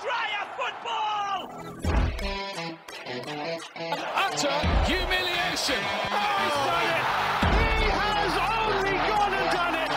[0.00, 1.40] Australia football!
[4.16, 4.58] Utter
[4.88, 5.76] humiliation.
[5.76, 7.04] Oh, he's done it!
[7.80, 9.92] He has only gone and done it!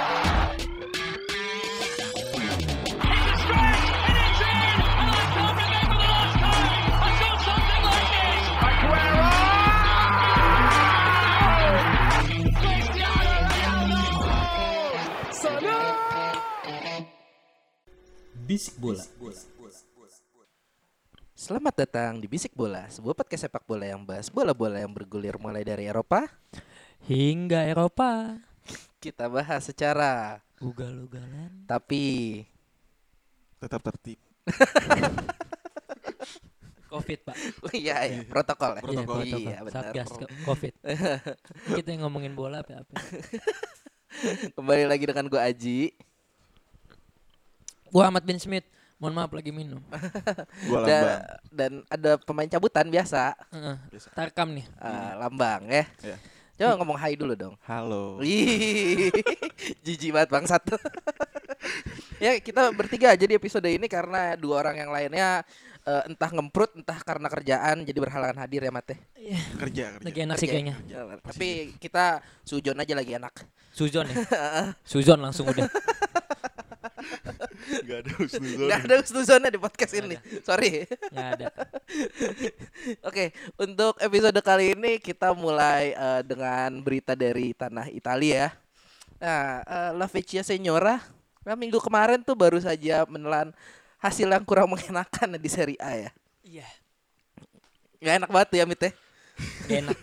[3.00, 4.76] It's a stretch, and it's in!
[5.00, 8.44] And I can't remember the last time I saw something like this!
[8.68, 9.28] Aguero!
[12.60, 14.04] Cristiano Ronaldo!
[15.32, 15.96] Salah!
[18.48, 19.04] Bisik bola.
[21.43, 25.68] Selamat datang di Bisik Bola, sebuah podcast sepak bola yang bahas bola-bola yang bergulir mulai
[25.68, 26.24] dari Eropa.
[27.04, 28.39] hingga Eropa.
[29.04, 31.68] Kita bahas secara Ugal-ugalan.
[31.68, 32.39] tapi
[33.59, 34.19] tetap tertib.
[36.88, 37.36] Covid, Pak.
[37.75, 38.80] iya ya protokol ya.
[38.80, 39.19] Iya, Protokol.
[39.19, 39.44] protokol.
[39.44, 39.83] Iya benar.
[39.91, 40.09] Satgas
[40.47, 40.73] Covid.
[41.75, 42.94] Kita yang ngomongin bola apa apa.
[44.55, 45.91] Kembali lagi dengan gua Aji.
[47.91, 48.64] Gua Ahmad bin Smith.
[49.03, 49.84] Mohon maaf lagi minum.
[50.72, 51.20] Gua Dan, lambang.
[51.52, 53.75] dan ada pemain cabutan biasa, Heeh.
[53.91, 54.08] Biasa.
[54.16, 54.64] Tarkam nih.
[54.64, 55.83] eh, lambang ya.
[56.00, 56.16] Iya.
[56.53, 57.59] Coba ngomong hai dulu dong.
[57.67, 58.23] Halo.
[59.83, 60.64] Jijik banget bangsat.
[62.23, 65.44] ya kita bertiga aja di episode ini karena dua orang yang lainnya
[65.83, 68.95] eh, entah ngemprut entah karena kerjaan jadi berhalangan hadir ya Mate.
[69.59, 70.08] Kerja kerja.
[70.08, 70.55] Lagi enak sih Kerja.
[70.72, 70.75] kayaknya.
[71.20, 72.05] Tapi kita
[72.44, 73.33] sujon aja lagi enak.
[73.73, 74.16] Suzon ya.
[74.86, 75.67] Suzon langsung udah.
[77.87, 78.67] Gak ada husnuzon.
[78.69, 80.15] Gak ada husnuzonnya di podcast ini.
[80.43, 80.87] Sorry.
[81.11, 81.47] Nggak ada.
[83.09, 88.51] Oke, untuk episode kali ini kita mulai eh, dengan berita dari tanah Italia.
[89.23, 90.99] Nah, uh, La Vecchia Signora
[91.47, 93.55] nah, minggu kemarin tuh baru saja menelan
[94.03, 96.11] hasil yang kurang mengenakan di Serie A ya.
[96.43, 96.67] Iya.
[98.03, 98.91] Gak enak banget tuh ya Mit ya.
[99.71, 99.97] Gak enak.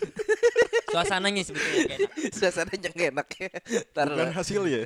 [0.91, 2.11] Suasananya sebetulnya gak enak.
[2.39, 3.51] Suasananya gak enak ya.
[3.91, 4.35] Ntar Bukan lo.
[4.35, 4.83] hasil ya.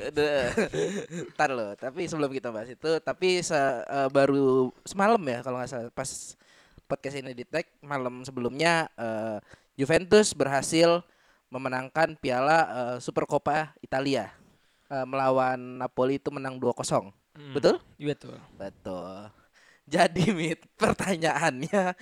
[1.35, 1.67] Ntar lo.
[1.75, 6.11] Tapi sebelum kita bahas itu, tapi se- eh, baru semalam ya kalau nggak salah pas
[6.85, 9.39] podcast ini di tag malam sebelumnya eh,
[9.75, 11.01] Juventus berhasil
[11.49, 14.31] memenangkan Piala eh, Supercoppa Italia
[14.85, 17.09] Eh, melawan Napoli itu menang 2-0.
[17.35, 17.57] Hmm.
[17.57, 17.81] Betul?
[17.97, 18.37] Iya betul.
[18.55, 19.33] Betul.
[19.85, 21.93] Jadi Mit, pertanyaannya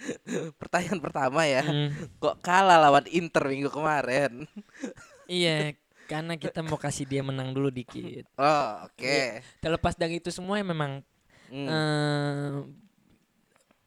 [0.60, 1.62] pertanyaan pertama ya.
[1.62, 1.90] Hmm.
[2.16, 4.46] Kok kalah lawan Inter minggu kemarin?
[5.26, 5.74] Iya,
[6.10, 8.30] karena kita mau kasih dia menang dulu dikit.
[8.34, 9.02] Oh, oke.
[9.02, 9.42] Iya.
[9.58, 11.02] Terlepas dari itu semua ya memang
[11.46, 11.68] Hmm.
[11.68, 12.56] eh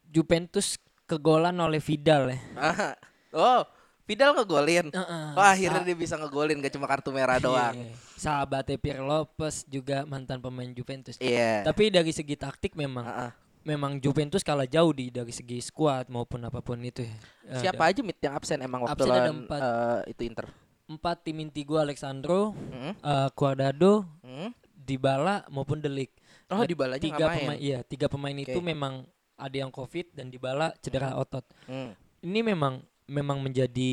[0.07, 2.39] Juventus kegolan oleh Vidal ya.
[3.33, 3.67] Oh,
[4.05, 4.93] Vidal ngegolin.
[4.93, 5.25] Heeh.
[5.33, 7.73] Oh, akhirnya Sa- dia bisa ngegolin gak cuma kartu merah doang.
[7.73, 7.91] Iya.
[8.15, 11.17] Sahabatnya Pierre Lopez juga mantan pemain Juventus.
[11.17, 11.65] Iya.
[11.65, 13.31] Tapi dari segi taktik memang Ah, ah.
[13.65, 17.15] Memang Juventus kalah jauh di dari segi skuad maupun apa pun itu ya.
[17.59, 19.59] Siapa aja mit yang absen emang waktu Absen ada lawan empat.
[19.59, 20.45] eh, itu Inter?
[20.85, 22.93] Empat tim inti gua Alexandro, Hmm?
[22.93, 24.53] eh, Cuadrado, Hmm?
[24.77, 26.13] Dybala maupun Delik.
[26.45, 27.39] Oh, Dybalanya nggak tiga main.
[27.39, 28.61] pemain iya, tiga pemain itu Oke.
[28.63, 29.01] memang
[29.35, 31.41] ada yang Covid dan Dybala cedera otot.
[31.65, 31.97] Hmm.
[32.21, 33.91] Ini memang memang menjadi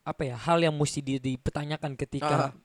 [0.00, 2.56] apa ya hal yang mesti di- dipertanyakan ketika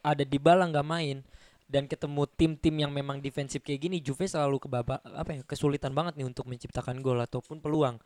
[0.00, 1.26] ada Dybala nggak main
[1.72, 6.20] dan ketemu tim-tim yang memang defensif kayak gini Juve selalu kebaba apa ya kesulitan banget
[6.20, 7.96] nih untuk menciptakan gol ataupun peluang.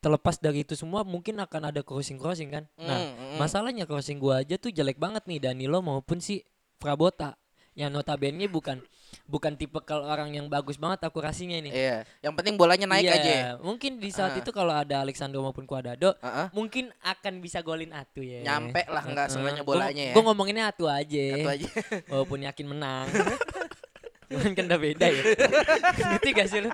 [0.00, 3.36] Terlepas dari itu semua mungkin akan ada crossing crossing kan nah Hmm, hmm.
[3.42, 6.40] masalahnya crossing gua aja tuh jelek banget nih Danilo maupun si
[6.80, 7.36] Prabota
[7.76, 8.80] yang notabene bukan
[9.24, 13.14] bukan tipe kalau orang yang bagus banget akurasinya ini Iya, yang penting bolanya naik Iya,
[13.14, 13.34] aja.
[13.58, 14.38] mungkin di saat Ah.
[14.38, 16.48] itu kalau ada Alexandro maupun Cuadrado Ah, ah.
[16.50, 19.32] mungkin akan bisa golin Atu ya Nyampe lah nggak Heeh.
[19.32, 20.12] semuanya Gua- bolanya ya.
[20.12, 21.68] gua ngomonginnya Atu aja Satu aja.
[22.10, 23.06] walaupun yakin menang
[24.26, 25.22] Cuman kan udah beda ya
[25.90, 26.70] Ngerti gak sih lu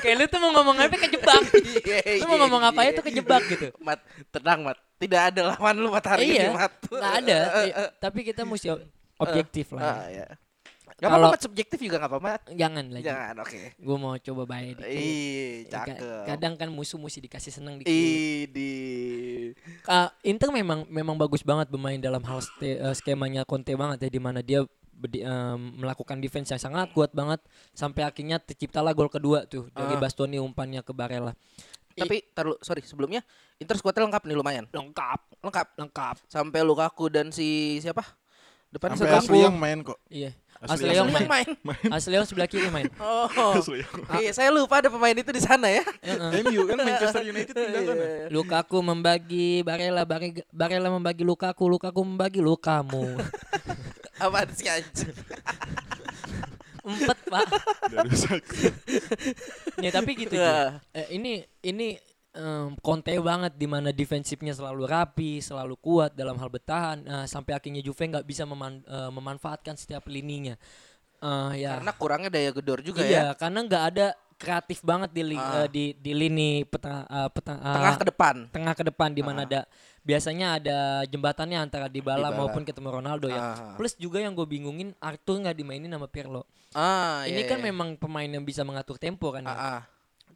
[0.00, 1.42] Kayak lu tuh mau ngomong apa kejebak
[1.84, 2.90] Iya, Lu mau iya, ngomong apa iya.
[2.90, 4.00] itu kejebak gitu Mat,
[4.30, 4.80] tenang Mat.
[4.96, 6.72] Tidak ada lawan lu Mat hari Iya ini Mat.
[6.82, 7.38] Gak ada
[8.04, 8.88] Tapi kita mesti ob-
[9.18, 10.26] objektif lah Ah, ya.
[10.96, 12.32] Gak Kalau- apa-apa subjektif juga gak apa-apa.
[12.50, 13.60] Jangan lagi Jangan, oke.
[13.76, 14.96] Gue mau coba baik dikit.
[14.96, 15.96] Ih, cakep.
[16.24, 17.92] Kadang kan musuh mesti dikasih senang dikit.
[17.92, 18.70] Ih, di
[19.84, 24.10] Ah, Inter memang memang bagus banget bermain dalam hal ste- eh, skemanya Conte banget ya
[24.10, 29.06] di mana dia berdi- em, melakukan defense yang sangat kuat banget sampai akhirnya terciptalah gol
[29.06, 30.00] kedua tuh dari Ah.
[30.00, 31.36] Bastoni umpannya ke Barella.
[31.92, 33.20] Tapi taruh sorry sebelumnya
[33.56, 34.64] Inter squadnya lengkap nih lumayan.
[34.66, 35.66] lengkap, Lengkap.
[35.76, 36.16] lengkap.
[36.26, 38.04] Sampai Lukaku dan si siapa?
[38.76, 39.24] Depan Sampai Lukaku.
[39.24, 39.98] Asli yang main kok.
[40.12, 40.30] Iya.
[40.56, 41.28] Asli Asli yang main.
[41.28, 41.88] main.
[41.92, 42.88] Asli yang sebelah kiri main.
[43.00, 43.28] Oh.
[43.56, 43.80] Asli
[44.20, 45.84] Iya, saya lupa ada pemain itu di sana ya.
[46.44, 48.04] MU kan Manchester United pindah sana.
[48.34, 53.16] Lukaku membagi Barella, Barella, Barella membagi Lukaku, Lukaku membagi Lukamu.
[54.24, 55.12] Apaan sih anjing?
[56.86, 57.46] Empat pak.
[57.92, 58.72] Dari sakit.
[59.84, 60.40] Ya tapi gitu.
[60.40, 60.80] Ya.
[60.96, 62.00] Eh, ini ini
[62.36, 67.56] em, konte banget di mana defensifnya selalu rapi, selalu kuat dalam hal bertahan eh, sampai
[67.56, 70.54] akhirnya Juve nggak bisa meman- eh, memanfaatkan setiap lininya.
[71.16, 71.80] Eh, ya.
[71.80, 73.34] Karena kurangnya daya gedor juga iya, ya.
[73.34, 74.06] karena nggak ada
[74.36, 75.64] kreatif banget di li- Ah.
[75.64, 78.34] eh, di di lini peta, eh, peta- eh, Tengah ke depan.
[78.52, 79.64] tengah ke depan di mana ada
[80.04, 80.78] biasanya ada
[81.08, 82.36] jembatannya antara Dybala, Dybala.
[82.36, 83.40] maupun ketemu Ronaldo ya.
[83.40, 83.74] Ah.
[83.74, 86.44] Plus juga yang gue bingungin Arthur nggak dimainin sama Pirlo.
[86.76, 87.72] Ah, Ini iya, kan iya.
[87.72, 89.40] memang pemain yang bisa mengatur tempo kan.
[89.42, 89.56] ya.
[89.56, 89.82] Ah.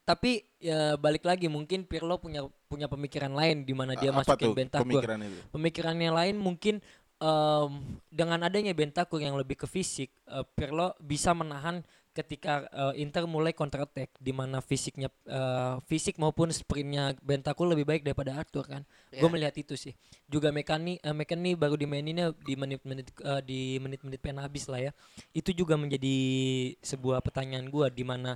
[0.02, 4.55] Tapi ya balik lagi mungkin Pirlo punya punya pemikiran lain di mana dia Apa masukin
[4.55, 4.87] Bentakur.
[4.87, 5.41] pemikirannya itu?
[5.50, 6.75] Pemikirannya lain mungkin
[7.19, 7.70] em,
[8.11, 13.55] dengan adanya Bentakur yang lebih ke fisik, eh, Pirlo bisa menahan ketika eh, Inter mulai
[13.55, 18.82] counter attack di mana fisiknya eh, fisik maupun sprintnya Bentakur lebih baik daripada Arthur kan.
[19.14, 19.31] Gue Iya.
[19.31, 19.94] melihat itu sih.
[20.26, 24.93] Juga Mekani eh, Mekani baru dimaininnya di menit-menit eh, di menit-menit pen habis lah ya.
[25.31, 26.17] Itu juga menjadi
[26.82, 28.35] sebuah pertanyaan gua di mana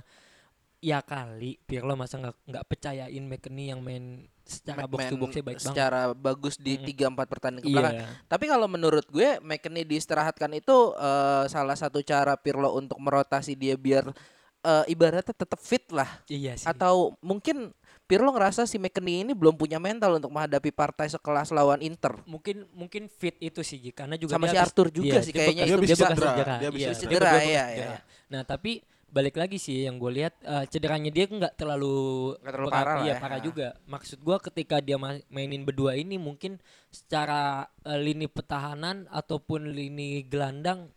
[0.85, 4.05] ya kali Pirlo masa nggak nggak percayain McKennie yang main
[4.39, 5.65] secara box to boxnya baik banget.
[5.65, 6.85] secara bagus di Mm.
[6.85, 7.77] 3 4 pertandingan ke Iya.
[7.79, 8.11] belakang.
[8.27, 13.73] Tapi kalau menurut gue McKennie diistirahatkan itu eh, salah satu cara Pirlo untuk merotasi dia
[13.75, 14.13] biar
[14.61, 16.21] eh, ibaratnya tetap fit lah.
[16.25, 16.65] Iya sih.
[16.65, 17.73] Atau mungkin
[18.03, 22.21] Pirlo ngerasa si McKennie ini belum punya mental untuk menghadapi partai sekelas lawan Inter.
[22.23, 25.21] mungkin mungkin fit itu sih Ji, karena juga Sama dia si habis- Arthur juga iya,
[25.21, 26.55] sih dia kayaknya bekas- itu dia bisa cedera, cedera.
[26.55, 27.09] dia bisa Iya, cedera.
[27.09, 27.89] Cedera, bekas iya, cedera.
[27.89, 27.97] iya.
[28.27, 28.71] Nah tapi
[29.15, 33.13] balik lagi sih yang gue lihat eh, cederanya dia nggak terlalu Nggak terlalu parah iya,
[33.15, 33.21] ya.
[33.23, 33.43] parah Ah.
[33.43, 33.67] juga.
[33.87, 36.59] Maksud gue ketika dia ma- mainin berdua ini mungkin
[36.91, 37.41] secara
[37.81, 40.91] eh, lini pertahanan ataupun lini gelandang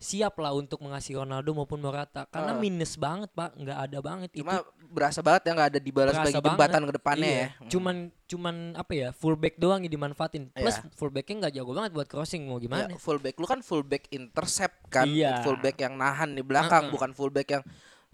[0.00, 2.58] siap lah untuk mengasihi Ronaldo maupun Morata karena Ah.
[2.58, 6.24] minus banget pak nggak ada banget Cuma itu berasa banget ya nggak ada dibalas Berasa
[6.24, 6.56] sebagai banget.
[6.56, 7.48] jembatan ke depannya Iya, ya.
[7.68, 10.48] Cuman cuman apa ya fullback doang yang dimanfaatin.
[10.50, 10.88] Plus Iya.
[10.90, 12.96] fullbacknya nggak jago banget buat crossing mau gimana?
[12.96, 15.44] fullback lu kan fullback intercept kan, Iya.
[15.44, 16.94] fullback yang nahan di belakang, Uh-uh.
[16.96, 17.64] bukan fullback yang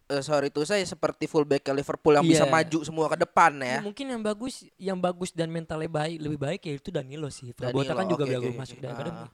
[0.07, 2.51] eh, sorry itu saya seperti fullback Liverpool yang bisa Iya.
[2.53, 3.79] maju semua ke depan Ya, ya.
[3.81, 7.51] mungkin yang bagus, yang bagus dan mentalnya baik, lebih baik ya itu Danilo sih.
[7.53, 8.97] Frabotta kan Danilo, juga jago oke, masuk dari Ah.
[8.97, 9.27] akademi.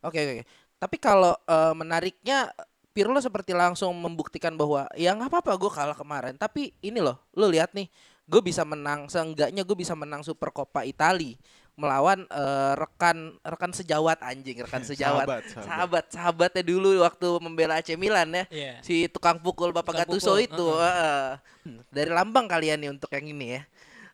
[0.00, 0.32] Oke oke.
[0.32, 0.44] oke.
[0.78, 2.50] Tapi kalau eh, menariknya
[2.94, 6.34] Pirlo seperti langsung membuktikan bahwa ya nggak apa-apa gue kalah kemarin.
[6.34, 7.86] Tapi ini loh, lu lihat nih,
[8.26, 9.06] gue bisa menang.
[9.06, 11.38] Seenggaknya gue bisa menang Super Coppa Itali
[11.78, 15.30] melawan eh, rekan rekan sejawat anjing, rekan sejawat.
[15.30, 15.62] Sahabat, sahabat.
[15.62, 18.44] sahabat sahabatnya dulu waktu membela AC Milan ya.
[18.50, 18.74] Iya.
[18.82, 20.66] Si tukang pukul Bapak Tukang Gattuso pukul, itu.
[20.74, 21.38] heeh.
[21.62, 23.62] Hmm, Dari lambang kalian nih untuk yang ini ya.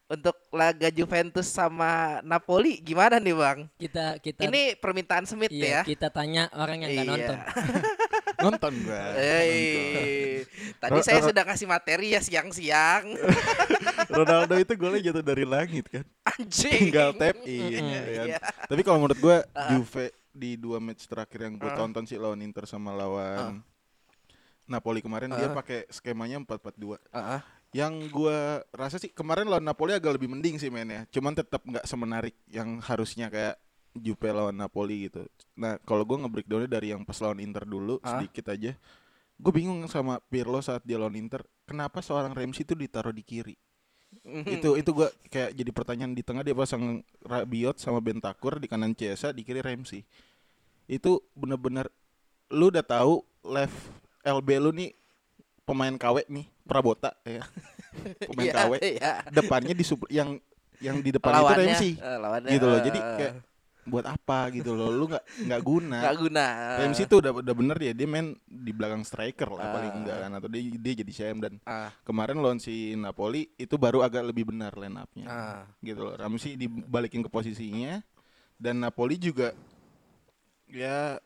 [0.04, 3.58] Untuk laga Juventus sama Napoli gimana nih, Bang?
[3.74, 5.82] Kita kita Ini permintaan Smith iya, ya.
[5.82, 7.12] kita tanya orang yang nggak Iya.
[7.16, 7.38] nonton.
[8.44, 9.00] Nonton gua.
[9.16, 10.44] Eh,
[10.76, 13.16] tadi saya sudah kasih materi ya siang-siang.
[14.12, 16.04] Ronaldo itu golnya jatuh dari langit kan.
[16.28, 16.92] Anjing.
[16.92, 17.72] Tinggal tap in.
[17.72, 17.88] Mm-mm.
[17.88, 18.26] ya kan?
[18.28, 18.38] Iya.
[18.68, 19.72] Tapi kalau menurut gua Ah.
[19.72, 21.78] Juve di dua match terakhir yang gue Ah.
[21.78, 23.64] tonton sih lawan Inter sama lawan
[24.64, 25.56] Napoli kemarin dia Ah.
[25.56, 27.00] pakai skemanya 4-4-2.
[27.08, 27.40] Heeh.
[27.74, 31.10] Yang gua rasa sih kemarin lawan Napoli agak lebih mending sih mainnya.
[31.10, 33.58] Cuman tetap nggak semenarik yang harusnya kayak
[33.94, 35.26] Juve lawan Napoli gitu.
[35.58, 38.18] Nah, kalau gua nge-breakdownnya dari yang pas lawan Inter dulu Ah.
[38.18, 38.74] sedikit aja.
[39.34, 43.58] Gue bingung sama Pirlo saat dia lawan Inter, kenapa seorang Ramsey itu ditaruh di kiri?
[44.54, 48.94] itu itu gua kayak jadi pertanyaan di tengah dia pasang Rabiot sama Bentakur di kanan
[48.94, 50.06] Chiesa di kiri Ramsey.
[50.86, 51.90] Itu bener-bener
[52.54, 53.74] lu udah tahu left
[54.22, 54.94] LB lu nih
[55.64, 57.42] pemain KW nih, Prabota ya.
[58.28, 58.72] pemain Iya, KW.
[58.78, 59.12] iya.
[59.28, 60.36] Depannya di yang
[60.78, 61.92] yang di depan itu Lawannya, Ramsey.
[61.96, 62.78] eh, lawannya, Gitu loh.
[62.78, 63.34] eh, Jadi kayak
[63.84, 64.88] buat apa gitu loh.
[64.88, 65.98] Lu nggak nggak guna.
[66.00, 66.44] nggak guna.
[66.80, 69.98] Ramsey tuh udah udah bener ya dia main di belakang striker lah paling Ah.
[70.00, 74.00] enggak kan atau dia dia jadi CM dan Ah, kemarin lawan si Napoli itu baru
[74.00, 75.26] agak lebih benar line up-nya.
[75.26, 75.62] ah.
[75.80, 76.16] Gitu loh.
[76.16, 78.00] Ramsey dibalikin ke posisinya
[78.56, 79.52] dan Napoli juga
[80.66, 81.20] ya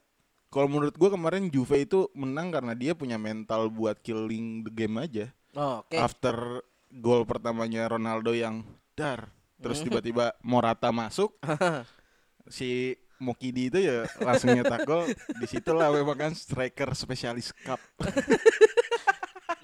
[0.48, 4.96] kalau menurut gua kemarin Juve itu menang karena dia punya mental buat killing the game
[5.00, 5.28] aja.
[5.56, 5.96] Oh, Oke.
[5.96, 8.64] After gol pertamanya Ronaldo yang
[8.96, 9.28] dar
[9.58, 11.36] terus tiba-tiba Morata masuk
[12.48, 17.82] si Mokidi itu ya langsung nyetak gol di situlah memang kan striker spesialis cup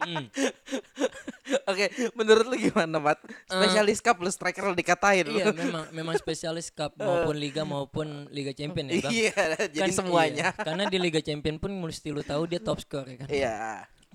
[0.04, 0.28] Hmm.
[1.44, 3.20] Oke, menurut lu gimana, Mat?
[3.44, 5.36] Spesialis cup lu striker lu dikatain lu.
[5.36, 9.12] iya, memang memang spesialis cup maupun liga maupun liga champion ya, Bang.
[9.12, 9.34] Iya,
[9.68, 10.50] jadi Kan, semuanya.
[10.50, 10.56] iya.
[10.56, 13.28] Karena di liga champion pun mesti lu tahu dia top score ya kan.
[13.28, 13.54] Iya.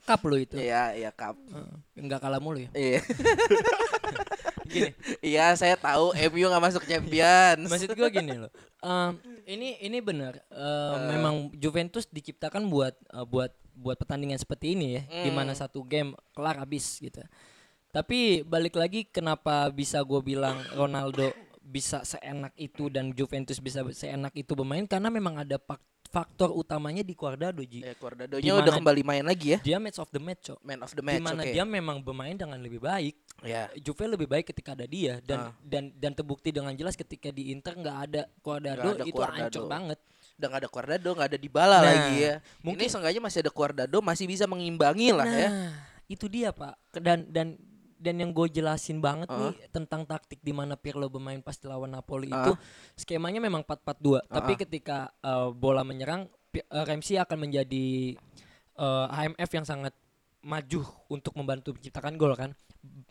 [0.02, 0.58] Cup lu itu.
[0.58, 1.38] Iya, iya cup.
[1.38, 2.70] Eh, Nggak kalah mulu ya.
[2.74, 3.02] Iya.
[4.70, 4.90] Gini.
[5.20, 7.66] Iya, saya tahu MU nggak masuk Champions.
[7.66, 8.52] Maksud gua gini loh.
[8.80, 10.38] em, ini ini benar.
[10.46, 15.80] eh, memang Juventus diciptakan buat eh, buat buat pertandingan seperti ini ya, di mana satu
[15.82, 17.24] game kelar habis gitu.
[17.90, 24.34] Tapi balik lagi kenapa bisa gue bilang Ronaldo bisa seenak itu dan Juventus bisa seenak
[24.34, 27.82] itu bermain karena memang ada fak- faktor utamanya di Cuadrado Ji.
[27.82, 29.60] Dimana- udah kembali main lagi ya.
[29.60, 30.60] Dia match of the match, Cok.
[30.60, 31.54] Man of the match, Di mana oke.
[31.54, 33.14] dia memang bermain dengan lebih baik.
[33.42, 33.70] Ya.
[33.76, 35.52] Juve lebih baik ketika ada dia dan Ah.
[35.62, 39.38] dan dan terbukti dengan jelas ketika di Inter nggak ada Cuadrado ada itu Cuadrado.
[39.40, 40.00] hancur banget.
[40.40, 42.34] Udah gak ada Cuadrado, gak ada Dybala Nah, lagi ya.
[42.64, 45.50] mungkin- Ini seenggaknya masih ada Cuadrado, masih bisa mengimbangi lah ya.
[45.52, 45.72] Nah,
[46.08, 47.60] itu dia pak dan dan
[48.00, 49.52] dan yang gue jelasin banget Ah.
[49.52, 52.42] nih tentang taktik di mana Pirlo bermain pas lawan Napoli Ah.
[52.42, 52.52] itu
[52.96, 58.16] skemanya memang 4-4-2 tapi ketika eh, bola menyerang eh, Ramsey akan menjadi
[58.74, 59.94] eh, HMF yang sangat
[60.40, 62.56] maju untuk membantu menciptakan gol kan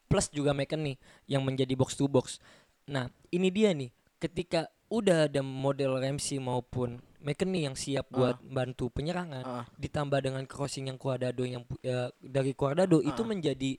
[0.08, 0.96] plus juga McKennie
[1.28, 2.40] yang menjadi box to box
[2.82, 8.88] nah ini dia nih ketika udah ada model Ramsey maupun McKennie yang siap buat bantu
[8.88, 9.64] penyerangan Ah.
[9.76, 13.28] ditambah dengan crossing yang Cuadrado yang ya, dari Cuadrado itu Ah.
[13.28, 13.78] menjadi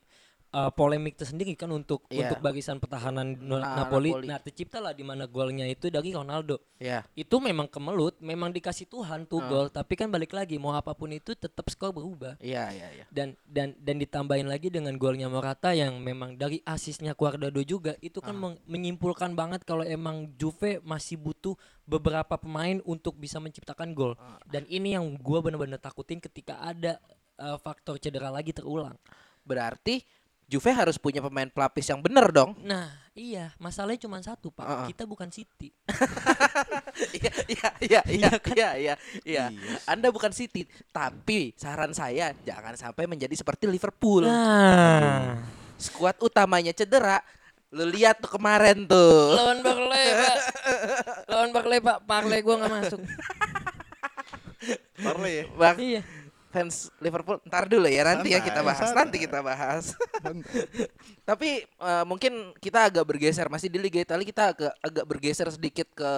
[0.49, 2.25] uh, polemik tersendiri kan untuk Iya.
[2.25, 4.09] untuk barisan pertahanan No- Ah, Napoli.
[4.11, 4.27] Napoli.
[4.27, 6.57] Nah, terciptalah di mana golnya itu dari Ronaldo.
[6.77, 7.05] Ya.
[7.13, 9.47] Itu memang kemelut, memang dikasih Tuhan tuh Ah.
[9.47, 12.39] gol, tapi kan balik lagi mau apa pun itu tetap skor berubah.
[12.39, 13.05] Iya, iya, iya.
[13.09, 18.17] Dan dan dan ditambahin lagi dengan golnya Morata yang memang dari asisnya Cuadrado juga itu
[18.17, 21.53] kan meng- menyimpulkan banget kalau emang Juve masih butuh
[21.83, 24.13] beberapa pemain untuk bisa menciptakan gol.
[24.15, 24.41] Ah.
[24.43, 26.97] Dan ini yang gua bener-bener takutin ketika ada
[27.35, 28.97] uh, faktor cedera lagi terulang.
[29.41, 30.03] Berarti
[30.49, 32.57] Juve harus punya pemain pelapis yang bener dong.
[32.65, 34.65] Nah, iya, masalahnya cuma satu, Pak.
[34.65, 34.85] Ah, ah.
[34.89, 35.69] Kita bukan City.
[36.99, 38.55] Iya, iya, iya, iya, kan?
[38.59, 39.45] iya, iya, iya.
[39.87, 44.27] Anda bukan City, tapi saran saya jangan sampai menjadi seperti Liverpool.
[44.27, 45.39] Nah,
[45.79, 47.23] Skuad utamanya cedera.
[47.71, 49.37] Lu lihat tuh kemarin tuh.
[49.37, 50.37] lawan Barley, Pak.
[51.31, 51.97] Lawan Barley, Pak.
[52.03, 52.99] Barley gua nggak masuk.
[54.99, 55.43] Parle ya.
[55.55, 56.01] Bang, iya.
[56.49, 58.97] Fans Liverpool ntar dulu ya nanti ya Santai, kita bahas santai.
[59.05, 59.83] nanti kita bahas
[61.29, 65.87] tapi eh, mungkin kita agak bergeser masih di Liga Italia kita agak agak bergeser sedikit
[65.93, 66.11] ke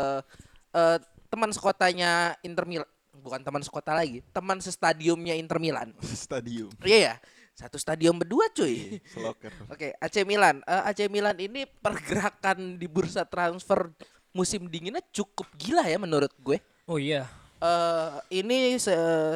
[0.72, 0.98] eh,
[1.28, 5.92] teman sekotanya Inter Milan bukan teman sekota lagi teman sestadiumnya Inter Milan
[6.26, 6.72] Stadium.
[6.88, 7.16] iya ya
[7.52, 9.52] satu stadium berdua cuy Seloker.
[9.76, 10.64] Oke, AC Milan.
[10.66, 13.92] Eh, AC Milan ini pergerakan di bursa transfer
[14.32, 16.58] musim dinginnya cukup gila ya menurut gue.
[16.88, 17.28] Oh iya.
[17.62, 18.10] Eh
[18.42, 18.90] ini se,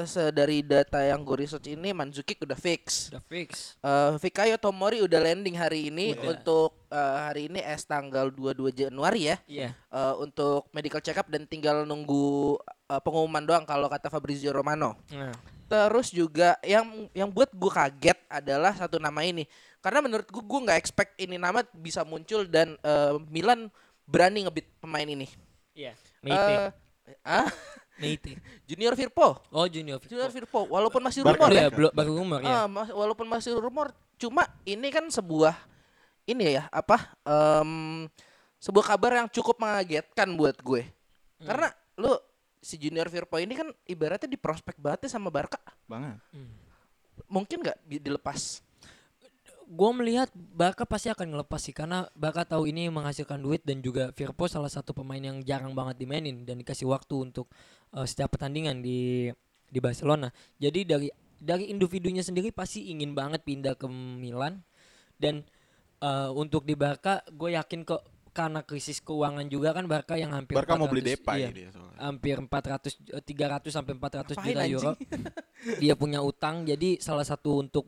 [0.03, 3.13] se- dari data yang gue research ini Mandzukic udah fix.
[3.13, 3.77] Udah fix.
[3.79, 6.33] Eh Fikayo Tomori udah landing hari ini Udah.
[6.33, 9.37] untuk eh, hari ini es tanggal 22 Januari ya.
[9.45, 9.69] Iya.
[9.77, 12.57] eh, untuk medical check up dan tinggal nunggu
[12.89, 14.97] eh, pengumuman doang kalau kata Fabrizio Romano.
[15.13, 15.33] Nah,
[15.65, 19.49] Terus juga yang yang buat gue kaget adalah satu nama ini.
[19.81, 23.69] Karena menurut gue gue nggak expect ini nama bisa muncul dan eh, Milan
[24.05, 25.25] berani ngebit pemain ini.
[25.73, 25.93] iya.
[26.21, 26.73] Meite.
[27.05, 27.49] Eh, ah,
[27.95, 28.35] Meite.
[28.67, 29.39] Junior Firpo.
[29.49, 29.99] Oh, Junior.
[30.03, 31.69] Junior Firpo walaupun masih rumor Iya, ya.
[31.71, 32.67] belum baru umur ya.
[32.67, 35.55] Mas- walaupun masih rumor, cuma ini kan sebuah
[36.25, 37.13] ini ya apa?
[37.21, 38.09] em,
[38.57, 40.83] sebuah kabar yang cukup mengagetkan buat gue.
[41.39, 41.47] Hmm.
[41.47, 42.11] Karena lu
[42.57, 45.61] si Junior Firpo ini kan ibaratnya di prospek banget ya sama Barca.
[45.85, 46.17] Banget.
[47.29, 48.64] Mungkin nggak dilepas?
[49.65, 54.13] Gue melihat Barca pasti akan ngelepas sih karena Barca tahu ini menghasilkan duit dan juga
[54.13, 57.49] Firpo salah satu pemain yang jarang banget dimainin dan dikasih waktu untuk
[57.93, 59.29] eh, setiap pertandingan di
[59.65, 60.29] di Barcelona.
[60.61, 61.07] Jadi dari
[61.41, 64.61] dari individunya sendiri pasti ingin banget pindah ke Milan
[65.17, 65.43] dan
[65.99, 68.01] eh, untuk di Barca gue yakin kok
[68.35, 71.69] karena krisis keuangan juga kan Barca yang hampir Barca mau beli 400 Depay iya, dia
[71.71, 71.97] soalnya.
[72.03, 74.75] hampir 400 eh, 300 sampai 400 Ngapain, juta anjing?
[74.75, 74.91] euro.
[75.81, 77.87] dia punya utang jadi salah satu untuk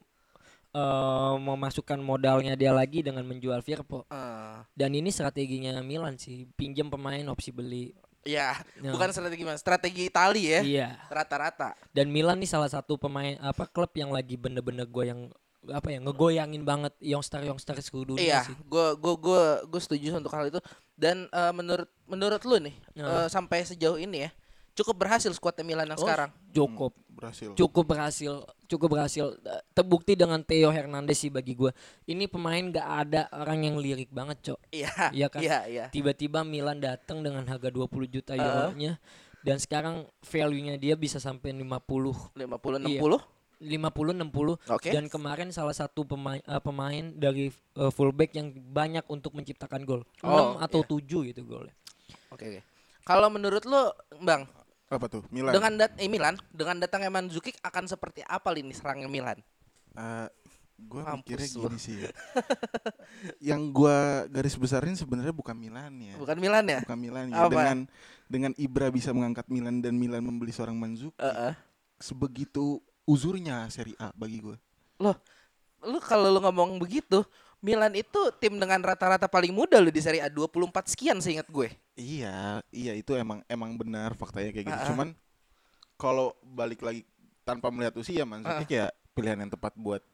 [0.78, 4.06] eh memasukkan modalnya dia lagi dengan menjual Firpo.
[4.08, 7.98] Eh, Dan ini strateginya Milan sih, pinjam pemain opsi beli.
[8.22, 8.92] ya, Ya.
[8.92, 10.60] bukan strategi mas, strategi Itali ya.
[10.60, 10.90] Iya.
[11.08, 11.74] Rata-rata.
[11.90, 15.32] Dan Milan nih salah satu pemain apa klub yang lagi bener-bener goyang
[15.68, 18.56] apa ya ngegoyangin banget youngster youngster seluruh dunia Iya, sih.
[18.62, 20.60] gue gue gue gue setuju untuk hal itu.
[20.94, 23.04] Dan eh, menurut menurut lu nih Ya.
[23.06, 24.32] eh, sampai sejauh ini ya
[24.78, 26.30] cukup berhasil skuadnya Milan yang Oh, sekarang.
[26.54, 27.50] Cukup Berhasil.
[27.58, 28.34] cukup berhasil
[28.70, 29.26] cukup berhasil
[29.74, 31.74] terbukti dengan Theo Hernandez sih bagi gua
[32.06, 35.42] ini pemain gak ada orang yang lirik banget cok Iya, Iya kan?
[35.42, 35.86] Iya, iya.
[35.90, 39.02] tiba-tiba Milan datang dengan harga 20 juta euronya
[39.42, 43.02] dan sekarang value-nya dia bisa sampai 50 50 Iya.
[43.02, 43.18] 60.
[43.58, 44.90] 50 60 Oke.
[44.94, 50.06] dan kemarin salah satu pemain eh, pemain dari eh, fullback yang banyak untuk menciptakan gol.
[50.22, 51.26] Oh, 6 atau iya.
[51.26, 51.74] 7 gitu golnya.
[52.30, 52.62] Oke, oke.
[53.02, 53.82] Kalau menurut lu,
[54.22, 54.46] Bang,
[54.88, 55.24] Apa tuh?
[55.28, 55.52] Milan.
[55.52, 59.38] dengan dat eh, Milan dengan datangnya Mandzukic akan seperti apa lini serangnya Milan?
[59.98, 60.28] Eh,
[60.80, 62.12] gua Mampus mikirnya gini sih ya.
[63.52, 63.98] Yang gua
[64.32, 66.16] garis besarin sebenarnya bukan Milan ya.
[66.16, 66.80] Bukan Milan ya?
[66.88, 67.36] Bukan Milan ya.
[67.44, 67.52] Apa?
[67.52, 67.78] Dengan
[68.28, 71.20] dengan Ibra bisa mengangkat Milan dan Milan membeli seorang Mandzukic.
[71.20, 71.54] Heeh.
[72.00, 74.56] Sebegitu uzurnya Serie A bagi gua.
[75.04, 75.20] Loh,
[75.84, 77.28] lu kalau lu ngomong begitu,
[77.58, 81.74] Milan itu tim dengan rata-rata paling muda lu di Serie A 24 sekian seingat gue.
[81.98, 84.78] Iya, iya itu emang emang benar faktanya kayak gitu.
[84.78, 84.90] Ah, ah.
[84.94, 85.08] Cuman
[85.98, 87.02] kalau balik lagi
[87.42, 88.22] tanpa melihat usia
[88.70, 90.06] ya pilihan yang tepat buat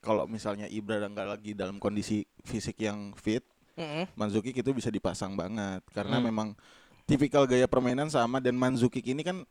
[0.00, 3.44] kalau misalnya Ibra nggak lagi dalam kondisi fisik yang fit,
[3.76, 4.08] Heeh.
[4.16, 6.26] Mandzukic itu bisa dipasang banget karena Hmm.
[6.32, 6.48] memang
[7.04, 9.44] tipikal gaya permainan sama dan Mandzukic ini kan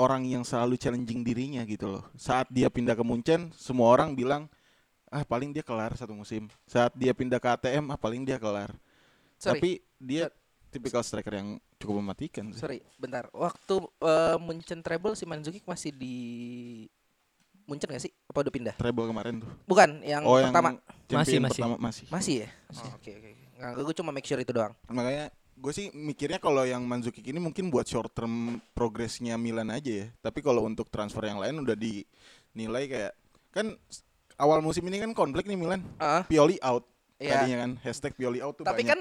[0.00, 2.04] orang yang selalu challenging dirinya gitu loh.
[2.16, 4.48] Saat dia pindah ke Munchen, semua orang bilang
[5.10, 6.50] ah paling dia kelar satu musim.
[6.66, 8.74] Saat dia pindah ke ATM, ah paling dia kelar.
[9.38, 9.58] Sorry.
[9.58, 9.70] Tapi
[10.00, 10.32] dia
[10.72, 11.48] tipikal striker yang
[11.80, 12.60] cukup mematikan sih.
[12.60, 13.30] Sorry, bentar.
[13.32, 16.16] Waktu eh, Munchen treble si Mandzukic masih di
[17.66, 18.12] Munchen gak sih?
[18.30, 18.74] Apa udah pindah?
[18.78, 19.50] Treble kemarin tuh.
[19.66, 20.78] Bukan, yang oh, pertama.
[21.10, 21.60] yang Masih, masih.
[21.60, 22.06] pertama masih.
[22.10, 22.48] Masih ya?
[22.70, 23.30] Oh, Oke, oke.
[23.56, 24.72] Nggak, gue cuma make sure itu doang.
[24.86, 30.04] Makanya gue sih mikirnya kalau yang Mandzukic ini mungkin buat short term progresnya Milan aja
[30.04, 30.06] ya.
[30.22, 33.12] Tapi kalau untuk transfer yang lain udah dinilai kayak
[33.50, 33.72] kan
[34.36, 35.80] awal musim ini kan konflik nih Milan.
[35.96, 36.84] Ah, Pioli out.
[37.16, 37.42] Iya.
[37.42, 38.92] Tadinya kan hashtag Pioli out tuh tapi banyak.
[38.92, 39.00] kan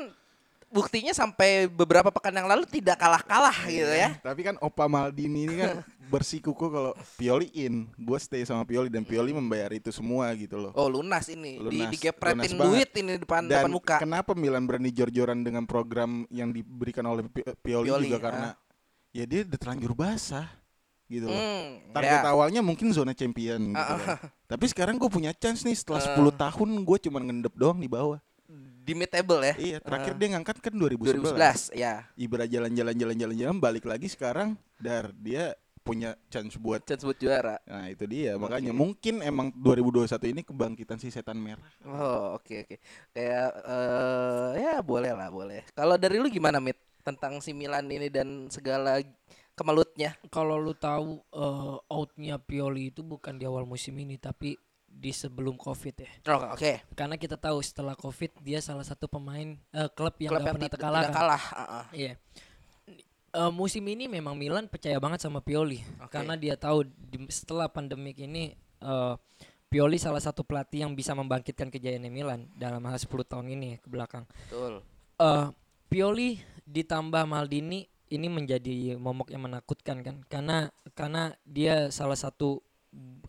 [0.65, 4.15] buktinya sampai beberapa pekan yang lalu tidak kalah-kalah gitu ya.
[4.19, 9.03] Tapi kan Opa Maldini ini kan bersikuku kalau Pioli in, gue stay sama Pioli dan
[9.03, 10.71] Pioli membayar itu semua gitu loh.
[10.73, 12.65] Oh lunas ini, di Lunas, digepretin lunas banget.
[12.67, 13.95] duit ini depan Dan depan muka.
[13.99, 18.49] kenapa Milan berani jor-joran dengan program yang diberikan oleh Pi- Pioli, Pioli, juga karena
[19.11, 20.47] ya dia udah terlanjur basah
[21.05, 21.35] gitu loh.
[21.35, 22.29] Hmm, Target ya.
[22.29, 24.17] awalnya mungkin zona champion gitu Ah, kan.
[24.47, 26.07] Tapi sekarang gue punya chance nih setelah Ah.
[26.13, 28.17] 10 tahun gue cuma ngendep doang di bawah.
[28.85, 29.55] di mid table ya.
[29.57, 30.17] Iya, terakhir Ah.
[30.17, 31.33] dia ngangkat kan 2011.
[31.33, 32.05] 2011 ya.
[32.13, 37.57] Ibra jalan-jalan jalan-jalan jalan balik lagi sekarang dar dia punya chance buat Chance buat juara.
[37.65, 41.65] Nah itu dia makanya mungkin emang 2021 ini kebangkitan si setan merah.
[41.83, 42.77] Oh oke oke.
[43.09, 45.65] Kayak eh ya boleh lah boleh.
[45.73, 49.01] Kalau dari lu gimana Mit tentang si Milan ini dan segala
[49.55, 50.19] kemelutnya?
[50.29, 55.59] Kalau lu tahu eh, outnya Pioli itu bukan di awal musim ini tapi di sebelum
[55.59, 56.11] Covid ya.
[56.31, 56.87] Oh, oke.
[56.95, 60.55] Karena kita tahu setelah Covid dia salah satu pemain eh, klub yang Klub gak yang
[60.55, 61.11] pernah tidak terkalahkan.
[61.11, 61.43] tidak kalah.
[61.51, 61.85] ah, ah.
[61.91, 62.13] Iya.
[63.35, 66.07] Eh, musim ini memang Milan percaya banget sama Pioli Oke.
[66.07, 69.13] karena dia tahu di- setelah pandemik ini eh,
[69.67, 73.77] Pioli salah satu pelatih yang bisa membangkitkan kejayaan Milan dalam hal 10 tahun ini ya,
[73.83, 74.23] ke belakang.
[74.47, 74.79] Betul.
[75.19, 75.45] Eh,
[75.91, 80.57] Pioli ditambah Maldini ini menjadi momok yang menakutkan kan karena
[80.91, 82.61] karena dia salah satu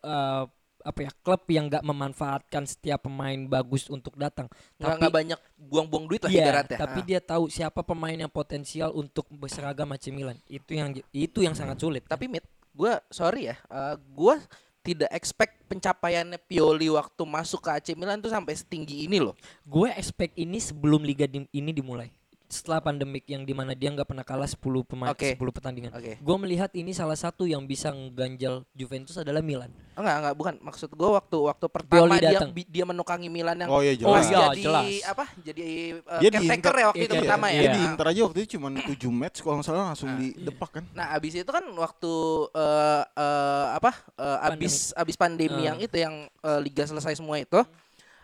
[0.00, 0.44] eh,
[0.80, 5.38] apa ya klub yang nggak memanfaatkan setiap pemain bagus untuk datang Nggak, tapi nggak banyak
[5.58, 6.78] buang-buang duit lah Iya, ibaratnya.
[6.78, 7.04] tapi Ah.
[7.04, 10.38] dia tahu siapa pemain yang potensial untuk berseragam AC Milan.
[10.46, 12.06] Itu yang itu yang sangat sulit.
[12.06, 14.38] Tapi Mit, gue sorry ya, eh, gua
[14.80, 19.34] tidak expect pencapaiannya Pioli waktu masuk ke AC Milan tuh sampai setinggi ini loh.
[19.66, 22.14] gue expect ini sebelum liga di- ini dimulai.
[22.46, 25.34] Setelah pandemik yang di mana dia nggak pernah kalah 10 pemain Oke.
[25.34, 25.90] 10 pertandingan.
[25.90, 26.14] Oke.
[26.16, 29.66] Gue melihat ini salah satu yang bisa mengganjal Juventus adalah Milan.
[29.92, 30.54] Enggak, enggak, bukan.
[30.60, 32.50] Maksud gue waktu waktu pertama Pioli dia datang.
[32.50, 34.24] bi- dia menukangi Milan yang Oh iya Oh jelas.
[34.24, 34.86] iya, jadi jelas.
[35.04, 35.24] apa?
[35.42, 35.66] Jadi
[35.98, 37.54] uh, Dia di caretaker Inter- ya waktu Iya, itu iya, pertama ya.
[37.56, 40.70] Dia di Nah, Inter aja waktu itu cuma 7 match kalau nggak salah langsung didepak
[40.72, 40.84] kan.
[40.92, 42.12] Nah, abis itu kan waktu
[42.54, 43.90] eh eh, apa?
[44.14, 45.74] eh, abis abis pandemi Ah.
[45.74, 47.58] yang itu yang eh, liga selesai semua itu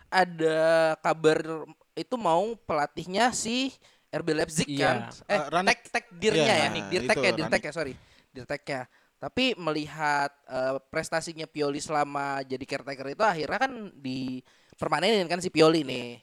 [0.07, 0.57] ada
[0.99, 3.73] kabar itu mau pelatihnya si
[4.13, 4.85] RB Leipzig Iya.
[4.85, 4.97] kan.
[5.25, 5.79] Eh, Eh, Rangnick.
[5.81, 6.61] tek tek dirnya Iya, ya.
[6.63, 6.85] Rangnick.
[6.87, 7.93] Dirtek ya, dirtek ya, sorry.
[8.29, 8.81] Dirteknya.
[9.17, 15.81] Tapi melihat eh, prestasinya Pioli selama jadi caretaker itu akhirnya kan dipermanenin kan si Pioli
[15.81, 16.19] nih.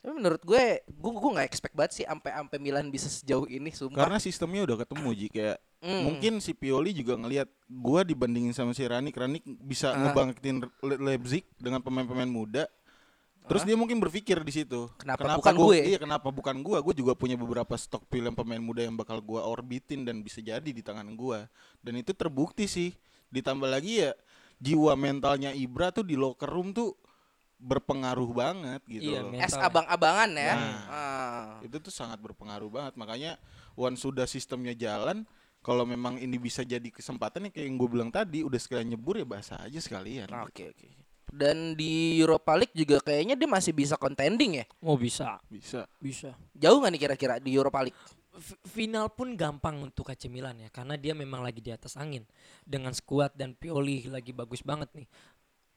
[0.00, 3.68] Tapi menurut gue, gue gue nggak expect banget sih sampai sampai Milan bisa sejauh ini,
[3.68, 4.00] sumpah.
[4.00, 6.04] Karena sistemnya udah ketemu Ji kayak Hmm.
[6.06, 9.96] mungkin si Pioli juga ngelihat gua dibandingin sama si Ranik, Ranik bisa Ah.
[9.96, 12.68] ngebangkitin Le- Leipzig dengan pemain-pemain muda.
[13.50, 14.86] Terus dia mungkin berpikir di situ.
[14.94, 15.78] Kenapa bukan gua- gue?
[15.90, 16.78] Iya, kenapa bukan gua?
[16.78, 20.70] Gue juga punya beberapa stok film pemain muda yang bakal gua orbitin dan bisa jadi
[20.70, 21.50] di tangan gua.
[21.82, 22.94] Dan itu terbukti sih.
[23.34, 24.14] Ditambah lagi ya
[24.62, 26.94] jiwa mentalnya Ibra tuh di locker room tuh
[27.60, 29.36] berpengaruh banget gitu Iya, loh.
[29.36, 29.68] es ya.
[29.68, 30.54] abang-abangan ya.
[30.56, 30.80] Nah.
[30.88, 31.48] Ah.
[31.60, 33.36] itu tuh sangat berpengaruh banget makanya
[33.76, 35.28] once sudah sistemnya jalan
[35.60, 39.20] kalau memang ini bisa jadi kesempatan ya kayak yang gue bilang tadi udah sekalian nyebur
[39.20, 40.88] ya bahasa aja sekalian Oke oke.
[41.30, 44.66] Dan di Europa League juga kayaknya dia masih bisa contending ya.
[44.82, 46.34] Oh bisa, bisa bisa.
[46.58, 47.96] Jauh nggak nih kira-kira di Europa League?
[48.30, 52.22] F- final pun gampang untuk AC Milan ya karena dia memang lagi di atas angin
[52.62, 55.06] dengan skuad dan Pioli lagi bagus banget nih.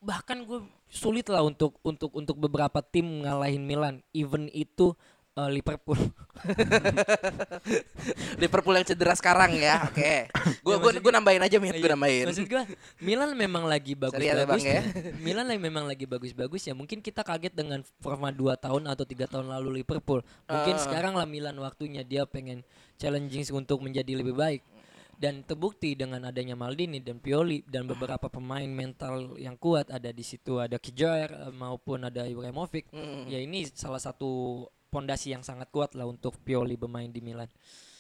[0.04, 0.60] Bahkan gue
[0.92, 4.98] sulit lah untuk untuk untuk beberapa tim ngalahin Milan, even itu
[5.34, 5.98] eh, Liverpool.
[8.42, 9.90] Liverpool yang cedera sekarang ya.
[9.90, 10.30] Oke.
[10.62, 12.26] Gue Ya, gue gue nambahin aja Mit, gue nambahin.
[12.30, 12.64] Maksud gue
[13.00, 14.64] Milan memang lagi ya, bagus-bagus.
[14.66, 14.82] Ya.
[15.26, 16.74] Milan lagi memang lagi bagus-bagus ya.
[16.74, 20.26] Mungkin kita kaget dengan forma 2 tahun atau tiga tahun lalu Liverpool.
[20.50, 20.82] Mungkin Ah.
[20.82, 22.66] sekarang lah Milan waktunya dia pengen
[22.98, 24.62] challenging untuk menjadi lebih baik.
[25.14, 30.26] Dan terbukti dengan adanya Maldini dan Pioli dan beberapa pemain mental yang kuat ada di
[30.26, 32.90] situ ada Kijar eh, maupun ada Ibrahimovic.
[32.92, 33.30] Mm.
[33.30, 37.50] Ya ini salah satu pondasi yang sangat kuat lah untuk Pioli bermain di Milan.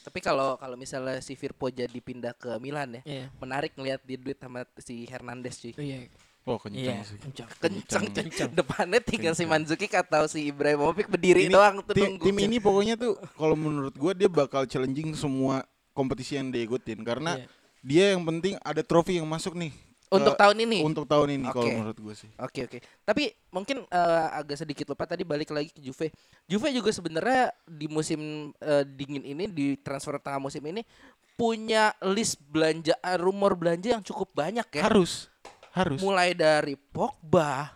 [0.03, 3.25] Tapi kalau kalau misalnya si Firpo jadi pindah ke Milan ya, Iya.
[3.35, 5.73] menarik ngeliat di duit sama si Hernandez cuy.
[5.73, 6.05] Iya.
[6.43, 7.47] oh kencang Iya, sih kencang.
[7.55, 8.51] Kenceng, Kenceng.
[8.51, 12.23] Depannya tinggal si Mandzukic atau si Ibrahimovic berdiri Ini doang tuh tim, nunggu.
[12.27, 16.99] tim ini pokoknya tuh kalau menurut gue dia bakal challenging semua kompetisi yang dia ikutin
[17.01, 17.47] karena Iya.
[17.79, 19.71] dia yang penting ada trofi yang masuk nih
[20.13, 20.79] Untuk Eh, tahun ini.
[20.85, 21.73] Untuk tahun ini kalau Oke.
[21.73, 22.29] menurut gue sih.
[22.37, 22.77] Oke oke.
[23.01, 26.13] Tapi mungkin eh, agak sedikit lupa tadi balik lagi ke Juve.
[26.45, 30.85] Juve juga sebenarnya di musim eh, dingin ini di transfer tengah musim ini
[31.33, 34.85] punya list belanja eh, rumor belanja yang cukup banyak ya.
[34.85, 35.33] Harus.
[35.73, 35.97] Harus.
[35.99, 37.73] Mulai dari Pogba,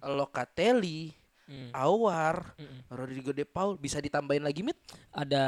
[0.00, 1.12] Locatelli,
[1.44, 1.68] Hmm.
[1.76, 2.88] Awar, Mm-mm.
[2.88, 4.80] Rodrigo De Paul bisa ditambahin lagi mit?
[5.12, 5.44] Ada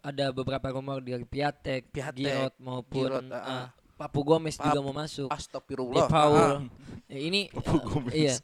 [0.00, 3.68] ada beberapa rumor dari Piatek, Piatek, Giroud maupun Giroud, eh, ah.
[3.94, 5.28] Papu Gomez juga Pap- mau masuk.
[5.28, 6.06] Astagfirullah.
[6.06, 6.34] De Paul.
[6.36, 6.60] Ah,
[7.06, 8.14] Ya, ini Papu eh, Gomez.
[8.14, 8.34] iya.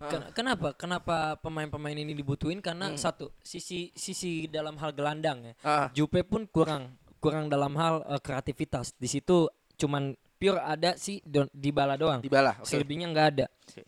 [0.00, 0.72] Ken- Kenapa?
[0.72, 2.58] Kenapa pemain-pemain ini dibutuhin?
[2.58, 2.96] Karena Hmm.
[2.96, 5.52] satu, sisi sisi dalam hal gelandang ya.
[5.62, 5.86] ah.
[5.90, 8.94] Jupe pun kurang kurang dalam hal eh, kreativitas.
[8.94, 9.44] Di situ
[9.76, 12.20] cuman pure ada si Don- Dybala doang.
[12.20, 12.56] Dybala.
[12.58, 12.68] Oke.
[12.70, 13.46] Selebihnya nggak ada.
[13.66, 13.82] Oke.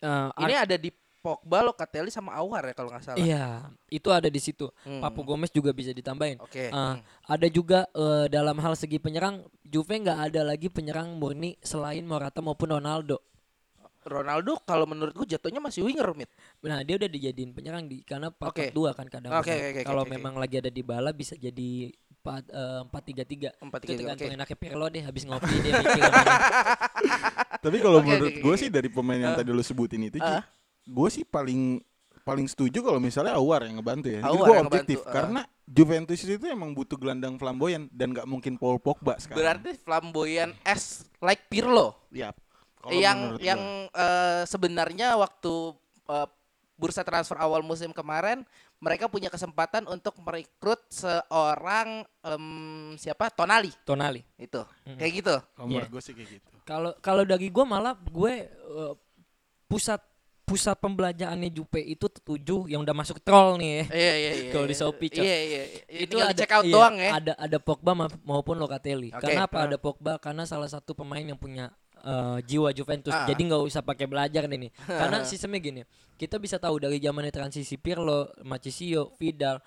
[0.00, 0.90] Eh, Ini ada di
[1.24, 3.16] Pogba, Locatelli sama Awar ya kalau nggak salah.
[3.16, 4.68] Iya, itu ada di situ.
[4.84, 5.00] Hmm.
[5.00, 6.36] Papu Gomez juga bisa ditambahin.
[6.36, 6.68] Oke.
[6.68, 7.32] Ah, hmm.
[7.32, 12.44] Ada juga eh, dalam hal segi penyerang, Juve nggak ada lagi penyerang murni selain Morata
[12.44, 13.24] maupun Ronaldo.
[14.04, 16.28] Ronaldo kalau menurutku jatuhnya masih winger mit.
[16.60, 18.68] Nah, dia udah dijadiin penyerang di karena Oke.
[18.68, 19.32] 4 dua kan kadang.
[19.32, 20.12] Oke, oke, oke, Kalau oke.
[20.12, 23.64] memang lagi ada di bala bisa jadi eh, 4 4 3 3.
[23.64, 24.36] Empat Itu tiga tergantung oke.
[24.36, 26.04] enaknya Pirlo deh habis ngopi dia mikir.
[27.64, 28.60] Tapi kalau Oke, menurut oke, gue oke.
[28.60, 29.40] sih dari pemain yang Ah.
[29.40, 30.44] tadi lu sebutin itu, Ah.
[30.84, 31.80] Gue sih paling
[32.24, 34.20] paling setuju kalau misalnya Awar yang ngebantu ya.
[34.24, 35.14] Awar gue yang objektif ngebantu, ah.
[35.14, 39.40] karena Juventus itu emang butuh gelandang flamboyan dan nggak mungkin Paul Pogba sekarang.
[39.40, 41.96] Berarti flamboyan S like Pirlo.
[42.08, 42.32] ya.
[42.84, 45.72] yang yang eh, sebenarnya waktu
[46.04, 46.28] eh,
[46.76, 48.44] bursa transfer awal musim kemarin
[48.76, 52.44] mereka punya kesempatan untuk merekrut seorang em,
[52.98, 54.20] siapa Tonali Tonali.
[54.36, 54.98] itu Mm-mm.
[55.00, 55.36] kayak gitu.
[55.56, 55.88] kalau Iya.
[55.88, 56.48] gue sih kayak gitu.
[56.64, 58.94] Kalau kalau dari gue malah gue eh,
[59.64, 60.00] pusat
[60.44, 63.84] pusat pembelanjaannya Jupe itu tujuh yang udah masuk troll nih ya.
[63.88, 64.50] Iya iya iya.
[64.52, 65.24] Kalau di Shopee, Cok.
[65.24, 65.62] Iya iya.
[65.88, 67.10] itu ada check out iya, doang ya.
[67.16, 69.08] Ada ada Pogba ma- maupun Locatelli.
[69.16, 69.66] Oke, Kenapa ah.
[69.66, 70.20] ada Pogba?
[70.20, 71.72] Karena salah satu pemain yang punya
[72.04, 73.16] eh, jiwa Juventus.
[73.16, 73.24] Ah.
[73.24, 74.60] Jadi nggak usah pakai belajar nih.
[74.68, 74.70] nih.
[74.84, 75.80] Karena sistemnya gini.
[76.20, 79.58] Kita bisa tahu dari zamannya transisi Pirlo, Marchisio, Vidal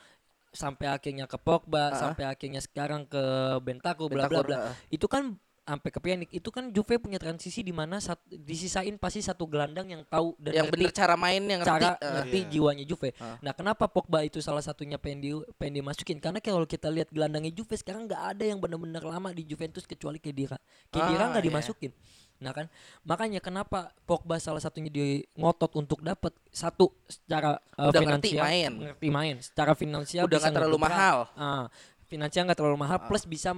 [0.54, 1.98] sampai akhirnya ke Pogba, Ah.
[1.98, 3.20] sampai akhirnya sekarang ke
[3.66, 4.58] Bentaku bla bla bla.
[4.94, 9.20] Itu kan sampai ke Pjanic itu kan Juve punya transisi di mana sat- disisain pasti
[9.20, 11.72] satu gelandang yang tahu dan yang ngerti bener cara main yang ngerti.
[11.76, 12.12] cara eh.
[12.16, 12.48] ngerti Iya.
[12.56, 13.10] jiwanya Juve.
[13.20, 13.36] Ah.
[13.44, 16.18] Nah, kenapa Pogba itu salah satunya pengen di pengen dimasukin?
[16.18, 20.24] Karena kalau kita lihat gelandangnya Juve sekarang nggak ada yang benar-benar lama di Juventus kecuali
[20.24, 20.56] Kedira.
[20.88, 21.50] Kedira Ah, nggak iya.
[21.52, 21.92] dimasukin.
[22.38, 22.70] Nah kan,
[23.04, 28.46] makanya kenapa Pogba salah satunya di ngotot untuk dapat satu secara uh, Udah ngerti finansial,
[28.46, 28.72] main.
[28.88, 31.18] ngerti main, secara finansial Udah bisa nggak terlalu mahal.
[31.34, 31.66] Ah,
[32.06, 33.52] finansial nggak terlalu mahal, plus bisa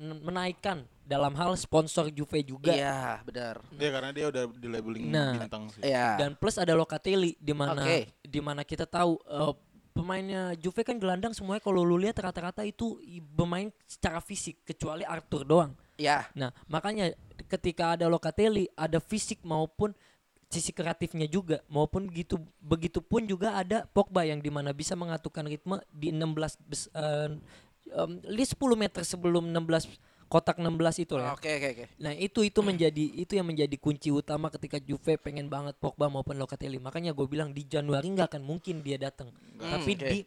[0.00, 2.70] menaikkan dalam hal sponsor Juve juga.
[2.70, 3.58] Iya benar.
[3.74, 5.82] Ya karena dia udah di labeling Nah, bintang sih.
[5.82, 6.14] Iya.
[6.22, 8.14] dan plus ada Locatelli di mana Oke.
[8.22, 9.54] di mana kita tahu eh,
[9.90, 13.02] pemainnya Juve kan gelandang semuanya kalau lu lihat rata-rata itu
[13.34, 15.74] bermain secara fisik kecuali Arthur doang.
[15.98, 16.30] Ya.
[16.38, 17.10] Nah, makanya
[17.50, 19.90] ketika ada Locatelli ada fisik maupun
[20.50, 25.46] sisi kreatifnya juga maupun gitu begitu pun juga ada Pogba yang di mana bisa mengaturkan
[25.46, 27.38] ritme di 16 bes, eh,
[27.94, 29.86] em, di 10 meter sebelum 16
[30.30, 31.34] kotak 16 itu ya.
[31.34, 31.84] Oke oke oke.
[31.98, 36.38] Nah itu itu menjadi itu yang menjadi kunci utama ketika Juve pengen banget Pogba maupun
[36.38, 36.78] Locatelli.
[36.78, 39.34] Makanya gue bilang di Januari nggak akan mungkin dia datang.
[39.58, 40.06] Tapi oke.
[40.06, 40.18] di,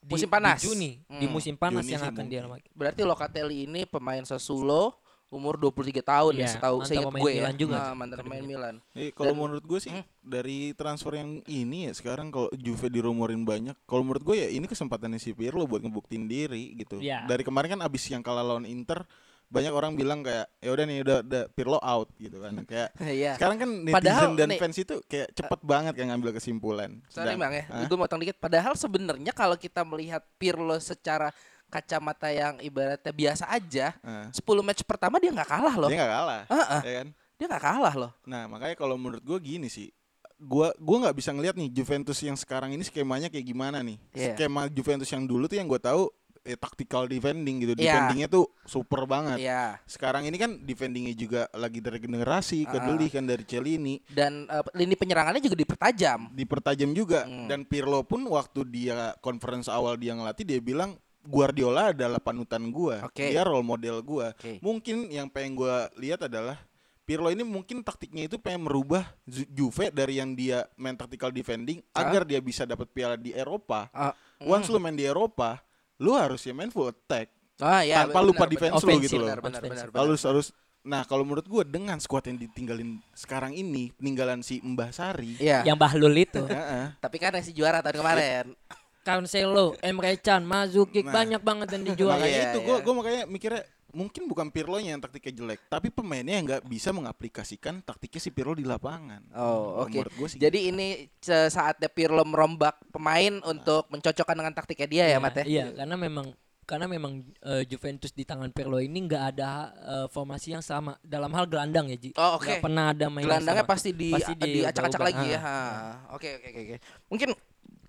[0.00, 0.56] di Musim panas.
[0.56, 2.62] di Juni, di Hmm, musim panas Juni yang akan dia mungkin.
[2.62, 2.70] pakai.
[2.72, 4.94] Berarti Locatelli ini pemain Sassuolo
[5.30, 7.36] umur 23 tahun ya Iya, setahu mantan saya pemain gue ya.
[7.38, 7.76] Milan juga.
[7.80, 8.74] Ah, mantan pemain Milan.
[8.92, 10.02] Eh, kalau Dan- menurut gue sih Hmm.
[10.20, 14.64] dari transfer yang ini ya sekarang kalau Juve dirumorin banyak, kalau menurut gue ya ini
[14.64, 16.98] kesempatannya si Pirlo buat ngebuktiin diri gitu.
[16.98, 17.26] Iya.
[17.26, 19.06] Dari kemarin kan abis yang kalah lawan Inter
[19.50, 22.54] banyak orang bilang kayak ya udah nih udah, udah Pirlo out gitu kan.
[22.62, 23.34] Kayak Iya.
[23.34, 26.90] sekarang kan netizen Padahal dan nih- fans itu kayak cepet banget kan ngambil kesimpulan.
[27.06, 27.84] Sorry bang ya, Hah?
[27.84, 28.38] gue motong dikit.
[28.38, 31.34] Padahal sebenarnya kalau kita melihat Pirlo secara
[31.66, 34.26] kacamata yang ibaratnya biasa aja, Ah.
[34.30, 35.86] 10 match pertama dia nggak kalah loh.
[35.86, 36.80] Dia nggak kalah, Heeh.
[36.80, 37.08] ya kan?
[37.34, 38.10] Dia nggak kalah loh.
[38.24, 39.90] Nah makanya kalau menurut gue gini sih
[40.36, 44.32] gua gua nggak bisa ngelihat nih Juventus yang sekarang ini skemanya kayak gimana nih Iya.
[44.32, 46.08] skema Juventus yang dulu tuh yang gue tahu
[46.42, 47.84] eh, tactical defending gitu Iya.
[47.84, 49.76] defendingnya tuh super banget Iya.
[49.84, 52.70] sekarang ini kan defendingnya juga lagi regenerasi Ah.
[52.72, 56.32] kedeli kan dari Celini Dan eh, lini penyerangannya juga dipertajam.
[56.32, 57.44] dipertajam juga Hmm.
[57.46, 63.04] dan Pirlo pun waktu dia conference awal dia ngelatih dia bilang Guardiola adalah panutan gua
[63.04, 63.28] Oke.
[63.28, 64.56] dia role model gua Oke.
[64.58, 66.56] mungkin yang pengen gua lihat adalah
[67.00, 71.82] Pirlo ini mungkin taktiknya itu pengen merubah Ju- Juve dari yang dia main tactical defending
[71.92, 72.06] Ah.
[72.06, 73.90] agar dia bisa dapat piala di Eropa.
[73.90, 75.58] Ah, Once lu main di Eropa,
[76.00, 78.02] lu harus ya main full attack Ah ya.
[78.02, 78.80] tanpa benar, lupa benar, defense benar.
[78.80, 79.26] lu Offensive, gitu loh.
[79.28, 80.00] Benar, benar, benar, benar.
[80.00, 80.46] Harus harus
[80.80, 85.36] Nah, kalau menurut gua dengan skuad yang ditinggalin sekarang ini, peninggalan si Mbah Sari.
[85.36, 85.60] Iya.
[85.60, 86.40] Yang Bahlul itu.
[86.40, 86.96] Heeh.
[87.04, 88.56] Tapi kan yang si juara tahun kemarin.
[89.00, 91.12] Cancelo, Emre Can, Mazukic Nah.
[91.12, 92.16] banyak banget yang dijual.
[92.16, 92.64] Makanya Iya, itu iya.
[92.64, 96.90] gua gua makanya mikirnya mungkin bukan Pirlo-nya yang taktiknya jelek, tapi pemainnya yang nggak bisa
[96.90, 99.22] mengaplikasikan taktiknya si Pirlo di lapangan.
[99.34, 100.00] Oh, oke.
[100.26, 105.36] sih Jadi ini se- saatnya Pirlo merombak pemain untuk mencocokkan dengan taktiknya dia ya, Mat
[105.38, 105.44] ya?
[105.44, 106.26] Iya, karena memang
[106.62, 111.34] karena memang eh, Juventus di tangan Pirlo ini nggak ada eh, formasi yang sama dalam
[111.34, 112.14] hal gelandang ya Ji.
[112.14, 112.46] Oh, oke.
[112.46, 113.72] Nggak pernah ada main Gelandangnya sama.
[113.74, 115.38] pasti di Pasti di acak-acak lagi ya.
[115.38, 116.14] Ah, Ha.
[116.14, 116.76] Oke oke oke oke.
[117.10, 117.28] Mungkin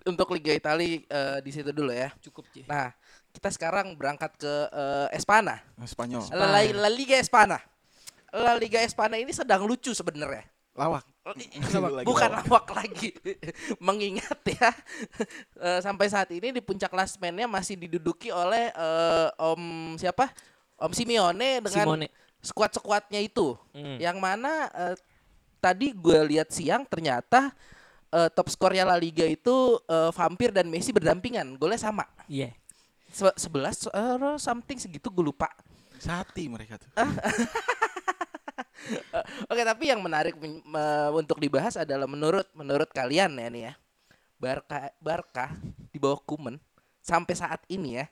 [0.02, 2.10] untuk Liga Italia eh, di situ dulu ya.
[2.18, 2.66] Cukup Ji.
[2.66, 2.90] Nah,
[3.32, 5.58] kita sekarang berangkat ke eh, Espana.
[5.82, 6.22] Spanyol.
[6.30, 7.58] La, La- La Liga Espana.
[8.30, 10.44] La Liga Espana ini sedang lucu sebenarnya.
[10.72, 11.04] Lawak.
[11.22, 11.46] Lagi
[12.08, 12.44] Bukan lawak.
[12.48, 13.12] lawak lagi.
[13.86, 14.70] Mengingat ya
[15.68, 20.32] eh, sampai saat ini di puncak klasmennya masih diduduki oleh eh, Om siapa?
[20.80, 22.08] Om Simeone dengan Simone.
[22.40, 23.54] skuad-skuadnya itu.
[23.72, 24.00] Hmm.
[24.00, 24.94] Yang mana eh,
[25.58, 27.52] tadi gue lihat siang ternyata
[28.08, 31.54] eh, top skornya La Liga itu eh, Vampir dan Messi berdampingan.
[31.54, 32.08] Golnya sama.
[32.26, 32.48] Iya.
[32.48, 32.61] Se-
[33.12, 35.48] 11 eh, something segitu gue lupa.
[36.00, 36.90] Sati mereka tuh.
[39.46, 43.72] Oke, tapi yang menarik men- me- untuk dibahas adalah menurut menurut kalian ya nih ya.
[44.42, 45.46] Barca Barca
[45.94, 46.58] di bawah Kuman
[46.98, 48.10] sampai saat ini ya.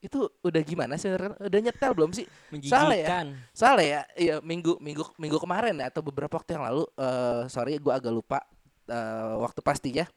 [0.00, 1.12] Itu udah gimana sih?
[1.12, 2.24] Udah nyetel belum sih?
[2.72, 3.08] Salah ya?
[3.52, 4.00] Salah ya?
[4.16, 8.08] Iya, minggu minggu minggu kemarin ya atau beberapa waktu yang lalu eh sorry gua agak
[8.14, 8.40] lupa
[8.88, 10.08] eh, waktu pastinya.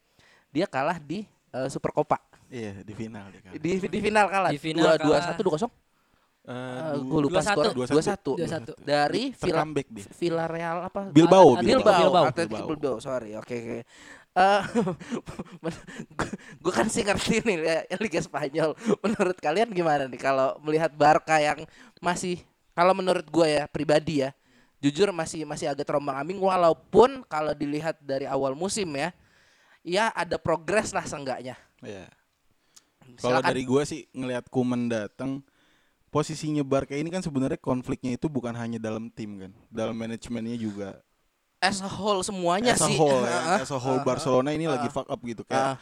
[0.56, 2.18] Dia kalah di eh, Super Copa.
[2.50, 3.52] Iya di final dia kan.
[3.58, 4.52] Di di final kalah.
[4.52, 5.22] Di final dua kalah.
[5.30, 5.74] satu dua kosong.
[6.44, 7.48] Eh, gue lupa 2-1.
[7.48, 7.66] skor.
[7.72, 7.88] 2-1.
[7.88, 8.32] Dua satu.
[8.36, 8.76] 2-1.
[8.84, 10.06] Dari Villa Tercomeback dia.
[10.12, 11.02] Villarreal apa?
[11.16, 12.24] Bilbao, Atletico Bilbao, Bilbao.
[12.28, 12.68] Atletico Bilbao.
[12.76, 13.80] Bilbao, sorry, oke oke.
[14.34, 14.62] Eh,
[16.64, 18.76] gue kan sih ngerti nih ya, Liga Spanyol.
[19.00, 21.64] Menurut kalian gimana nih kalau melihat Barca yang
[22.04, 22.44] masih,
[22.76, 24.36] kalau menurut gue ya pribadi ya,
[24.84, 29.16] jujur masih masih agak terombang ambing walaupun kalau dilihat dari awal musim ya,
[29.84, 31.60] ya ada progres lah seenggaknya.
[31.84, 32.08] Iya.
[33.20, 35.44] Kalau dari gua sih ngelihat Kuman datang
[36.08, 40.90] posisinya Barca ini kan sebenarnya konfliknya itu bukan hanya dalam tim kan, dalam manajemennya juga.
[41.64, 43.00] as a whole semuanya as a sih.
[43.00, 45.80] whole ya, as a whole Barcelona ini lagi fuck up gitu kayak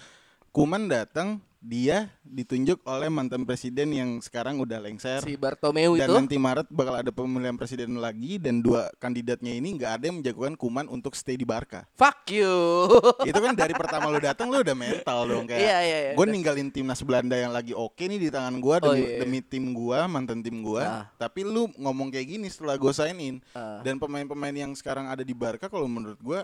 [0.53, 6.17] Kuman datang dia ditunjuk oleh mantan presiden yang sekarang udah lengser si Bartomeu dan itu.
[6.17, 10.57] nanti Maret bakal ada pemilihan presiden lagi dan dua kandidatnya ini nggak ada yang menjagokan
[10.57, 11.85] Kuman untuk stay di Barca.
[11.93, 12.89] Fuck you.
[13.29, 16.11] itu kan dari pertama lu datang lu udah mental dong kayak Iya, iya, iya.
[16.17, 19.19] gue ninggalin timnas Belanda yang lagi oke nih di tangan gua Oh, demi, iya, iya.
[19.21, 21.05] demi tim gua mantan tim gua Ah.
[21.15, 23.79] tapi lu ngomong kayak gini setelah gue sign in Ah.
[23.79, 26.41] dan pemain-pemain yang sekarang ada di Barca kalau menurut gua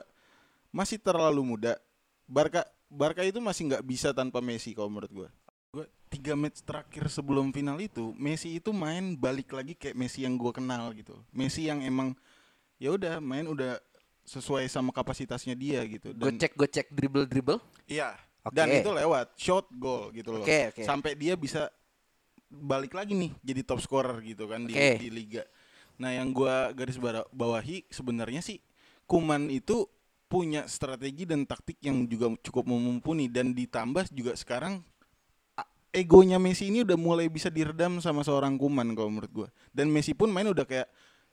[0.69, 1.73] masih terlalu muda
[2.23, 5.29] Barca Barca itu masih nggak bisa tanpa Messi kalau menurut gua
[5.75, 10.39] gua tiga match terakhir sebelum final itu Messi itu main balik lagi kayak Messi yang
[10.39, 12.15] gua kenal gitu Messi yang emang
[12.79, 13.75] ya udah main udah
[14.27, 17.59] sesuai sama kapasitasnya dia gitu dan Gocek gocek dribble dribble.
[17.87, 18.15] Iya.
[18.47, 18.55] Oke.
[18.55, 20.43] Dan itu lewat shot goal gitu loh.
[20.43, 20.83] Oke, oke.
[20.83, 21.67] Sampai dia bisa
[22.47, 25.03] balik lagi nih jadi top scorer gitu kan di, Oke.
[25.03, 25.43] di liga.
[25.99, 26.95] Nah, yang gua garis
[27.33, 28.63] bawahi sebenarnya sih
[29.07, 29.87] Kuman itu
[30.27, 34.83] punya strategi dan taktik yang juga cukup mumpuni dan ditambah juga sekarang
[35.95, 39.47] egonya Messi ini udah mulai bisa diredam sama seorang Kuman kalau menurut gua.
[39.73, 40.87] Dan Messi pun main udah kayak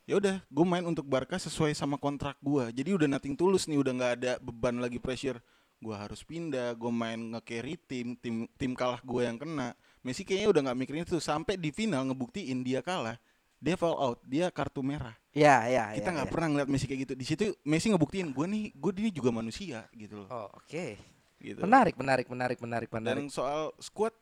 [0.05, 2.73] ya udah gue main untuk Barca sesuai sama kontrak gua.
[2.73, 5.43] Jadi udah nating tulus nih udah nggak ada beban lagi pressure.
[5.83, 9.77] Gua harus pindah gue main nge-carry tim tim tim kalah gue yang kena.
[10.01, 11.21] Messi kayaknya udah nggak mikirin itu.
[11.21, 13.19] Sampai di final ngebuktiin dia kalah
[13.59, 16.33] dia fall out dia kartu merah Ya, ya, kita ya, nggak ya.
[16.33, 19.83] pernah ngeliat Messi kayak gitu di situ Messi ngebuktiin gue nih gue ini juga manusia
[19.91, 20.95] gitu loh Oh, oke.
[21.43, 23.35] gitu Menarik, menarik, menarik, menarik, dan menarik.
[23.35, 24.15] soal squad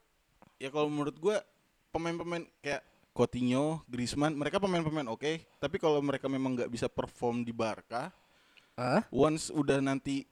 [0.57, 1.43] ya kalau menurut gua
[1.91, 2.81] pemain-pemain kayak
[3.13, 8.09] Coutinho, Griezmann, mereka pemain-pemain oke, tapi kalau mereka memang nggak bisa perform di Barca,
[8.73, 9.05] Hah?
[9.13, 10.25] once udah nanti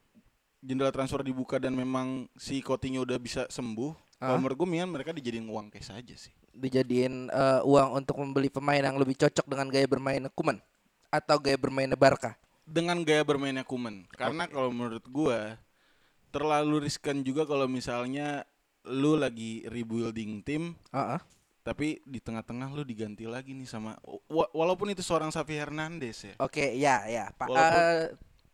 [0.65, 4.41] jendela transfer dibuka dan memang si Coutinho udah bisa sembuh, kalau Hah?
[4.41, 6.33] menurut gue mendingan mereka dijadiin uang cash aja sih.
[6.51, 10.59] Dijadiin eh, uang untuk membeli pemain yang lebih cocok dengan gaya bermain Kuman
[11.09, 12.35] atau gaya bermain Barca.
[12.63, 15.59] Dengan gaya bermainnya Kuman, karena kalau menurut gua
[16.31, 18.47] terlalu riskan juga kalau misalnya
[18.87, 21.19] lu lagi rebuilding tim Heeh.
[21.61, 23.99] tapi di tengah-tengah lu diganti lagi nih sama
[24.31, 26.35] wa- walaupun itu seorang Xavi Hernandez ya.
[26.39, 27.35] Oke, ya, ya.
[27.35, 28.05] Pak Walaupun- eh,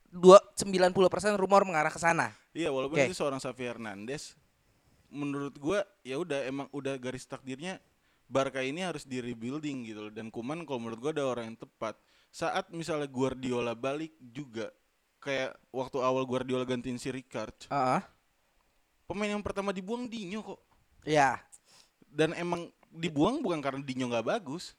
[0.08, 2.32] dua 90% rumor mengarah ke sana.
[2.56, 3.06] Iya, walaupun Oke.
[3.06, 4.32] itu seorang Xavi Hernandez
[5.10, 7.78] menurut gua ya udah emang udah garis takdirnya
[8.26, 11.58] Barca ini harus di rebuilding gitu loh dan Kuman kalau menurut gua ada orang yang
[11.58, 11.94] tepat.
[12.34, 14.74] Saat misalnya Guardiola balik juga
[15.22, 18.02] kayak waktu awal Guardiola gantiin si Ricard, Heeh.
[19.06, 20.60] pemain yang pertama dibuang Dinyo kok.
[21.06, 21.38] Ya.
[22.06, 24.74] Dan emang dibuang bukan karena Dinyo nggak bagus.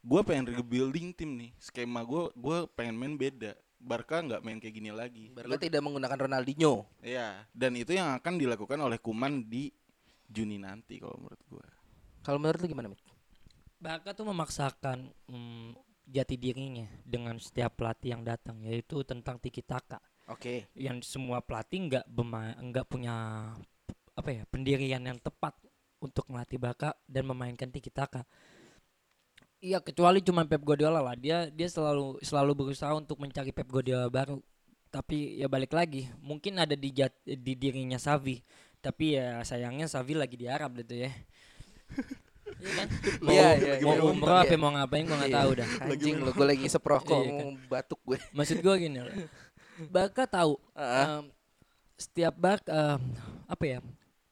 [0.00, 1.52] Gua pengen rebuilding tim nih.
[1.60, 3.52] Skema gua gua pengen main beda.
[3.76, 5.30] Barca nggak main kayak gini lagi.
[5.30, 6.88] Barca tidak menggunakan Ronaldinho.
[7.04, 9.70] Iya, dan itu yang akan dilakukan oleh Kuman di
[10.26, 11.66] Juni nanti kalau menurut gua.
[12.26, 12.98] Kalau menurut lu gimana, Mit?
[13.76, 15.68] Barca tuh memaksakan mm,
[16.08, 20.70] jati dirinya dengan setiap pelatih yang datang yaitu tentang tiki taka Oke.
[20.74, 22.04] yang semua pelatih nggak
[22.62, 23.14] nggak punya
[24.16, 25.54] apa ya pendirian yang tepat
[26.00, 28.24] untuk melatih Barca dan memainkan tiki taka.
[29.66, 34.06] Iya kecuali cuma Pep Guardiola lah dia dia selalu selalu berusaha untuk mencari Pep Guardiola
[34.06, 34.38] baru.
[34.86, 38.38] Tapi ya balik lagi mungkin ada di jat- di dirinya Savi.
[38.78, 41.10] Tapi ya sayangnya Savi lagi di Arab gitu ya.
[42.56, 42.88] Iya kan?
[43.20, 43.50] Mau, iya,
[43.82, 44.56] mau umroh apa Iya.
[44.56, 45.40] mau ngapain gua nggak Iya.
[45.42, 45.68] tahu dah.
[45.82, 47.46] Anjing lu gue lagi seprokok Iya, kan.
[47.66, 48.18] batuk gue.
[48.32, 49.10] Maksud gua gini loh.
[49.92, 51.06] Barca tahu Heeh.
[51.10, 51.24] em,
[51.98, 53.00] setiap bak em,
[53.44, 53.78] apa ya?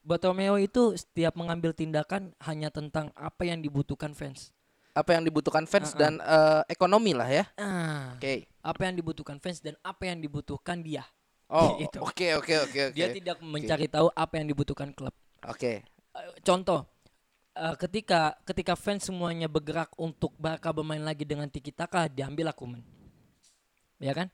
[0.06, 4.53] Bartomeu itu setiap mengambil tindakan hanya tentang apa yang dibutuhkan fans.
[4.94, 5.98] Apa yang dibutuhkan fans Uh-uh.
[5.98, 7.44] dan eh, ekonomi lah ya.
[7.58, 8.46] Ah, Oke.
[8.62, 11.02] apa yang dibutuhkan fans dan apa yang dibutuhkan dia.
[11.50, 11.98] Oh, Gitu.
[11.98, 12.96] oke oke oke oke.
[12.96, 15.12] Dia tidak mencari tahu apa yang dibutuhkan klub.
[15.44, 15.82] Oke.
[15.84, 16.86] Eh, Contoh,
[17.52, 22.80] eh, ketika ketika fans semuanya bergerak untuk Barca bermain lagi dengan tiki taka, diambil Akumen.
[23.98, 24.30] Ya kan?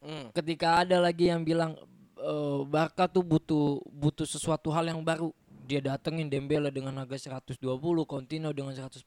[0.00, 0.32] Hmm.
[0.32, 1.76] Ketika ada lagi yang bilang
[2.16, 5.28] eh, Barca tuh butuh butuh sesuatu hal yang baru,
[5.70, 7.62] dia datengin Dembele dengan harga 120,
[8.02, 9.06] Coutinho dengan 140.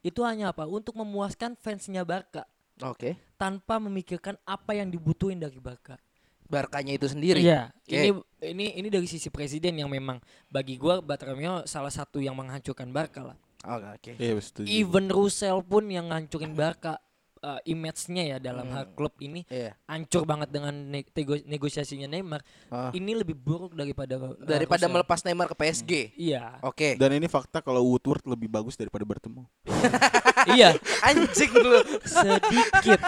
[0.00, 0.64] Itu hanya apa?
[0.64, 2.48] Untuk memuaskan fansnya Barca
[2.80, 3.20] Oke.
[3.36, 6.00] tanpa memikirkan apa yang dibutuhin dari Barca.
[6.48, 7.44] Barkanya itu sendiri.
[7.44, 7.92] Iya, Oke.
[7.92, 8.08] ini
[8.40, 10.16] ini ini dari sisi presiden yang memang
[10.48, 13.36] bagi gua Bartomeu salah satu yang menghancurkan Barca lah.
[13.68, 14.16] Oh, Oke.
[14.16, 14.66] Iya, setuju.
[14.68, 16.96] Even Russell pun yang ngancurin Barca
[17.42, 19.74] uh, image-nya ya dalam hal klub ini Iya.
[19.84, 21.04] hancur banget dengan ne-
[21.44, 22.40] negosiasinya Neymar.
[22.70, 22.88] Ah.
[22.94, 24.94] Ini lebih buruk daripada uh, Daripada Russell.
[24.94, 25.92] melepas Neymar ke PSG.
[26.16, 26.62] Iya.
[26.62, 26.94] Oke.
[26.96, 29.44] Dan ini fakta kalau Woodward lebih bagus daripada bertemu.
[30.56, 31.82] iya, Anjing lu.
[32.02, 33.00] sedikit.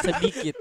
[0.00, 0.54] sedikit.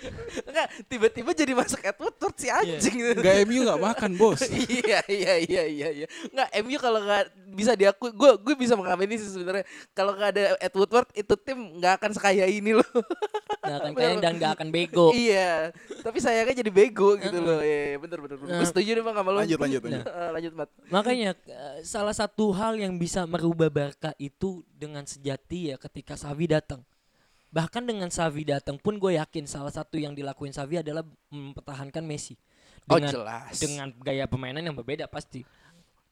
[0.44, 2.98] Enggak, tiba-tiba jadi masuk Edward Woodward si anjing.
[3.20, 4.42] Gak MU gak makan bos.
[4.80, 6.08] iya iya iya iya iya.
[6.32, 10.42] Enggak MU kalau nggak bisa diakui gue gue bisa mengamini sih sebenarnya kalau nggak ada
[10.58, 12.87] Ed Woodward itu tim nggak akan sekaya ini loh.
[13.62, 15.08] Nggak akan kaya dan nggak akan bego.
[15.12, 15.72] iya.
[16.02, 17.60] Tapi sayangnya jadi bego gitu loh.
[17.60, 18.38] Iya, iya, bener bener.
[18.40, 18.58] bener.
[18.64, 19.38] Gue setuju nih bang sama lu.
[19.44, 20.06] Lanjut, lanjut, lanjut.
[20.08, 20.70] Lanjut Mat.
[20.88, 26.46] Makanya eh, salah satu hal yang bisa merubah Barca itu dengan sejati ya ketika Xavi
[26.48, 26.82] datang.
[27.48, 32.36] Bahkan dengan Xavi datang pun gue yakin salah satu yang dilakuin Xavi adalah mempertahankan Messi.
[32.88, 33.60] Oh Dengan jelas.
[33.60, 35.44] dengan gaya permainan yang berbeda pasti.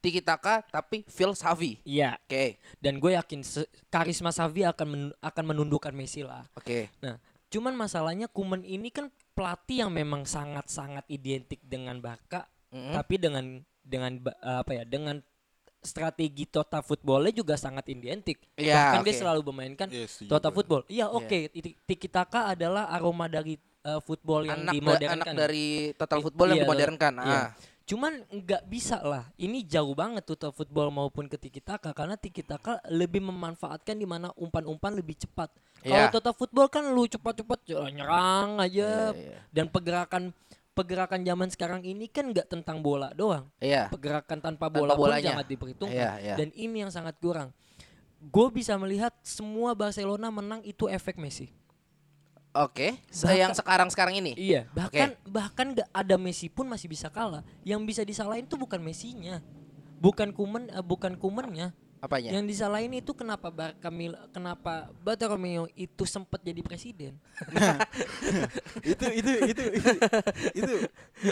[0.05, 1.81] Tiki Taka tapi Phil Savi.
[1.81, 2.21] Iya.
[2.21, 3.41] Oke Dan gue yakin
[3.89, 6.45] karisma Xavi akan men- akan menundukkan Messi lah.
[6.53, 6.93] oke.
[7.01, 7.17] Nah,
[7.49, 12.93] cuman masalahnya Kuman ini kan pelatih yang memang sangat-sangat identik dengan Barca, Mm-mm.
[12.93, 13.45] tapi dengan
[13.81, 14.83] dengan apa ya?
[14.83, 15.19] Dengan
[15.79, 18.41] strategi total footballnya juga sangat identik.
[18.55, 19.21] Iya, Bahkan dia oke.
[19.21, 20.81] selalu memainkan Iya, setuju total football.
[20.87, 21.39] Iya, oke.
[21.49, 25.21] Tiki- Tiki taka adalah aroma dari uh, football yang Anak da- dimodernkan.
[25.21, 27.13] anak dari total I- football yang iya, dimodernkan.
[27.19, 27.37] iya.
[27.37, 27.47] Ah.
[27.85, 29.29] Cuman nggak bisa lah.
[29.37, 34.09] Ini jauh banget total football maupun ke tiki taka karena tiki taka lebih memanfaatkan di
[34.09, 35.53] mana umpan-umpan lebih cepat.
[35.85, 36.09] Kalau Iya.
[36.09, 39.37] total football kan lu cepat-cepat ya, nyerang aja Iya, iya.
[39.53, 40.33] dan pergerakan
[40.73, 43.45] pergerakan zaman sekarang ini kan nggak tentang bola doang.
[43.61, 43.87] Iya.
[43.87, 45.37] Pergerakan tanpa Tanpa bola pun bolanya.
[45.37, 45.93] sangat diperhitungkan.
[45.93, 46.35] Iya, iya.
[46.35, 47.53] Dan ini yang sangat kurang.
[48.17, 51.53] Gue bisa melihat semua Barcelona menang itu efek Messi.
[52.55, 53.03] Oke.
[53.11, 54.31] Bahkan- yang sekarang sekarang ini.
[54.39, 57.43] Iya, bahkan bahkan nggak ada Messi pun masih bisa kalah.
[57.67, 59.43] Yang bisa disalahin tuh bukan Messinya.
[59.99, 61.75] Bukan Kuman eh, bukan Kumannya.
[61.99, 62.37] Apanya?
[62.37, 67.17] Yang disalahin itu kenapa Barca Mil- kenapa Bartomeu itu sempat jadi presiden.
[68.91, 69.91] itu itu itu itu
[70.53, 70.73] itu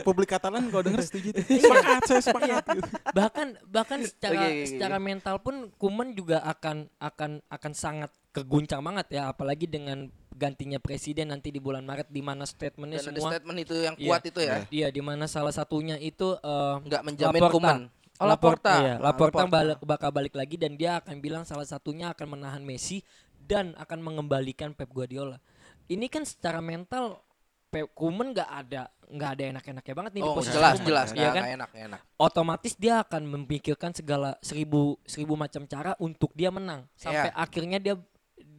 [0.02, 1.46] publik Katalan kalau denger setuju tuh.
[1.46, 2.82] sepakat saya sepakat gitu.
[3.14, 4.70] bahkan bahkan secara Oke, oke, oke.
[4.74, 10.78] secara mental pun Kuman juga akan akan akan sangat keguncang banget ya apalagi dengan gantinya
[10.78, 14.08] presiden nanti di bulan Maret di mana statementnya Dan ada semua statement itu yang Iya.
[14.08, 14.56] kuat itu ya.
[14.68, 17.54] Iya, di mana salah satunya itu eh, Nggak menjamin Laporta.
[17.54, 17.78] Kuman.
[18.14, 18.74] Oh, Laporta, Laporta.
[18.80, 19.52] iya, Ah, Laporta Laporta.
[19.52, 23.02] balik, bakal balik lagi dan dia akan bilang salah satunya akan menahan Messi
[23.40, 25.42] dan akan mengembalikan Pep Guardiola.
[25.86, 27.20] Ini kan secara mental
[27.68, 31.08] Pep Kuman nggak ada nggak ada enak-enaknya banget nih di Oh posisi jelas Koeman, jelas
[31.12, 31.44] iya nggak kan?
[31.52, 32.00] enak enak.
[32.18, 37.36] Otomatis dia akan memikirkan segala seribu seribu macam cara untuk dia menang sampai Iya.
[37.36, 37.96] akhirnya dia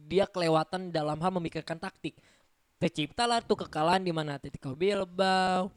[0.05, 2.15] dia kelewatan dalam hal memikirkan taktik.
[2.77, 5.71] Terciptalah tuh kekalahan di mana Atletico Bilbao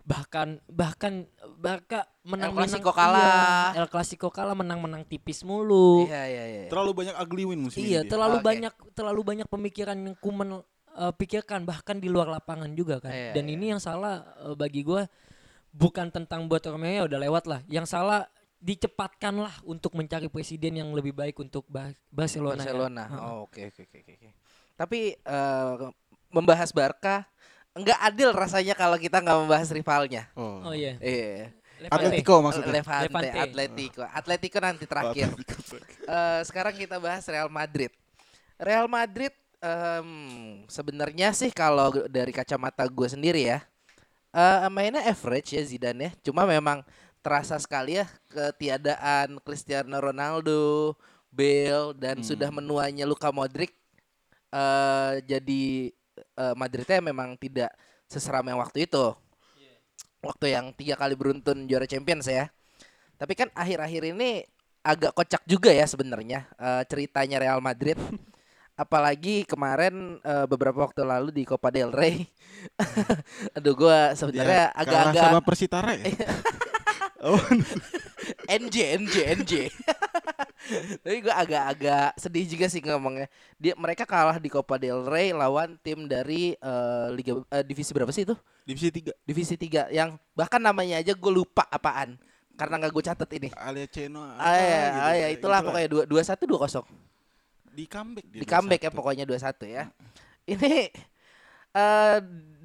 [0.00, 1.28] bahkan bahkan
[1.60, 3.76] Barca menang Clasico kalah.
[3.76, 6.08] El Clasico kalah menang-menang tipis mulu.
[6.08, 6.62] Iya iya iya.
[6.72, 8.04] Terlalu banyak ugly win musim Iya, ini.
[8.04, 8.10] dia.
[8.10, 8.44] terlalu Oke.
[8.50, 10.64] banyak terlalu banyak pemikiran yang Kuman
[10.98, 13.12] eh, pikirkan bahkan di luar lapangan juga kan.
[13.12, 13.54] Iya, Dan iya.
[13.54, 15.06] ini yang salah eh, bagi gua
[15.70, 17.60] bukan tentang buat ya udah lewat lah.
[17.70, 18.26] Yang salah
[18.60, 22.60] dicepatkanlah untuk mencari presiden yang lebih baik untuk Ba- Barcelona.
[22.60, 22.68] ya.
[22.68, 23.04] Barcelona.
[23.16, 24.28] Oh, oke oke oke oke.
[24.76, 25.74] Tapi eh,
[26.28, 27.24] membahas Barca
[27.72, 30.28] nggak adil rasanya kalau kita nggak membahas rivalnya.
[30.36, 30.60] Oh.
[30.70, 31.00] Oh iya.
[31.00, 31.56] Iya.
[31.80, 31.96] Levante.
[32.12, 32.72] Atletico maksudnya.
[32.84, 33.28] Levante, Levante.
[33.40, 34.02] Atletico.
[34.04, 35.28] Atletico nanti terakhir.
[36.04, 37.88] Eh, sekarang kita bahas Real Madrid.
[38.60, 39.32] Real Madrid
[39.64, 40.08] em,
[40.68, 43.64] sebenarnya sih kalau dari kacamata gue sendiri ya,
[44.36, 46.10] eh, mainnya average ya Zidane ya.
[46.28, 46.84] Cuma memang
[47.20, 50.96] terasa sekali ya ketiadaan Cristiano Ronaldo,
[51.30, 53.76] Bale dan sudah menuanya Luka Modric
[54.50, 57.70] eh jadi eh, Madridnya memang tidak
[58.10, 59.14] seseram yang waktu itu.
[60.20, 62.50] Waktu yang tiga kali beruntun juara Champions ya.
[63.16, 64.44] Tapi kan akhir-akhir ini
[64.80, 67.96] agak kocak juga ya sebenarnya eh, ceritanya Real Madrid.
[68.80, 72.26] Apalagi kemarin eh, beberapa waktu lalu di Copa del Rey.
[73.56, 76.10] Aduh gua sebenarnya agak-agak sama Persitara ya.
[77.26, 77.40] oh,
[78.48, 79.52] NJ NJ NJ.
[81.00, 83.26] Tapi gue agak-agak sedih juga sih ngomongnya.
[83.56, 88.12] Dia mereka kalah di Copa del Rey lawan tim dari eh, liga eh, divisi berapa
[88.12, 88.36] sih itu?
[88.60, 92.14] divisi 3 Divisi 3 yang bahkan namanya aja gue lupa apaan.
[92.54, 93.48] Karena nggak gue catat ini.
[93.56, 95.00] Alia Ceno Ah ya, gitu.
[95.00, 96.84] ah, ya itulah pokoknya dua dua satu dua kosong.
[97.70, 98.98] di comeback dia Di comeback ya 2-1.
[98.98, 99.88] pokoknya dua satu ya.
[100.44, 100.90] Ini
[101.70, 102.18] eh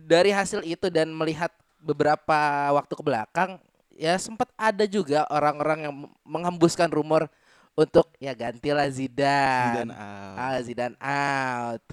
[0.05, 1.49] dari hasil itu dan melihat
[1.79, 2.37] beberapa
[2.73, 3.57] waktu ke belakang
[3.95, 7.31] ya sempat ada juga orang-orang yang menghembuskan rumor
[7.73, 9.71] untuk ya gantilah Zidane.
[9.71, 10.35] Zidane out.
[10.37, 11.83] Ah, Zidane out.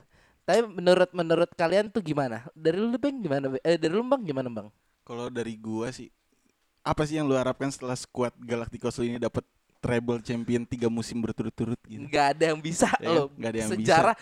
[0.42, 2.46] Tapi menurut menurut kalian tuh gimana?
[2.53, 3.46] Dari lu Bang gimana?
[3.62, 4.68] Eh dari lu Bang gimana Bang?
[5.03, 6.11] Kalau dari gua sih
[6.82, 9.46] apa sih yang lu harapkan setelah skuad Galacticos ini dapat
[9.78, 12.03] treble champion tiga musim berturut-turut gitu?
[12.07, 13.26] Nggak ada yang bisa Ya, loh.
[13.34, 13.78] nggak ada yang bisa.
[13.78, 14.16] Sejarah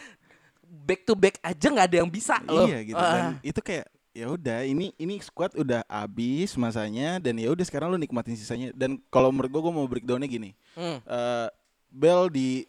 [0.64, 2.68] back to back aja nggak ada yang bisa loh.
[2.68, 3.32] Iya gitu dan Ah.
[3.40, 7.96] itu kayak ya udah ini ini squad udah habis masanya dan ya udah sekarang lu
[7.96, 10.98] nikmatin sisanya dan kalau menurut gua gua mau breakdownnya gini Hmm.
[11.00, 11.48] eh
[11.88, 12.66] Bell di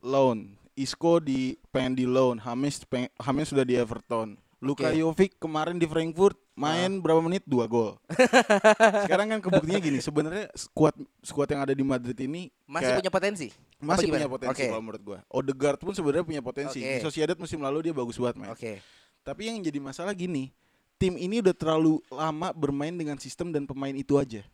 [0.00, 4.96] loan Isco di pengen di loan Hamis pengen, Hamis sudah di Everton Luka Oke.
[4.96, 7.94] Jovic kemarin di Frankfurt main berapa menit dua gol
[9.04, 13.12] sekarang kan kebuktinya gini sebenarnya squad squad yang ada di Madrid ini Masih kayak- punya
[13.12, 13.46] potensi.
[13.76, 14.66] Masih punya potensi Oke.
[14.66, 16.90] kalau menurut gua Odegaard pun sebenarnya punya potensi Oke.
[16.90, 18.80] di Sociedad musim lalu dia bagus banget main Oke.
[19.26, 20.54] Tapi yang jadi masalah gini,
[20.94, 24.46] tim ini udah terlalu lama bermain dengan sistem dan pemain itu aja.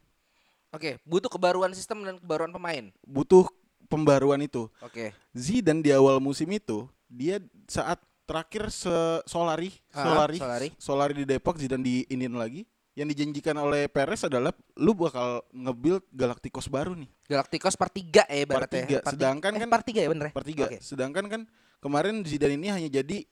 [0.72, 2.88] Oke, butuh kebaruan sistem dan kebaruan pemain.
[3.04, 3.44] Butuh
[3.86, 4.72] pembaruan itu.
[4.80, 5.12] Oke.
[5.36, 7.36] Zidane di awal musim itu, dia
[7.68, 8.88] saat terakhir se
[9.28, 10.68] Solari, Ah, Solari, Solari.
[10.80, 12.64] Solari di Depok, Zidane di Indian lagi.
[12.92, 17.08] Yang dijanjikan oleh Perez adalah lu bakal nge-build Galacticos baru nih.
[17.24, 18.84] Galacticos part 3 ya Part ibaratnya.
[18.84, 18.98] tiga.
[19.08, 20.32] Sedangkan eh, kan- part 3 ya bener ya?
[20.32, 20.64] Per tiga.
[20.68, 20.76] Oke.
[20.84, 21.40] Sedangkan kan
[21.80, 23.24] kemarin Zidane ini hanya jadi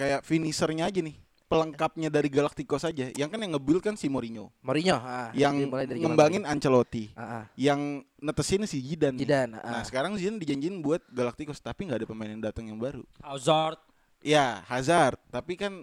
[0.00, 1.20] kayak finishernya aja nih.
[1.50, 3.10] Pelengkapnya dari Galacticos aja.
[3.10, 4.54] Yang kan yang nge-build kan si Mourinho.
[4.62, 7.18] Mourinho, ah, yang dari zaman ngembangin Ancelotti, Mourinho.
[7.18, 7.44] Ah, ah.
[7.58, 7.80] yang
[8.22, 9.18] netesin si Zidane.
[9.18, 9.84] Zidane, Nah ah.
[9.84, 13.02] sekarang Zidane dijanjin buat Galacticos tapi nggak ada pemain yang datang yang baru.
[13.20, 13.82] Hazard.
[14.22, 15.82] Ya Hazard, tapi kan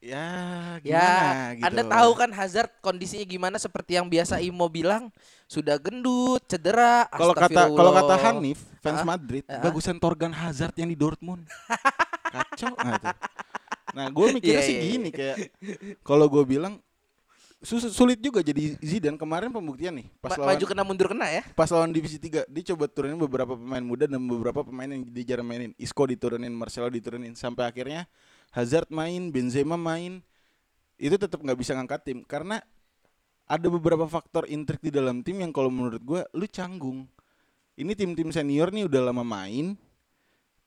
[0.00, 0.24] ya
[0.80, 1.64] Ya, gimana gitu.
[1.68, 5.12] Anda tahu kan Hazard kondisinya gimana seperti yang biasa Imo bilang,
[5.50, 8.14] sudah gendut, cedera, Kalau kata kalau kata.
[8.30, 9.60] Hanif fans Ah, Madrid, ah.
[9.60, 11.44] bagusan Torgan Hazard yang di Dortmund.
[12.28, 13.16] Kacau nggak tuh?
[13.96, 14.90] Nah gue mikirnya Iya, sih iya, iya.
[14.92, 15.36] gini kayak
[16.02, 16.76] kalau gue bilang
[17.66, 21.42] sulit juga jadi Zidane kemarin pembuktian nih pas Ma- lawan maju kena mundur kena ya.
[21.58, 25.34] pas lawan divisi 3 dia coba turunin beberapa pemain muda dan beberapa pemain yang dia
[25.34, 28.06] jarang mainin Isco diturunin Marcelo diturunin sampai akhirnya
[28.54, 30.22] Hazard main Benzema main
[31.02, 32.62] itu tetap nggak bisa ngangkat tim karena
[33.42, 37.10] ada beberapa faktor intrik di dalam tim yang kalau menurut gua lu canggung
[37.74, 39.74] ini tim-tim senior nih udah lama main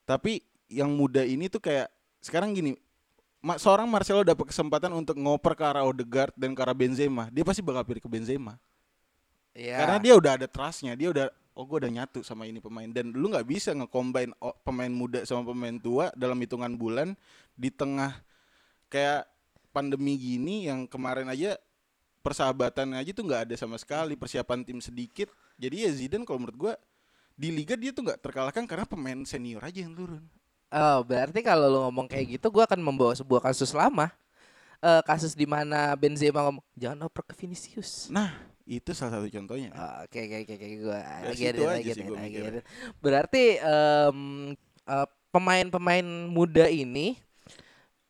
[0.04, 1.92] tapi yang muda ini tuh kayak
[2.24, 2.72] sekarang gini
[3.58, 7.60] seorang Marcelo dapat kesempatan untuk ngoper ke arah Odegaard dan ke arah Benzema dia pasti
[7.60, 8.56] bakal pilih ke Benzema.
[9.52, 9.84] Iya.
[9.84, 12.88] karena dia udah ada trustnya, dia udah oh gue udah nyatu sama ini pemain.
[12.88, 17.12] Dan lu nggak bisa nge-combine o- pemain muda sama pemain tua dalam hitungan bulan
[17.52, 18.16] di tengah
[18.88, 19.28] kayak
[19.68, 21.60] pandemi gini yang kemarin aja
[22.24, 25.28] persahabatan aja tuh nggak ada sama sekali persiapan tim sedikit.
[25.60, 26.74] Jadi ya Zidane kalau menurut gua
[27.36, 30.24] di liga dia tuh nggak terkalahkan karena pemain senior aja yang turun
[30.72, 34.08] Oh, berarti kalau lu ngomong kayak gitu gua akan membawa sebuah kasus lama.
[34.82, 38.10] Eh kasus di mana Benzema ngomong jangan oper ke Vinicius.
[38.10, 42.40] nah itu salah satu contohnya Oh, Oke oke oke oke gua Dari lagi.
[42.98, 44.18] Berarti em,
[44.88, 47.14] eh, pemain-pemain muda ini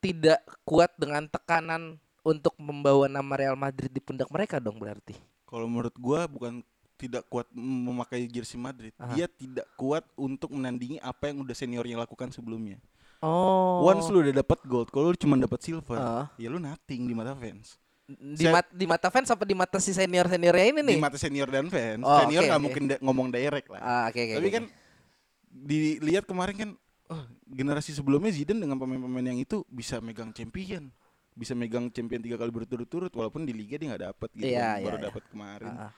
[0.01, 5.19] tidak kuat dengan tekanan untuk membawa nama Real Madrid di pundak mereka dong berarti.
[5.45, 6.65] Kalau menurut gua bukan
[7.03, 8.95] tidak kuat mem- memakai jersey Madrid.
[8.97, 9.13] Aha.
[9.13, 12.79] Dia tidak kuat untuk menandingi apa yang udah seniornya lakukan sebelumnya.
[13.19, 13.83] Oh.
[13.85, 16.27] Once lu udah dapat gold, kalau lu cuma dapat silver, Ah.
[16.37, 17.79] ya lu nothing di mata fans.
[18.05, 20.97] di, mat- di mata fans apa di mata si senior seniornya ini nih?
[20.97, 22.03] Di mata senior dan fans.
[22.03, 22.65] Oh, senior nggak oke.
[22.67, 23.81] mungkin da- ngomong direct lah.
[23.81, 24.35] Ah, oke oke.
[24.37, 24.55] Tapi oke.
[24.55, 24.65] kan
[25.49, 26.71] dilihat kemarin kan
[27.09, 30.91] oh, generasi sebelumnya Zidane dengan pemain-pemain yang itu bisa megang champion.
[31.33, 34.77] bisa megang champion tiga kali berturut-turut walaupun di liga dia nggak dapat gitu Iya, kan,
[34.77, 35.05] iya, baru iya.
[35.09, 35.93] dapat kemarin ah.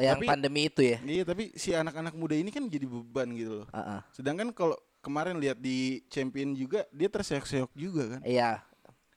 [0.00, 0.98] Yang Tapi- pandemi itu ya.
[1.04, 3.68] iya tapi si anak-anak muda ini kan jadi beban gitu loh.
[3.70, 4.00] Ah, ah.
[4.10, 8.20] sedangkan kalau kemarin lihat di champion juga dia terseok-seok juga kan?
[8.24, 8.64] Iya.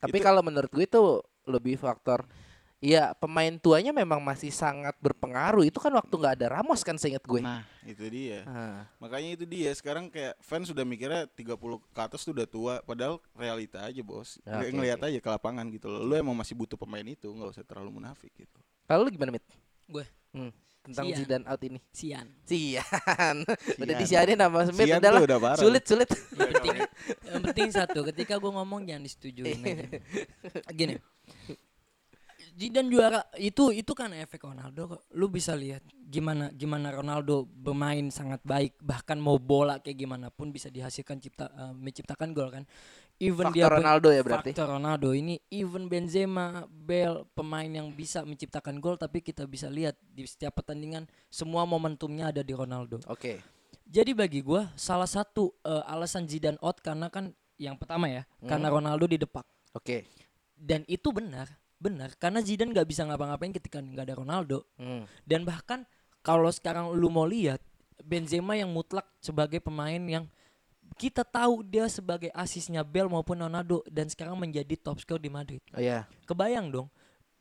[0.03, 1.01] Tapi Itu- kalau menurut gue itu
[1.47, 2.27] lebih faktor
[2.84, 5.63] Iya pemain tuanya memang masih sangat berpengaruh.
[5.63, 7.39] Itu kan waktu nggak ada Ramos kan seingat gue.
[7.39, 8.43] Nah itu dia.
[8.99, 9.71] Makanya itu dia.
[9.71, 14.36] Sekarang kayak fans sudah mikirnya 30 ke atas tuh udah tua padahal realita aja bos.
[14.43, 16.03] Ya, Kayak oke, ngelihat aja ke lapangan gitu loh.
[16.03, 18.59] Lu emang masih butuh pemain itu nggak usah terlalu munafik gitu.
[18.84, 19.47] Kalau lu gimana Mit?
[19.88, 20.03] Gue?
[20.36, 20.51] Hmm,
[20.84, 21.17] Tentang Sian.
[21.23, 22.27] Zidane out ini Sian.
[22.43, 23.38] Sian
[23.79, 24.01] Udah Sian.
[24.03, 26.77] disianin sama Smith Sian udah tuh lah udah Sulit sulit Yang penting,
[27.31, 29.88] yang penting satu, ketika gue ngomong jangan disetujuin aja.
[30.75, 30.99] Gini.
[32.53, 35.01] Zidane juara itu itu kan efek Ronaldo kok.
[35.17, 40.53] Lu bisa lihat gimana gimana Ronaldo bermain sangat baik bahkan mau bola kayak gimana pun
[40.53, 42.67] bisa dihasilkan cipta eh, menciptakan gol kan.
[43.22, 44.51] Even Faktor dia Ronaldo ya berarti?
[44.51, 49.95] Faktor Ronaldo ini even Benzema, Bale pemain yang bisa menciptakan gol tapi kita bisa lihat
[50.01, 52.99] di setiap pertandingan semua momentumnya ada di Ronaldo.
[53.07, 53.39] Oke
[53.84, 57.30] Jadi bagi gua salah satu eh, alasan Zidane out karena kan
[57.61, 58.76] yang pertama ya, karena Hmm.
[58.82, 59.45] Ronaldo di depak.
[59.78, 60.09] Oke
[60.57, 61.47] Dan itu benar,
[61.78, 64.66] benar karena Zidane nggak bisa ngapa-ngapain ketika nggak ada Ronaldo.
[64.82, 65.05] Hmm.
[65.24, 65.86] Dan bahkan
[66.26, 67.61] kalau sekarang lu mau lihat
[68.03, 70.26] Benzema yang mutlak sebagai pemain yang
[70.93, 75.61] kita tahu dia sebagai asisnya Bell maupun Ronaldo dan sekarang menjadi top skor di Madrid.
[75.73, 76.87] Oh iya Kebayang dong.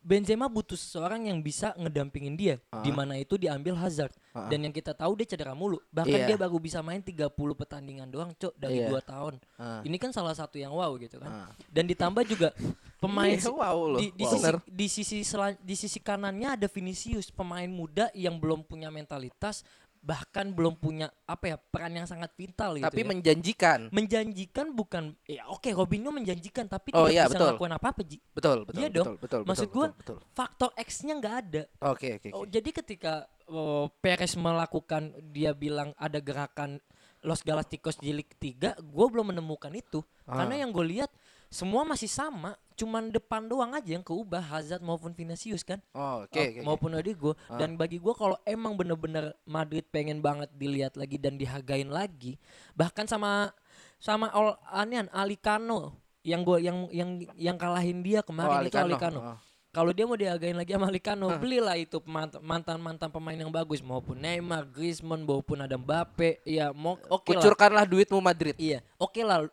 [0.03, 2.83] Benzema butuh seseorang yang bisa ngedampingin dia Ah.
[2.83, 4.51] di mana itu diambil Hazard Ah.
[4.51, 6.35] dan yang kita tahu dia cedera mulu bahkan Iya.
[6.35, 8.91] dia baru bisa main 30 pertandingan doang cok dari Iya.
[8.91, 9.79] dua tahun Ah.
[9.87, 11.51] ini kan salah satu yang wow gitu kan Ah.
[11.71, 12.51] dan ditambah juga
[12.99, 13.99] pemain Iya, wow loh.
[14.03, 14.33] di, di Wow.
[14.35, 19.63] sisi di sisi sela- di sisi kanannya ada Vinicius pemain muda yang belum punya mentalitas
[20.03, 23.09] bahkan belum punya apa ya peran yang sangat vital gitu Tapi ya.
[23.09, 27.47] menjanjikan menjanjikan bukan ya oke Robinho menjanjikan tapi Oh, tidak iya, bisa betul.
[27.55, 29.17] ngelakuin apa-apa Ji Betul betul Iya betul, dong.
[29.23, 30.19] betul, Maksud betul, gua, betul, betul.
[30.35, 32.51] faktor X-nya nggak ada Oke oke Oh, oke.
[32.51, 33.13] jadi ketika
[33.47, 36.83] oh, Perez melakukan dia bilang ada gerakan
[37.23, 40.03] Los Galacticos jilid 3, gue belum menemukan itu.
[40.27, 40.43] Ah.
[40.43, 41.07] Karena yang gue lihat
[41.53, 45.77] semua masih sama, cuman depan doang aja yang keubah Hazard maupun Vinicius kan.
[45.93, 46.41] Oh, oke Oh, oke.
[46.51, 46.61] oke.
[46.65, 47.61] maupun Rodrigo Ah.
[47.61, 52.41] dan bagi gue kalau emang bener-bener Madrid pengen banget dilihat lagi dan dihargain lagi
[52.73, 53.53] bahkan sama
[53.99, 55.93] sama Ol Anian Alicano
[56.23, 59.39] yang gue yang yang yang kalahin dia kemarin itu Alicano Oh.
[59.71, 62.01] kalau dia mau dihargain lagi sama Alicano belilah itu
[62.41, 67.37] mantan mantan pemain yang bagus maupun Neymar Griezmann maupun ada Mbappe ya mau oke lah
[67.37, 68.57] Kucurkanlah duitmu Madrid.
[68.57, 69.45] iya oke lah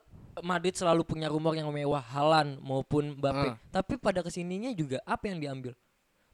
[0.41, 3.47] Madrid selalu punya rumor yang mewah Halan maupun Mbappe.
[3.49, 3.55] Ah.
[3.69, 5.73] tapi pada ke sininya juga apa yang diambil?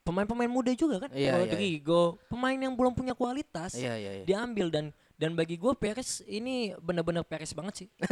[0.05, 1.09] Pemain-pemain muda juga kan?
[1.09, 4.25] Iya, iya, Rodrigo pemain yang belum punya kualitas Iya iya iya.
[4.25, 4.69] diambil.
[4.69, 4.85] Dan
[5.15, 7.87] dan bagi gue Perez ini benar-benar Perez banget sih.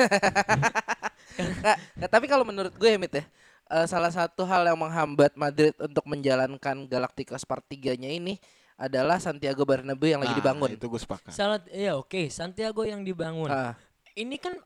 [1.98, 3.24] Nggak, tapi kalau menurut gue ya Mit ya,
[3.70, 8.38] eh, salah satu hal yang menghambat Madrid untuk menjalankan Galacticos Part 3-nya ini
[8.74, 10.70] adalah Santiago Bernabeu yang lagi Nah, dibangun.
[10.74, 11.30] itu gue sepakat.
[11.30, 12.28] Salah ya oke.
[12.34, 13.50] Santiago yang dibangun.
[13.50, 13.78] Ah,
[14.18, 14.58] ini kan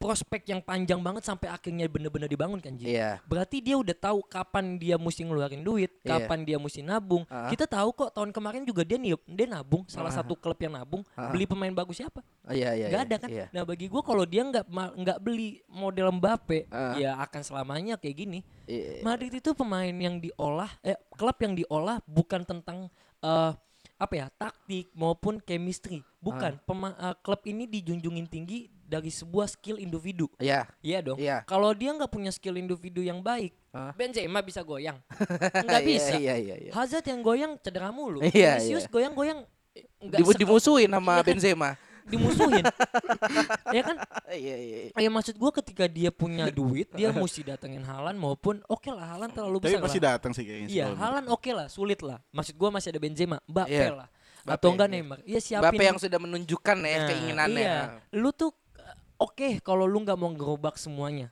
[0.00, 2.96] prospek yang panjang banget sampai akhirnya bener-bener dibangun kan Ji.
[2.96, 3.20] iya.
[3.28, 6.16] Berarti dia udah tahu kapan dia mesti ngeluarin duit, Iya.
[6.24, 7.28] kapan dia mesti nabung.
[7.28, 7.52] Ah.
[7.52, 9.84] Kita tahu kok tahun kemarin juga dia niup, dia nabung.
[9.84, 10.24] Salah Ah.
[10.24, 11.28] satu klub yang nabung, Ah.
[11.28, 12.24] beli pemain bagus siapa?
[12.48, 12.88] Oh, iya iya.
[12.88, 13.28] Gak iya, ada kan?
[13.28, 13.46] Iya.
[13.52, 16.96] Nah bagi gua kalau dia nggak nggak beli model Mbappe, Ah.
[16.96, 18.40] ya akan selamanya kayak gini.
[18.64, 19.04] Iya.
[19.04, 22.88] Madrid itu pemain yang diolah, eh klub yang diolah bukan tentang
[23.20, 23.52] eh,
[24.00, 26.56] apa ya taktik maupun chemistry, bukan.
[26.56, 26.64] Ah.
[26.64, 30.26] Pema- eh, klub ini dijunjungin tinggi dari sebuah skill individu.
[30.36, 30.66] Iya.
[30.82, 31.14] Iya dong.
[31.16, 31.46] Iya.
[31.46, 33.94] Kalau dia nggak punya skill individu yang baik, Hah?
[33.94, 34.98] Benzema bisa goyang.
[35.64, 36.12] Nggak Iya, bisa.
[36.18, 36.70] Iya iya iya.
[36.74, 38.18] Hazard yang goyang cedera mulu.
[38.34, 38.90] Iya, Vinicius iya.
[38.90, 39.38] goyang-goyang
[39.72, 41.28] eh, sekal- dimusuhin sama Iya kan?
[41.30, 41.70] Benzema.
[42.10, 42.64] dimusuhin.
[43.70, 43.96] ya kan?
[44.26, 44.78] Iya iya.
[44.90, 44.98] iya.
[44.98, 49.30] Ya maksud gua ketika dia punya duit, dia mesti datengin Halan maupun oke lah Halan
[49.30, 50.06] terlalu tapi besar pasti lah.
[50.18, 52.18] datang sih kayaknya sih Iya, Halan oke lah, sulit lah.
[52.30, 53.94] Maksud gua masih ada Benzema, Mbappe Iya.
[53.94, 54.08] lah.
[54.40, 54.94] Mbappe, Atau enggak iya.
[54.96, 55.18] Neymar.
[55.22, 55.78] Iya siapin.
[55.78, 57.60] Yang sudah menunjukkan ya Nah, keinginannya.
[57.62, 58.16] Iya.
[58.16, 58.50] Lu tuh
[59.20, 61.28] oke kalau lu nggak mau gerobak semuanya.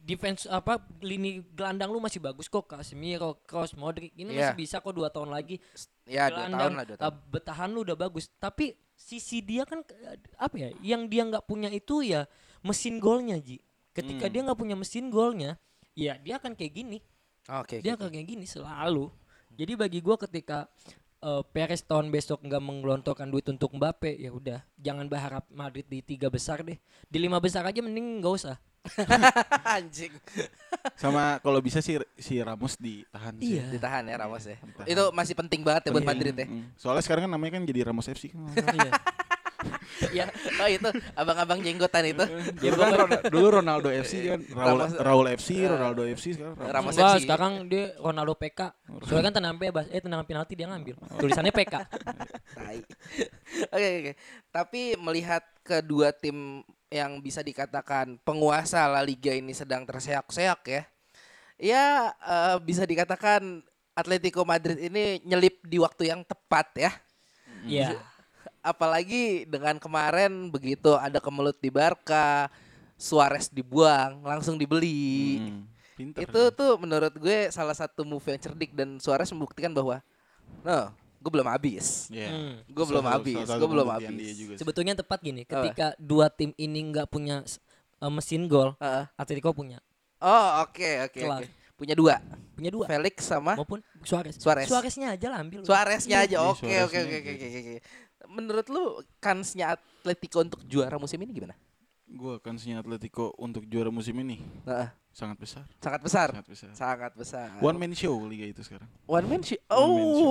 [0.00, 4.50] Defense apa lini gelandang lu masih bagus kok Casemiro, Kroos, Modric ini Iya.
[4.50, 5.62] masih bisa kok dua tahun lagi.
[6.02, 7.06] Ya dua tahun lah dua tahun.
[7.06, 8.26] uh, bertahan lu udah bagus.
[8.42, 10.68] Tapi sisi dia kan uh, apa ya?
[10.82, 12.26] Yang dia nggak punya itu ya
[12.66, 13.62] mesin golnya Ji.
[13.94, 14.32] Ketika Hmm.
[14.34, 15.54] dia nggak punya mesin golnya,
[15.94, 16.98] ya dia akan kayak gini.
[17.46, 17.78] Oke.
[17.78, 19.14] Dia oke, akan kayak gini selalu.
[19.54, 20.66] Jadi bagi gua ketika
[21.20, 26.00] uh, Perez tahun besok nggak menggelontorkan duit untuk Mbappe, ya udah jangan berharap Madrid di
[26.00, 26.76] tiga besar deh.
[27.06, 28.56] Di lima besar aja mending nggak usah.
[29.76, 30.08] Anjing.
[30.96, 33.68] sama kalau bisa sih si Ramos ditahan sih Iya.
[33.76, 34.56] Ditahan ya Ramos ya.
[34.56, 34.88] Ditahan.
[34.88, 36.10] Itu masih penting banget ya buat Iya.
[36.16, 36.46] Madrid ya.
[36.48, 36.64] Mm.
[36.80, 38.40] soalnya sekarang kan namanya kan jadi Ramos FC kan
[38.72, 38.92] Iya.
[40.16, 40.24] ya
[40.56, 42.24] Oh itu abang-abang jenggotan itu.
[42.56, 46.96] Dulu kan Ron- dulu Ronaldo FC kan, Raul, Ramos- Raul FC, Ronaldo FC sekarang Ramos.
[46.96, 47.16] FC.
[47.24, 48.60] sekarang dia Ronaldo PK.
[49.04, 50.94] Soalnya kan tendangan bebas, eh tendangan penalti dia ngambil.
[51.16, 51.74] Tulisannya PK.
[52.50, 52.78] Tai.
[53.74, 54.12] Oke oke.
[54.48, 60.82] Tapi melihat kedua tim yang bisa dikatakan penguasa La Liga ini sedang terseok-seok ya.
[61.56, 61.84] Ya
[62.16, 63.60] eh, bisa dikatakan
[63.92, 66.90] Atletico Madrid ini nyelip di waktu yang tepat ya.
[67.62, 68.00] Iya.
[68.60, 72.52] Apalagi dengan kemarin begitu ada kemelut di Barca,
[73.00, 75.40] Suarez dibuang, langsung dibeli.
[75.40, 75.64] Hmm,
[75.96, 76.28] pinter.
[76.28, 80.04] Itu tuh menurut gue salah satu move yang cerdik dan Suarez membuktikan bahwa
[80.60, 82.12] no, gue belum habis.
[82.12, 82.28] Iya.
[82.28, 82.54] Hmm.
[82.68, 84.36] Gue belum habis, gue belum habis.
[84.60, 87.40] Sebetulnya tepat gini, ketika dua tim ini nggak punya
[88.00, 89.04] eh, mesin gol, Heeh.
[89.16, 89.80] Atletico punya.
[90.20, 91.40] Oh oke oke Kelar.
[91.40, 91.48] oke.
[91.80, 92.20] Punya dua,
[92.52, 92.84] Punya dua.
[92.92, 94.36] Felix sama Maupun Suarez.
[94.36, 94.68] Suarez.
[94.68, 95.64] Suareznya aja lah ambil.
[95.64, 96.36] Suareznya aja.
[96.36, 97.76] Iya, Oke oke oke oke oke.
[98.30, 101.58] Menurut lu kansnya Atletico untuk juara musim ini gimana?
[102.06, 105.66] Gua kansnya Atletico untuk juara musim ini Heeh, sangat besar.
[105.82, 106.28] sangat besar.
[106.30, 106.70] Sangat besar.
[106.74, 107.48] Sangat besar.
[107.58, 108.86] One man show liga itu sekarang.
[109.10, 109.58] One man show.
[109.66, 110.30] One man show.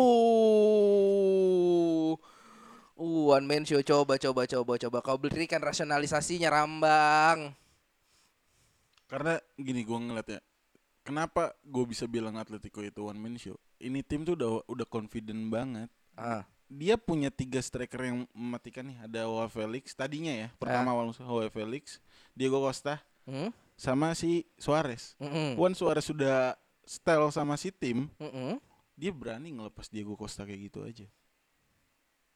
[1.20, 2.16] Oh.
[3.00, 7.56] Uh, one man show coba coba coba coba kau berikan rasionalisasinya Rambang.
[9.08, 10.40] Karena gini gua ngeliat ya.
[11.04, 13.56] Kenapa gue bisa bilang Atletico itu one man show?
[13.80, 15.90] Ini tim tuh udah udah confident banget.
[16.14, 16.44] Ah.
[16.70, 19.02] Dia punya tiga striker yang mematikan nih.
[19.02, 20.48] Ada Joao Felix tadinya ya.
[20.56, 21.98] Pertama awal musim Joao Felix,
[22.32, 23.50] Diego Costa, Hmm?
[23.74, 25.18] sama si Suarez.
[25.56, 26.54] Once Suarez sudah
[26.86, 28.58] style sama si tim, Mm-mm.
[28.94, 31.06] dia berani ngelepas Diego Costa kayak gitu aja.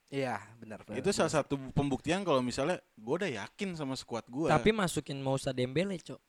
[0.07, 1.01] Iya, benar benar.
[1.01, 4.45] itu salah satu pembuktian kalau misalnya gue udah yakin sama skuad gue.
[4.45, 6.21] Tapi masukin Moussa Dembele, Cok.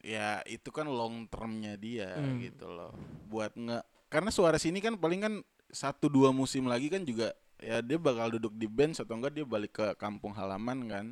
[0.00, 2.40] ya itu kan long termnya dia Hmm.
[2.40, 2.96] gitu loh.
[3.28, 5.34] Buat nggak karena Suarez ini kan paling kan
[5.68, 9.46] satu dua musim lagi kan juga ya dia bakal duduk di bench atau enggak dia
[9.48, 11.06] balik ke kampung halaman kan.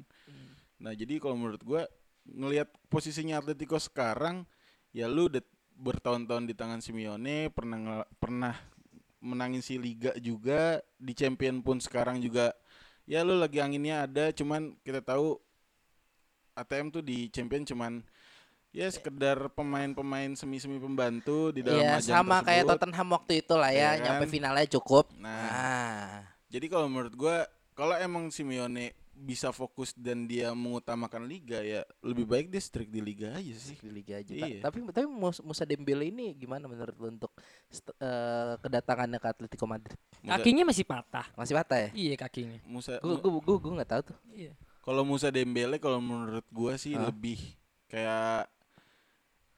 [0.80, 1.82] Nah jadi kalau menurut gue
[2.28, 4.48] ngelihat posisinya Atletico sekarang
[4.92, 8.54] ya lu udah bertahun-tahun di tangan Simeone pernah pernah
[9.24, 12.52] menangin si liga juga di champion pun sekarang juga
[13.08, 15.40] ya lu lagi anginnya ada cuman kita tahu
[16.54, 17.92] ATM tuh di champion cuman
[18.74, 22.70] ya sekedar pemain-pemain semi-semi pembantu di dalam ajang sama kayak tersebut.
[22.74, 24.02] Tottenham waktu itu lah ya, Iya kan?
[24.02, 25.04] nyampe finalnya cukup.
[25.14, 25.46] Nah.
[25.46, 26.33] Ah.
[26.54, 27.42] Jadi kalau menurut gua
[27.74, 32.98] kalau emang Simeone bisa fokus dan dia mengutamakan liga ya lebih baik dia strict di
[32.98, 33.78] liga aja sih.
[33.78, 34.30] di liga aja.
[34.30, 34.58] Iya.
[34.58, 37.30] Tapi tapi Mus- Musa Dembele ini gimana menurut lu untuk
[37.66, 39.94] st- eh, kedatangannya ke Atletico Madrid?
[40.18, 41.26] Musa, Kakinya masih patah.
[41.34, 41.90] Masih patah ya?
[41.94, 42.58] Iya kakinya.
[42.64, 44.18] Musa, Gue gue gue gue nggak tahu tuh.
[44.30, 44.52] Iya.
[44.82, 47.08] kalau Musa Dembele kalau menurut gua sih Hah?
[47.08, 47.40] lebih
[47.88, 48.50] kayak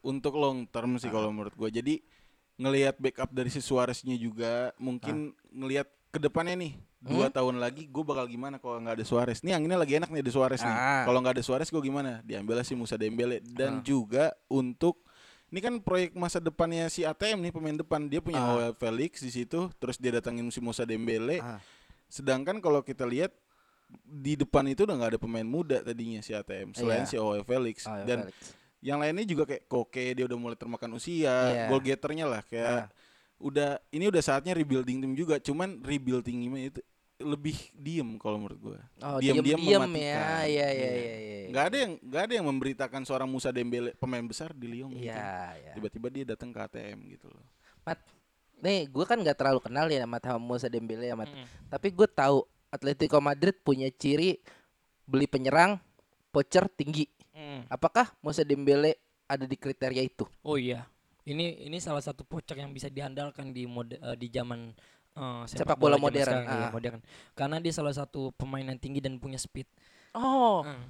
[0.00, 1.66] untuk long term sih kalau menurut gua.
[1.66, 1.98] Jadi
[2.56, 8.02] ngelihat backup dari si Suareznya juga mungkin ngelihat ke depannya nih dua tahun lagi gue
[8.02, 11.04] bakal gimana kalau nggak ada Suarez nih anginnya lagi enak nih ada Suarez nih Ah.
[11.04, 13.82] kalau nggak ada Suarez gue gimana diambil si Musa Dembele dan Ah.
[13.82, 15.04] juga untuk
[15.46, 18.72] ini kan proyek masa depannya si ATM nih pemain depan dia punya Ah.
[18.72, 21.60] Felix di situ terus dia datangin si Musa Dembele Ah.
[22.06, 23.30] sedangkan kalau kita lihat
[24.02, 27.08] di depan itu udah nggak ada pemain muda tadinya si ATM selain Iya.
[27.08, 28.34] si Joao Felix Oh, dan Felix.
[28.80, 31.64] yang lainnya juga kayak Koke dia udah mulai termakan usia Iya.
[31.68, 32.86] goal getternya lah kayak Ah.
[33.36, 36.80] Udah ini udah saatnya rebuilding tim juga cuman rebuilding ini itu
[37.16, 40.04] lebih diem kalau menurut gua Oh, diam-diam diem-diem mematikan.
[40.04, 40.44] ya.
[40.44, 41.48] Iya iya iya iya.
[41.48, 45.08] nggak ada yang nggak ada yang memberitakan seorang Musa Dembele pemain besar di Lyon gitu.
[45.08, 45.72] Iya, iya.
[45.72, 47.44] tiba-tiba dia datang ke ATM gitu loh
[47.86, 48.02] Mat,
[48.60, 51.30] nih gue kan nggak terlalu kenal ya sama sama Musa Dembele ya, Mat.
[51.30, 51.46] Mm.
[51.70, 54.42] Tapi gue tahu Atletico Madrid punya ciri
[55.06, 55.78] beli penyerang
[56.34, 57.06] pocher tinggi.
[57.30, 57.70] Mm.
[57.70, 58.98] Apakah Musa Dembele
[59.30, 60.26] ada di kriteria itu?
[60.42, 60.82] Oh iya.
[61.26, 64.70] Ini ini salah satu pocak yang bisa diandalkan di mode eh, di zaman
[65.12, 66.70] eh, Sepak bola zaman modern, sekarang, iya, ah.
[66.70, 66.98] modern.
[67.34, 69.66] Karena dia salah satu pemain yang tinggi dan punya speed.
[70.14, 70.86] Oh, Hmm.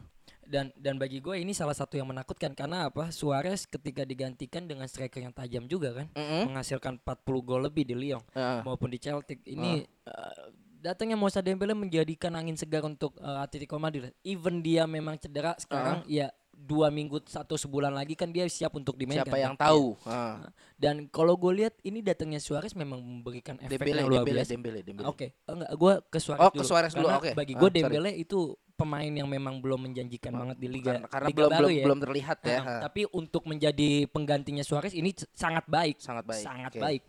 [0.47, 3.11] Dan dan bagi gue ini salah satu yang menakutkan karena apa?
[3.11, 6.47] Suarez ketika digantikan dengan striker yang tajam juga kan, Mm-mm.
[6.55, 8.63] menghasilkan 40 gol lebih di Lyon Ah.
[8.63, 9.43] maupun di Celtic.
[9.43, 10.43] Ini eh,
[10.79, 14.15] datangnya Moussa Dembele menjadikan angin segar untuk eh, Atletico Madrid.
[14.23, 18.95] Even dia memang cedera sekarang ya dua minggu satu sebulan lagi kan dia siap untuk
[18.95, 19.23] dimainkan.
[19.23, 19.45] siapa kan?
[19.45, 19.63] yang Iya.
[19.63, 19.87] tahu?
[20.03, 20.49] Ah.
[20.75, 24.51] Dan kalau gue lihat ini datangnya Suarez memang memberikan efek Dembele, yang luar Dembele, biasa.
[24.51, 25.07] Dembele, Dembele.
[25.07, 26.67] Oke, enggak gue ke Suarez Oh, ke dulu.
[26.67, 27.31] Suarez dulu, oke.
[27.33, 27.77] Bagi Ah, gue sorry.
[27.79, 28.39] Dembele itu
[28.73, 31.85] pemain yang memang belum menjanjikan banget di liga Karena, karena liga belum baru belum ya.
[31.85, 32.51] belum terlihat ya.
[32.51, 32.81] Nah, Ah.
[32.83, 35.97] tapi untuk menjadi penggantinya Suarez ini sangat baik.
[35.99, 36.81] Sangat baik, Sangat oke.
[36.81, 37.03] baik.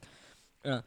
[0.64, 0.82] Nah,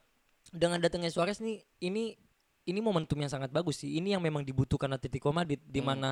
[0.49, 2.17] dengan datangnya Suarez nih ini
[2.63, 3.99] ini momentum yang sangat bagus sih.
[3.99, 5.91] Ini yang memang dibutuhkan Atletico Madrid di Hmm.
[5.91, 6.11] mana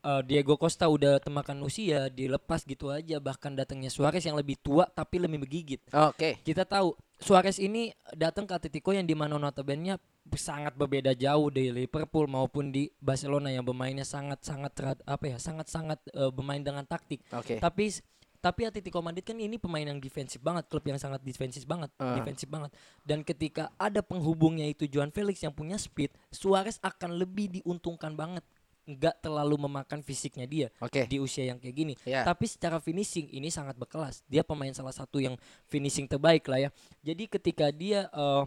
[0.00, 4.84] eh, Diego Costa udah temakan usia, dilepas gitu aja bahkan datangnya Suarez yang lebih tua
[4.86, 5.80] tapi lebih menggigit.
[5.90, 6.40] Oke.
[6.40, 10.00] Kita tahu Suarez ini datang ke Atletico yang di mana notabene
[10.32, 15.36] sangat berbeda jauh dari Liverpool maupun di Barcelona yang bermainnya sangat sangat terat- apa ya
[15.36, 17.20] sangat sangat eh, bermain dengan taktik.
[17.30, 17.58] Oke.
[17.58, 17.92] Tapi
[18.40, 22.16] tapi Atletico Madrid kan ini pemain yang defensif banget, klub yang sangat defensif banget, Ah.
[22.16, 22.72] defensif banget.
[23.04, 28.40] Dan ketika ada penghubungnya itu Joan Felix yang punya speed, Suarez akan lebih diuntungkan banget.
[28.88, 31.06] Nggak terlalu memakan fisiknya dia Oke.
[31.06, 31.94] di usia yang kayak gini.
[32.02, 32.24] Ya.
[32.26, 34.24] Tapi secara finishing ini sangat berkelas.
[34.26, 35.36] Dia pemain salah satu yang
[35.68, 36.70] finishing terbaik lah ya.
[37.04, 38.44] Jadi ketika dia eh,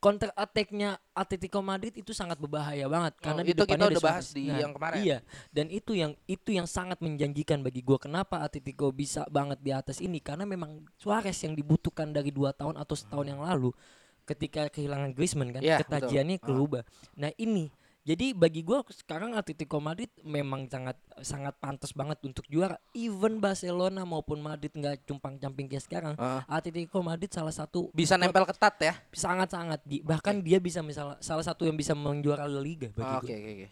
[0.00, 3.92] counter attack-nya Atletico Madrid itu sangat berbahaya banget karena di Oh, itu kita depannya ada
[3.92, 4.98] udah bahas di Nah, yang kemarin.
[5.04, 5.18] Iya,
[5.52, 10.00] dan itu yang itu yang sangat menjanjikan bagi gua kenapa Atletico bisa banget di atas
[10.00, 13.76] ini karena memang Suarez yang dibutuhkan dari dua tahun atau setahun yang lalu
[14.24, 16.48] ketika kehilangan Griezmann kan Iya, ketajiannya betul.
[16.48, 16.82] kerubah.
[17.20, 17.68] Nah, ini
[18.00, 22.80] jadi bagi gua sekarang Atletico Madrid memang sangat sangat pantas banget untuk juara.
[22.90, 26.14] Even Barcelona maupun Madrid nggak cumpang camping kayak sekarang.
[26.16, 26.40] Ah.
[26.46, 28.94] Atletico Madrid salah satu Bisa nempel ketat ya.
[29.10, 33.20] sangat-sangat di- bahkan dia bisa misalnya salah satu yang bisa menjuara La Liga bagi Ah.
[33.20, 33.68] Oke oke oke.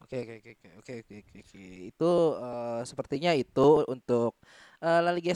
[0.00, 1.60] Oke oke oke oke oke oke.
[1.88, 4.36] Itu eh, sepertinya itu untuk
[4.78, 5.32] eh, La Liga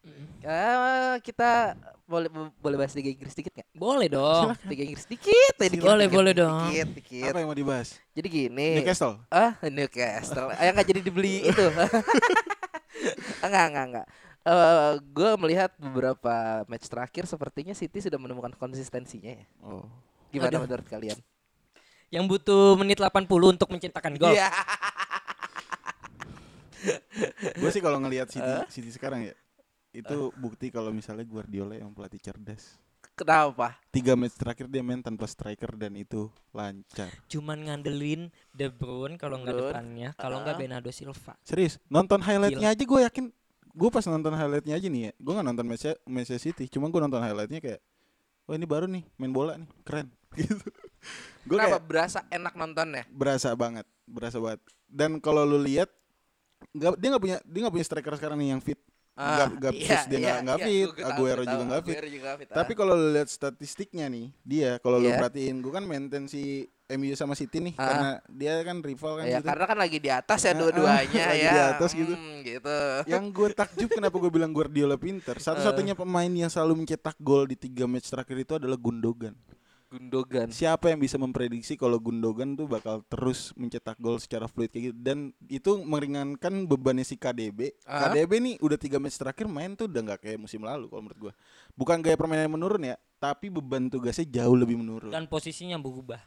[0.00, 0.24] Espana.
[0.40, 1.76] Eh, kita
[2.08, 2.26] boleh
[2.58, 3.68] boleh bahas Liga Inggris dikit nggak?
[3.76, 4.56] Boleh dong.
[4.66, 6.68] Liga Inggris dikit, ya, dikit, Boleh, dikit, boleh dikit, dong.
[6.72, 7.30] Dikit, dikit.
[7.30, 7.88] Apa yang mau dibahas?
[8.16, 8.68] Jadi gini.
[8.80, 9.14] Newcastle.
[9.28, 10.48] Ah, Newcastle.
[10.56, 11.64] Yang nggak jadi dibeli itu.
[13.44, 14.06] enggak, enggak, enggak.
[14.40, 19.46] Eh, gue melihat beberapa match terakhir sepertinya City sudah menemukan konsistensinya ya.
[19.60, 19.84] Oh.
[20.32, 20.64] Gimana Aduh.
[20.64, 21.18] menurut kalian?
[22.10, 24.32] Yang butuh menit 80 untuk menciptakan gol.
[24.32, 24.48] Iya.
[27.60, 29.36] Gue sih kalau ngelihat City, City sekarang ya,
[29.90, 32.78] itu bukti kalau misalnya Guardiola yang pelatih cerdas.
[33.16, 33.76] Kenapa?
[33.92, 37.12] Tiga match terakhir dia main tanpa striker dan itu lancar.
[37.28, 40.60] Cuman ngandelin De Bruyne kalau nggak depannya, kalau nggak Ah.
[40.60, 41.36] Bernardo Silva.
[41.44, 43.24] Serius, nonton highlightnya aja gue yakin.
[43.70, 46.96] Gue pas nonton highlightnya aja nih ya, gue nggak nonton match match City, cuma gue
[46.96, 47.80] nonton highlightnya kayak,
[48.48, 50.08] wah ini baru nih main bola nih, keren.
[50.40, 50.56] gitu.
[51.44, 53.04] Gue Kenapa kayak berasa enak nontonnya?
[53.12, 54.60] berasa banget, berasa banget.
[54.88, 55.92] Dan kalau lu lihat,
[56.72, 58.80] nggak dia nggak punya dia nggak punya striker sekarang nih yang fit.
[59.20, 61.96] Nggak nggak iya, dia iya, nggak nggak iya, fit, gua tahu, Aguero juga nggak fit.
[62.00, 62.48] Juga nggak fit.
[62.48, 62.76] Tapi ah.
[62.80, 65.16] kalau lu lihat statistiknya nih, dia kalau lu Iya.
[65.20, 66.42] perhatiin, gue kan maintain si
[66.90, 67.84] MU sama City nih, Ah.
[67.86, 69.46] karena dia kan rival kan ya gitu.
[69.46, 71.52] karena kan lagi di atas ya Ah, dua-duanya lagi ya.
[71.52, 72.12] di atas gitu.
[72.16, 72.78] Hmm, gitu.
[73.06, 77.54] Yang gue takjub kenapa gue bilang Guardiola pinter, satu-satunya pemain yang selalu mencetak gol di
[77.60, 79.36] tiga match terakhir itu adalah Gundogan.
[79.90, 80.54] Gundogan.
[80.54, 84.96] Siapa yang bisa memprediksi kalau Gundogan tuh bakal terus mencetak gol secara fluid kayak gitu
[85.02, 87.74] dan itu meringankan bebannya si KDB.
[87.82, 88.06] Ah.
[88.06, 91.18] KDB nih udah tiga match terakhir main tuh udah nggak kayak musim lalu kalau menurut
[91.18, 91.32] gua.
[91.74, 95.10] Bukan gaya permainan menurun ya, tapi beban tugasnya jauh lebih menurun.
[95.10, 96.22] Dan posisinya berubah.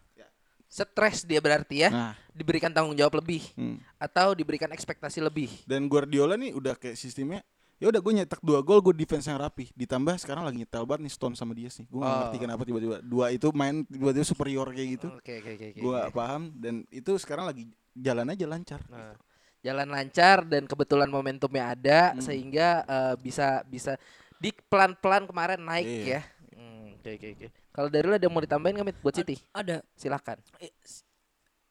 [0.73, 1.89] Stres dia berarti ya.
[1.93, 3.77] Nah, Diberikan tanggung jawab lebih hmm.
[4.01, 5.45] atau diberikan ekspektasi lebih.
[5.69, 7.45] dan Guardiola nih udah kayak sistemnya
[7.83, 11.03] ya udah gue nyetak dua gol gue defense yang rapi ditambah sekarang lagi nyetel banget
[11.03, 12.19] nih Stone sama dia sih gue nggak Oh.
[12.23, 15.67] ngerti kenapa tiba-tiba dua itu main tiba-tiba superior kayak gitu Oke oke oke.
[15.69, 15.99] oke, gue oke.
[16.01, 19.13] gak paham dan itu sekarang lagi jalan aja lancar Nah,
[19.59, 22.23] jalan lancar dan kebetulan momentumnya ada Hmm.
[22.23, 23.99] sehingga eh, bisa bisa
[24.39, 26.03] di pelan-pelan kemarin naik Iya.
[26.09, 26.21] ya.
[26.53, 27.47] Hmm, Oke oke oke.
[27.69, 29.39] Kalau dari lu ada yang mau ditambahin nggak buat City?
[29.49, 30.37] Ada Silakan.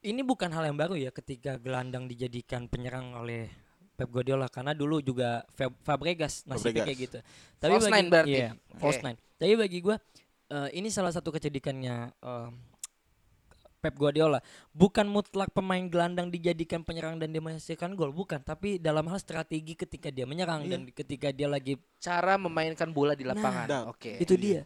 [0.02, 3.46] ini bukan hal yang baru ya ketika gelandang dijadikan penyerang oleh
[4.02, 6.86] Pep Guardiola karena dulu juga Fab- Fabregas nasibnya Fabregas.
[6.90, 7.18] kayak gitu.
[7.62, 8.34] False nine berarti?
[8.34, 9.06] Iya, false Oke.
[9.06, 9.18] nine.
[9.38, 9.96] Tapi bagi gua
[10.50, 12.48] eh, ini salah satu kecedikannya eh,
[13.78, 14.38] Pep Guardiola.
[14.70, 18.38] Bukan mutlak pemain gelandang dijadikan penyerang dan dia menghasilkan gol, bukan.
[18.38, 20.78] Tapi dalam hal strategi ketika dia menyerang Iya.
[20.78, 23.66] dan ketika dia lagi Cara memainkan bola di lapangan.
[23.66, 24.18] Nah, Oke.
[24.18, 24.62] itu dia.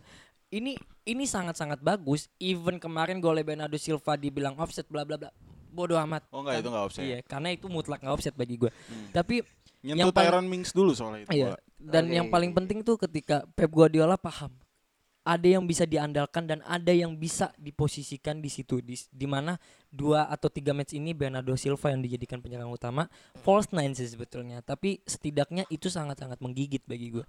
[0.53, 2.29] Ini ini sangat-sangat bagus.
[2.37, 5.33] Even kemarin gol Bernardo Silva dibilang offset bla bla bla.
[5.77, 6.25] Bodoh amat.
[6.33, 7.05] Oh, enggak, itu enggak offset.
[7.05, 8.73] Iya, karena itu mutlak nggak offset bagi gue.
[9.13, 9.45] Tapi
[9.85, 12.15] nyentuh Yang paling- Tyron Mings dulu soalnya itu iya, dan Oke.
[12.17, 14.51] yang paling penting tuh ketika Pep Guardiola paham
[15.23, 19.55] ada yang bisa diandalkan dan ada yang bisa diposisikan di situ di, di mana
[19.87, 23.07] dua atau tiga match ini Bernardo Silva yang dijadikan penyerang utama
[23.37, 27.27] false nine sih sebetulnya tapi setidaknya itu sangat-sangat menggigit bagi gue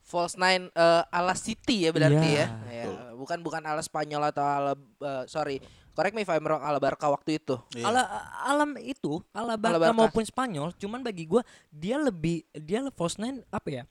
[0.00, 2.48] False nine eh, ala City ya berarti Iya.
[2.72, 2.88] ya.
[2.88, 5.60] Ya, Bukan bukan ala Spanyol atau ala eh, sorry.
[5.98, 7.58] Correct me if I'm wrong ala Barca waktu itu.
[7.74, 7.90] Iya.
[7.90, 8.02] ala
[8.46, 9.98] alam itu ala Barca, Barca.
[9.98, 11.42] maupun Spanyol cuman bagi gua
[11.74, 13.82] dia lebih dia false nine apa ya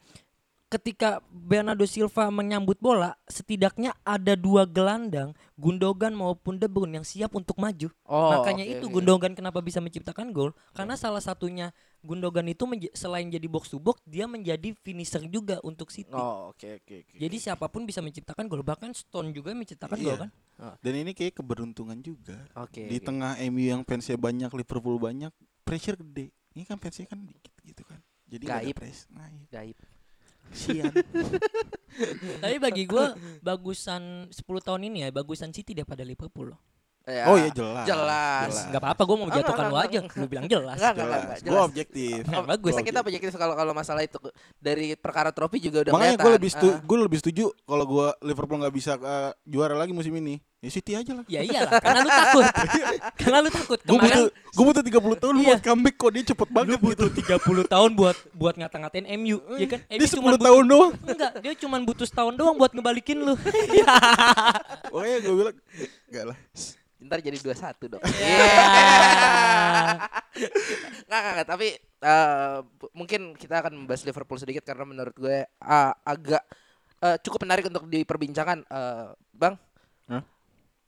[0.68, 7.32] ketika Bernardo Silva menyambut bola setidaknya ada dua gelandang Gundogan maupun De Bruyne yang siap
[7.34, 8.86] untuk maju Oh, makanya oke, itu.
[8.92, 11.72] Gundogan kenapa bisa menciptakan gol karena salah satunya
[12.04, 16.84] Gundogan itu selain jadi box to box dia menjadi finisher juga untuk City Oh, oke
[16.84, 17.16] oke oke.
[17.16, 20.22] jadi siapa pun bisa menciptakan gol bahkan Stone juga menciptakan gol Iya.
[20.28, 20.32] kan
[20.82, 22.42] Dan ini kayak keberuntungan juga.
[22.58, 22.90] Oke.
[22.90, 23.06] Di oke.
[23.06, 25.30] tengah MU yang fansnya banyak, Liverpool banyak,
[25.62, 26.34] pressure gede.
[26.58, 28.02] Ini kan fansnya kan dikit gitu kan.
[28.26, 28.74] Jadi ada Gaib.
[28.74, 29.06] press.
[29.14, 29.46] Nah, iya.
[29.54, 29.78] gaib.
[30.52, 30.92] Sian.
[32.44, 36.62] Tapi bagi gua bagusan 10 tahun ini ya bagusan City daripada Liverpool loh.
[37.08, 37.88] Ya, Oh iya jelas.
[37.88, 38.68] Jelas.
[38.68, 40.00] Enggak apa-apa gua mau menjatuhkan enggak, lu aja.
[40.20, 40.76] Lu bilang jelas.
[40.76, 41.24] Enggak, enggak, enggak, Jelas.
[41.24, 41.70] enggak, Gue jelas.
[41.72, 42.20] objektif.
[42.28, 42.70] Nah, bagus.
[42.70, 44.20] Bisa kita objektif kalau kalau masalah itu
[44.60, 46.84] dari perkara trofi juga udah Makanya gue lebih setuju, Ah.
[46.84, 50.36] gue lebih setuju kalau gue Liverpool nggak bisa eh, juara lagi musim ini.
[50.58, 51.22] Ya City aja lah.
[51.30, 52.46] Ya iyalah, karena lu takut.
[53.22, 53.78] karena lu takut.
[53.78, 55.46] Gue Kemarin butuh, gue butuh 30 tahun Iya.
[55.46, 57.22] buat comeback kok dia cepet banget lu butuh gitu.
[57.30, 59.80] 30 tahun buat buat ngata-ngatain MU, ya kan?
[59.86, 60.92] MU Dia cuman 10 tahun doang.
[61.00, 63.38] Enggak, dia cuma butuh setahun doang buat ngebalikin lu.
[64.92, 65.58] Makanya gue bilang,
[66.10, 66.38] enggak lah.
[66.98, 67.54] Ntar jadi 2-1
[67.88, 68.02] dong.
[68.02, 68.38] Ya.
[71.06, 75.38] Nggak, nggak, nggak, tapi eh, bu- mungkin kita akan membahas Liverpool sedikit karena menurut gue
[75.60, 76.42] ah, agak
[77.00, 79.54] eh, cukup menarik untuk diperbincangkan, Eh, Bang.
[80.08, 80.26] Hah?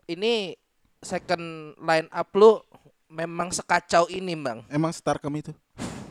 [0.09, 0.57] Ini
[1.05, 2.57] second line up lu
[3.05, 4.65] memang sekacau ini, Bang.
[4.73, 5.53] Emang Starcom itu?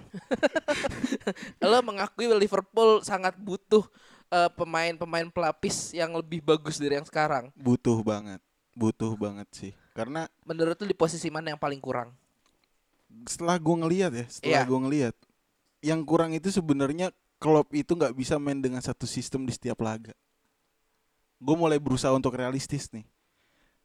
[1.66, 3.82] Lo mengakui Liverpool sangat butuh
[4.30, 7.50] eh, pemain-pemain pelapis yang lebih bagus dari yang sekarang.
[7.58, 8.38] Butuh banget.
[8.78, 9.72] Butuh banget sih.
[9.98, 12.14] Karena Menurut lu di posisi mana yang paling kurang?
[13.24, 14.68] setelah gue ngelihat ya, setelah Iya.
[14.68, 15.14] gue ngelihat,
[15.80, 17.08] yang kurang itu sebenarnya
[17.40, 20.12] Klopp itu nggak bisa main dengan satu sistem di setiap laga.
[21.40, 23.08] Gue mulai berusaha untuk realistis nih.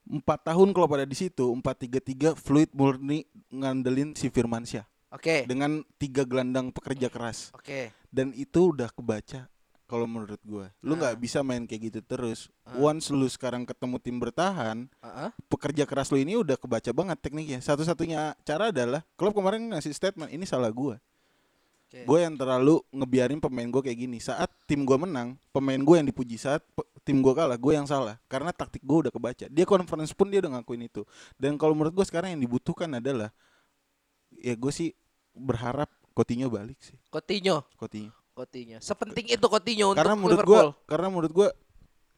[0.04, 5.48] Empat tahun Klopp ada di situ, empat tiga tiga fluid murni ngandelin si Firmansyah Oke.
[5.48, 7.96] dengan tiga gelandang pekerja keras Oke.
[8.12, 9.48] dan itu udah kebaca
[9.84, 10.68] kalau menurut gue.
[10.82, 11.20] Lu nggak Ah.
[11.20, 12.50] bisa main kayak gitu terus.
[12.66, 12.76] Ah.
[12.82, 15.30] Once lu sekarang ketemu tim bertahan, Heeh.
[15.48, 17.60] pekerja keras lu ini udah kebaca banget tekniknya.
[17.62, 20.98] Satu-satunya cara adalah klub kemarin ngasih statement ini salah gua.
[21.88, 22.04] Oke.
[22.04, 24.18] Gue yang terlalu ngebiarin pemain gue kayak gini.
[24.18, 26.42] Saat tim gua menang, pemain gue yang dipuji.
[26.42, 26.66] Saat
[27.04, 28.16] tim gua kalah, gue yang salah.
[28.32, 29.46] Karena taktik gue udah kebaca.
[29.52, 31.04] Dia conference pun dia udah ngakuin itu.
[31.36, 33.30] Dan kalau menurut gue sekarang yang dibutuhkan adalah
[34.40, 34.96] ya gue sih
[35.36, 36.98] berharap Coutinho balik sih.
[37.10, 37.66] Coutinho.
[37.76, 38.14] Coutinho.
[38.34, 38.78] Coutinho.
[38.82, 40.70] Sepenting itu Coutinho untuk Karena menurut Liverpool.
[40.74, 41.50] gua karena menurut gua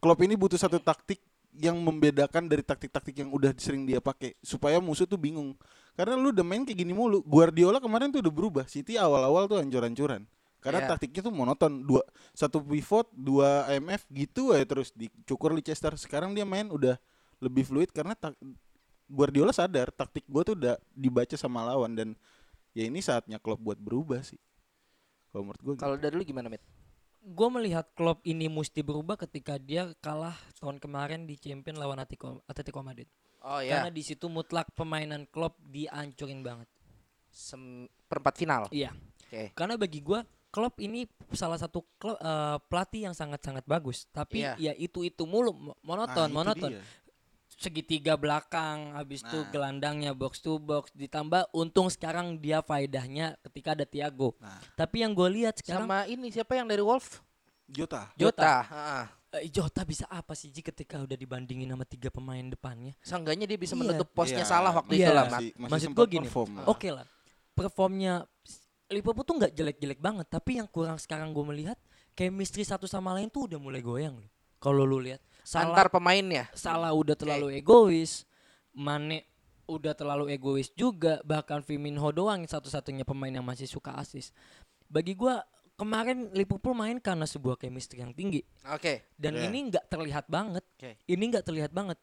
[0.03, 1.17] Klopp ini butuh satu taktik
[1.55, 5.55] yang membedakan dari taktik-taktik yang udah sering dia pakai supaya musuh tuh bingung.
[5.95, 7.23] Karena lu udah main kayak gini mulu.
[7.23, 8.65] Guardiola kemarin tuh udah berubah.
[8.67, 10.27] City awal-awal tuh hancur-hancuran.
[10.65, 10.89] Karena Iya.
[10.97, 11.85] taktiknya tuh monoton.
[11.85, 12.01] Dua
[12.33, 15.93] satu pivot, dua IMF gitu aja terus dicukur Leicester.
[15.93, 16.97] Sekarang dia main udah
[17.37, 18.33] lebih fluid karena tak,
[19.05, 22.09] Guardiola sadar taktik gua tuh udah dibaca sama lawan dan
[22.73, 24.41] ya ini saatnya Klopp buat berubah sih.
[25.29, 25.83] Kalau menurut gua gitu.
[25.85, 26.65] Kalau dari lu gimana, Mit?
[27.25, 32.45] gue melihat Klopp ini mesti berubah ketika dia kalah tahun kemarin di Champion lawan Atletico,
[32.45, 33.09] Atletico Madrid.
[33.41, 36.69] Oh Karena di situ mutlak permainan Klopp dihancurin banget.
[37.33, 38.63] Sem- perempat final.
[38.69, 38.93] Iya.
[39.25, 39.57] Oke.
[39.57, 40.21] Karena bagi gua
[40.55, 44.55] Klopp ini salah satu klub, eh, pelatih yang sangat-sangat bagus, tapi Iya.
[44.55, 46.71] ya itu-itu mulu mo- monoton, Nah, itu monoton.
[46.71, 46.83] dia.
[47.51, 49.47] Segitiga belakang, habis itu Nah.
[49.49, 54.35] gelandangnya box to box, ditambah untung sekarang dia faedahnya ketika ada Thiago.
[54.39, 54.59] Nah.
[54.75, 57.19] Tapi yang gue lihat sekarang Sama ini siapa yang dari Wolf?
[57.65, 58.11] Jota.
[58.13, 58.63] Jota.
[58.63, 59.05] Heeh.
[59.35, 62.95] eh, Jota bisa apa sih Ji ketika udah dibandingin sama tiga pemain depannya?
[62.99, 63.81] Seenggaknya dia bisa Iya.
[63.81, 65.03] menutup posnya Iya, salah waktu iya.
[65.03, 65.31] itu lah, Mat.
[65.33, 66.27] Masih, masih Maksud gua gini.
[66.65, 67.03] Oke lah,
[67.51, 68.23] performnya
[68.91, 71.77] Liverpool tuh nggak jelek-jelek banget, tapi yang kurang sekarang gue melihat
[72.13, 74.29] chemistry satu sama lain tuh udah mulai goyang loh.
[74.61, 76.49] Kalau lu lihat, salah Antar pemainnya.
[76.53, 78.25] salah udah terlalu egois,
[78.73, 79.25] Mane
[79.65, 84.29] udah terlalu egois juga, bahkan Firmino doang satu-satunya pemain yang masih suka asis.
[84.85, 85.41] Bagi gua
[85.75, 89.11] kemarin Liverpool main karena sebuah chemistry yang tinggi Oke.
[89.19, 89.51] dan Iya.
[89.51, 90.63] ini nggak terlihat banget.
[90.63, 90.91] Oke.
[91.03, 91.99] Ini nggak terlihat banget.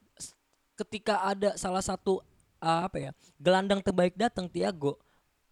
[0.76, 2.20] Ketika ada salah satu
[2.60, 3.10] uh, apa ya
[3.40, 5.00] gelandang terbaik datang Thiago,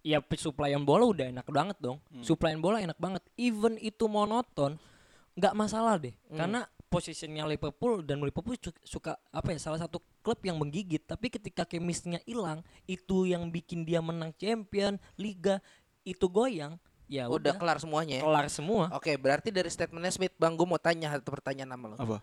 [0.00, 2.00] ya suplaian bola udah enak banget dong.
[2.20, 3.22] Suplaian bola enak banget.
[3.36, 4.80] Even itu monoton,
[5.36, 6.16] nggak masalah deh.
[6.32, 11.06] Karena posisinya Liverpool dan Liverpool su- suka apa ya salah satu klub yang menggigit.
[11.06, 15.62] Tapi ketika chemistry-nya hilang, itu yang bikin dia menang Champion, Liga
[16.02, 16.76] itu goyang.
[17.10, 18.22] Ya Udah udah, kelar semuanya ya.
[18.22, 18.86] kelar semua.
[18.94, 21.96] Oke, berarti dari statementnya Smith, Bang, gue mau tanya satu pertanyaan sama lo.
[21.98, 22.22] Apa?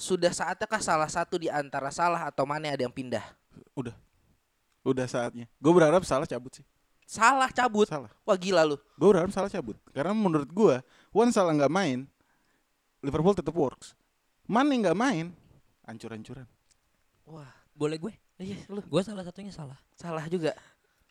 [0.00, 3.20] Sudah saatnya kah salah satu di antara salah atau mana ada yang pindah?
[3.76, 3.92] Udah.
[4.80, 5.44] Udah saatnya.
[5.60, 6.64] Gue berharap salah cabut sih.
[7.08, 7.88] Salah cabut.
[7.88, 8.12] Salah.
[8.28, 8.76] Wah gila lu.
[9.00, 9.80] Gue berharap salah cabut.
[9.96, 10.76] Karena menurut gue,
[11.08, 12.04] One salah nggak main,
[13.00, 13.96] Liverpool tetap works.
[14.44, 15.32] Mane nggak main,
[15.88, 16.44] hancur-hancuran.
[17.24, 18.12] Wah, Boleh gue?
[18.38, 19.80] iya lu Gue salah satunya salah.
[19.96, 20.52] salah juga.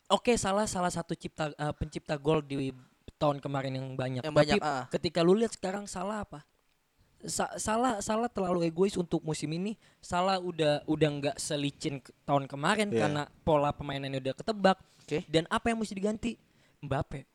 [0.08, 2.70] Oke, salah salah satu cipta eh, pencipta gol di
[3.18, 4.22] tahun kemarin yang banyak.
[4.22, 4.86] Yang Tapi banyak, ah.
[4.88, 6.46] ketika lu lihat sekarang salah apa?
[7.18, 9.74] Sa- salah salah terlalu egois untuk musim ini.
[9.98, 13.00] Salah udah udah nggak selicin ke- tahun kemarin Iya.
[13.02, 14.78] karena pola permainannya udah ketebak.
[15.02, 15.26] Oke.
[15.26, 16.38] Dan apa yang mesti diganti?
[16.78, 17.26] Mbappe.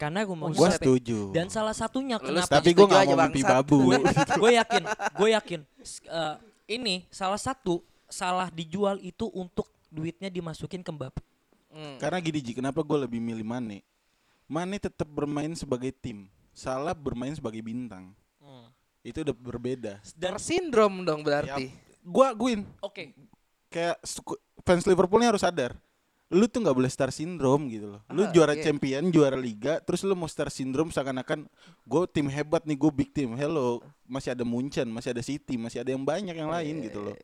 [0.00, 0.80] Karena Gue Mbappe.
[0.80, 1.28] setuju.
[1.36, 2.48] Dan salah satunya kenapa?
[2.64, 3.92] Tapi gue nggak aja, mau mimpi babu.
[4.40, 5.60] gue yakin, gue yakin
[6.08, 6.34] eh,
[6.72, 11.20] ini salah satu salah dijual itu untuk duitnya dimasukin ke Mbappe.
[11.68, 12.00] Hmm.
[12.00, 13.84] Karena gini Ji, kenapa gue lebih milih Mane?
[14.48, 16.26] Mane tetap bermain sebagai tim.
[16.50, 18.10] Salah bermain sebagai bintang.
[19.00, 19.92] Itu udah berbeda.
[20.12, 21.72] Dan sindrom dong berarti.
[22.00, 23.12] Gua guin Oke.
[23.68, 25.76] kayak suku- fans Liverpool ini harus sadar.
[26.30, 28.00] Lu tuh nggak boleh star syndrome gitu loh.
[28.06, 28.62] Lu Ah, juara iya.
[28.62, 31.50] champion, juara liga, terus lu mau star syndrome seakan-akan
[31.82, 33.34] gue tim hebat nih, gue big team.
[33.34, 37.16] Hello, masih ada Munchen, masih ada City, masih ada yang banyak yang lain gitu loh.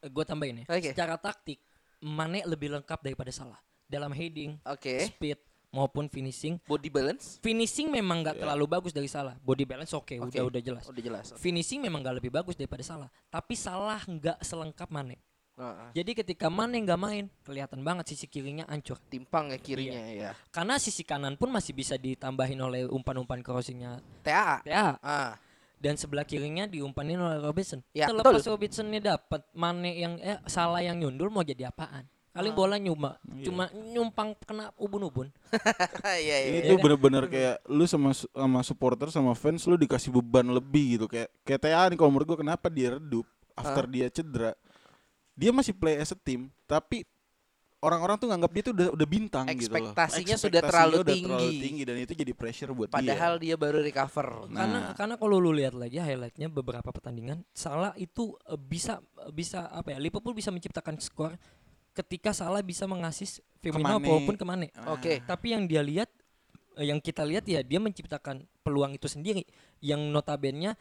[0.00, 0.66] Gue tambahin ya.
[0.72, 0.96] Oke.
[0.96, 1.60] Secara taktik,
[2.00, 3.60] Mane lebih lengkap daripada Salah.
[3.84, 5.12] Dalam heading, Oke.
[5.12, 5.36] speed
[5.74, 6.62] maupun finishing.
[6.62, 7.42] Body balance.
[7.42, 9.34] Finishing memang nggak terlalu bagus dari Salah.
[9.42, 10.30] Body balance oke, Oke.
[10.30, 10.84] udah udah jelas.
[10.86, 11.26] Udah jelas.
[11.34, 13.10] Finishing memang nggak lebih bagus daripada Salah.
[13.26, 15.18] Tapi Salah nggak selengkap Mane.
[15.54, 16.02] Heeh.
[16.02, 18.98] Jadi ketika Mane nggak main, kelihatan banget sisi kirinya hancur.
[19.10, 20.30] timpang ya kirinya ya.
[20.54, 24.62] Karena sisi kanan pun masih bisa ditambahin oleh umpan-umpan crossingnya TA.
[24.62, 24.98] TA.
[25.02, 25.34] Ah.
[25.78, 27.84] Dan sebelah kirinya diumpanin oleh Robertson.
[27.92, 28.56] Ya, Terlepas betul.
[28.56, 32.08] Robertsonnya dapat, Mane yang eh, salah yang nyundul mau jadi apaan?
[32.34, 32.56] Kali Ah.
[32.58, 33.46] bola nyuma, Iya.
[33.46, 35.30] cuma nyumpang kena ubun-ubun.
[36.04, 36.36] Iya iya.
[36.50, 40.98] Ini Iya tuh bener-bener kayak lu sama sama supporter sama fans lu dikasih beban lebih
[40.98, 43.22] gitu kayak kayak TA nih kalau menurut gua kenapa dia redup
[43.54, 44.50] after dia cedera.
[45.32, 47.06] Dia masih play as a team tapi
[47.78, 49.92] orang-orang tuh nganggap dia tuh udah udah bintang gitu loh.
[49.92, 51.60] Ekspektasinya sudah terlalu udah terlalu tinggi.
[51.60, 53.52] tinggi dan itu jadi pressure buat Padahal dia.
[53.52, 54.48] dia baru recover.
[54.48, 54.58] Nah.
[54.58, 58.98] Karena karena kalau lu lihat lagi highlightnya beberapa pertandingan, Salah itu eh, bisa
[59.30, 59.98] bisa apa ya?
[60.00, 61.36] Liverpool bisa menciptakan skor
[61.94, 64.68] ketika Salah bisa mengasis Firmino maupun ke Mane.
[64.74, 64.98] Ah.
[64.98, 65.22] Oke.
[65.24, 66.10] Tapi yang dia lihat
[66.76, 69.46] eh, yang kita lihat ya dia menciptakan peluang itu sendiri
[69.80, 70.74] yang notabene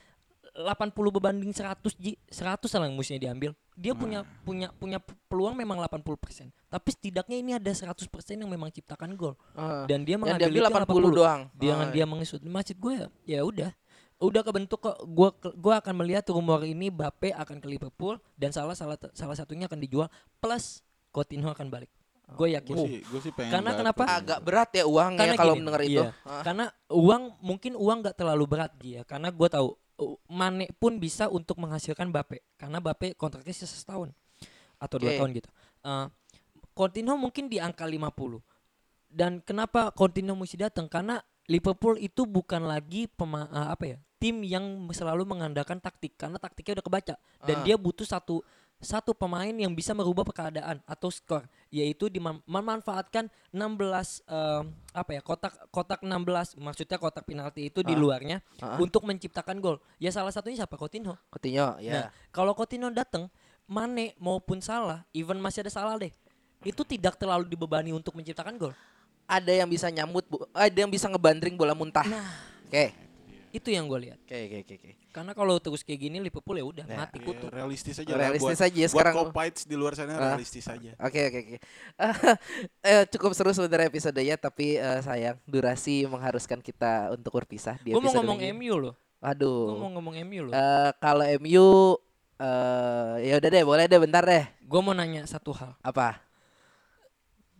[0.54, 3.52] 80 berbanding 100 ji 100 lah yang mestinya diambil.
[3.74, 6.54] Dia punya punya punya peluang memang 80%.
[6.70, 8.06] Tapi setidaknya ini ada 100%
[8.38, 9.34] yang memang ciptakan gol.
[9.58, 9.90] Ah.
[9.90, 11.42] Dan dia mengambil diambil itu 80 doang.
[11.58, 12.38] Dia Ah, dia mengisut.
[12.46, 13.72] Maksud gue ya, ya udah.
[14.22, 18.78] Udah kebentuk kok gua gua akan melihat rumor ini Bape akan ke Liverpool dan salah
[18.78, 20.08] salah salah satunya akan dijual
[20.38, 21.94] plus Coutinho akan balik.
[22.34, 22.74] Gue yakin.
[22.74, 24.04] Gue sih, gue sih pengen Karena kenapa?
[24.10, 25.92] agak berat ya uangnya kalau gini, mendengar itu.
[26.02, 26.10] iya.
[26.26, 26.42] Ah.
[26.42, 29.02] Karena uang mungkin uang nggak terlalu berat Gi, ya.
[29.06, 29.68] Karena gue tahu
[30.02, 32.42] uh, Mane pun bisa untuk menghasilkan Bape.
[32.58, 34.10] Karena Bape kontraknya sisa setahun
[34.82, 35.50] atau dua tahun gitu.
[35.86, 36.10] Uh,
[36.74, 38.10] Coutinho mungkin di angka 50.
[39.14, 40.90] Dan kenapa Coutinho mesti datang?
[40.90, 43.98] Karena Liverpool itu bukan lagi pema, uh, apa ya?
[44.18, 44.64] Tim yang
[44.96, 47.64] selalu mengandalkan taktik karena taktiknya udah kebaca dan Ah.
[47.68, 48.40] dia butuh satu
[48.84, 52.06] satu pemain yang bisa merubah keadaan atau skor yaitu
[52.46, 58.00] memanfaatkan 16 em, apa ya kotak kotak 16 maksudnya kotak penalti itu di Ah.
[58.00, 58.78] luarnya Ah.
[58.78, 62.14] untuk menciptakan gol ya salah satunya siapa Coutinho Coutinho nah ya.
[62.30, 63.32] kalau Coutinho datang
[63.64, 66.12] Mane maupun Salah even masih ada Salah deh
[66.62, 68.76] itu tidak terlalu dibebani untuk menciptakan gol
[69.24, 72.04] Ada yang bisa nyambut, bu- ada yang bisa ngebandring bola muntah.
[72.04, 72.28] Nah.
[72.68, 72.92] Oke.
[73.54, 74.92] Itu yang gue lihat Oke oke oke, oke.
[75.10, 78.58] karena kalau terus kayak gini Liverpool ya udah Ya, mati Ya, kutu realistis aja Realistis
[78.58, 78.66] lah.
[78.66, 79.14] aja ya buat, sekarang.
[79.14, 80.34] Buat Copites di luar sana Ah.
[80.34, 80.92] realistis aja.
[80.98, 81.58] Oke oke oke.
[82.90, 88.00] eh, cukup seru sebenarnya episodenya tapi eh, sayang durasi mengharuskan kita untuk berpisah di gue
[88.00, 88.52] mau ngomong ini.
[88.52, 89.70] MU loh Aduh.
[89.70, 91.68] gue mau ngomong MU loh Eh, kalau MU
[92.36, 94.44] eh ya udah deh, boleh deh bentar deh.
[94.60, 96.18] gue mau nanya satu hal Apa?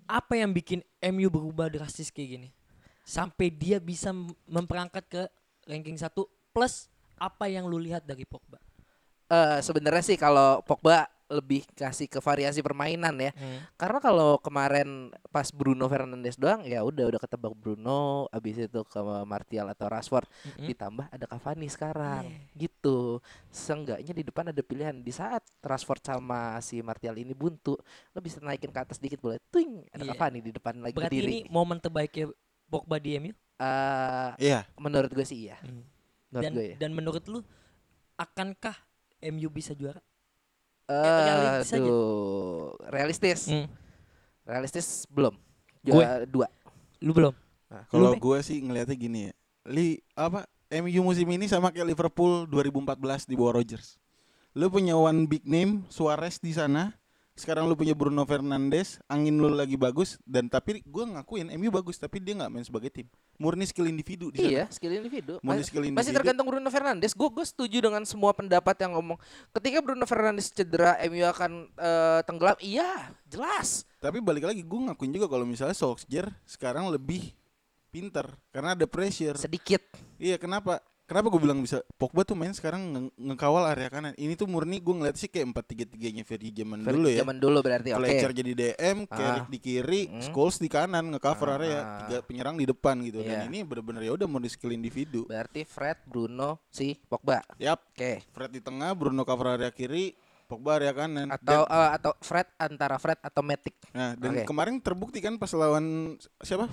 [0.04, 2.50] apa yang bikin MU berubah drastis kayak gini
[3.02, 5.22] sampai dia bisa mem- memperangkat ke
[5.66, 8.60] ranking satu plus apa yang lu lihat dari Pogba
[9.26, 13.34] Eh sebenarnya sih kalau Pogba lebih kasih ke variasi permainan ya.
[13.74, 19.02] Karena kalau kemarin pas Bruno Fernandes doang ya udah udah ketebak Bruno, abis itu ke
[19.26, 20.68] Martial atau Rashford, Mm-mm.
[20.70, 22.68] ditambah ada Cavani sekarang, Iya.
[22.70, 23.18] gitu.
[23.50, 24.94] Seenggaknya di depan ada pilihan.
[25.02, 27.74] Di saat Rashford sama si Martial ini buntu,
[28.14, 29.42] lo bisa naikin ke atas dikit boleh.
[29.50, 30.14] Tuing, ada Iya.
[30.14, 31.32] Cavani di depan lagi berarti berdiri.
[31.42, 32.30] ini momen terbaiknya
[32.70, 34.66] Pogba di MU Eh, Iya.
[34.76, 35.58] menurut gue sih iya.
[35.62, 35.86] Hmm.
[36.30, 36.76] Menurut dan gue ya.
[36.78, 37.40] dan menurut lu
[38.16, 38.76] akankah
[39.24, 40.02] MU bisa juara
[40.84, 41.80] Eh, realistis aja.
[41.80, 43.42] aduh, realistis.
[43.48, 43.68] Hmm.
[44.44, 45.32] Realistis belum.
[45.80, 45.96] Gue.
[45.96, 46.48] Juara dua.
[47.00, 47.36] lu belum
[47.90, 48.22] Kalau Lu, Be?
[48.22, 49.34] gue sih ngelihatnya gini ya.
[49.66, 53.98] Li apa MU musim ini sama kayak Liverpool 2014 di bawah Rodgers.
[54.54, 56.94] Lu punya one big name Suarez di sana.
[57.34, 61.98] Sekarang lu punya Bruno Fernandes, angin lu lagi bagus dan tapi gue ngakuin MU bagus
[61.98, 63.10] tapi dia nggak main sebagai tim.
[63.42, 64.54] Murni skill individu di sana.
[64.54, 65.42] Iya, skill individu.
[65.42, 65.98] Murni Mas- skill individu.
[65.98, 67.18] Masih tergantung Bruno Fernandes.
[67.18, 69.18] Gue gue setuju dengan semua pendapat yang ngomong.
[69.50, 72.58] Ketika Bruno Fernandes cedera, MU akan eh, tenggelam.
[72.62, 73.90] Iya, jelas.
[73.98, 77.34] Tapi balik lagi gue ngakuin juga kalau misalnya Solskjaer sekarang lebih
[77.90, 79.42] pinter karena ada pressure.
[79.42, 79.82] Sedikit.
[80.22, 80.86] Iya kenapa?
[81.04, 84.16] Kenapa gue bilang bisa Pogba tuh main sekarang nge- ngekawal area kanan.
[84.16, 87.20] Ini tuh murni gue ngeliat sih kayak empat tiga tiganya Fergie zaman dulu ya.
[87.22, 88.00] Zaman dulu berarti oke.
[88.00, 89.14] Fletcher jadi DM, Ah.
[89.14, 90.24] Carrick di kiri, Hmm.
[90.24, 93.20] Scholes di kanan, ngecover Ah, area, tiga penyerang di depan gitu.
[93.20, 93.44] Iya.
[93.44, 95.28] Dan ini bener-bener ya udah murni skill individu.
[95.28, 97.44] Berarti Fred, Bruno, si Pogba.
[97.58, 98.24] Yap, Oke.
[98.32, 101.28] Fred di tengah, Bruno cover area kiri, Pogba area kanan.
[101.28, 103.76] Atau Dan, eh, atau Fred antara Fred atau Matic.
[103.92, 104.48] nah, dan oke.
[104.48, 106.72] kemarin terbukti kan pas lawan siapa?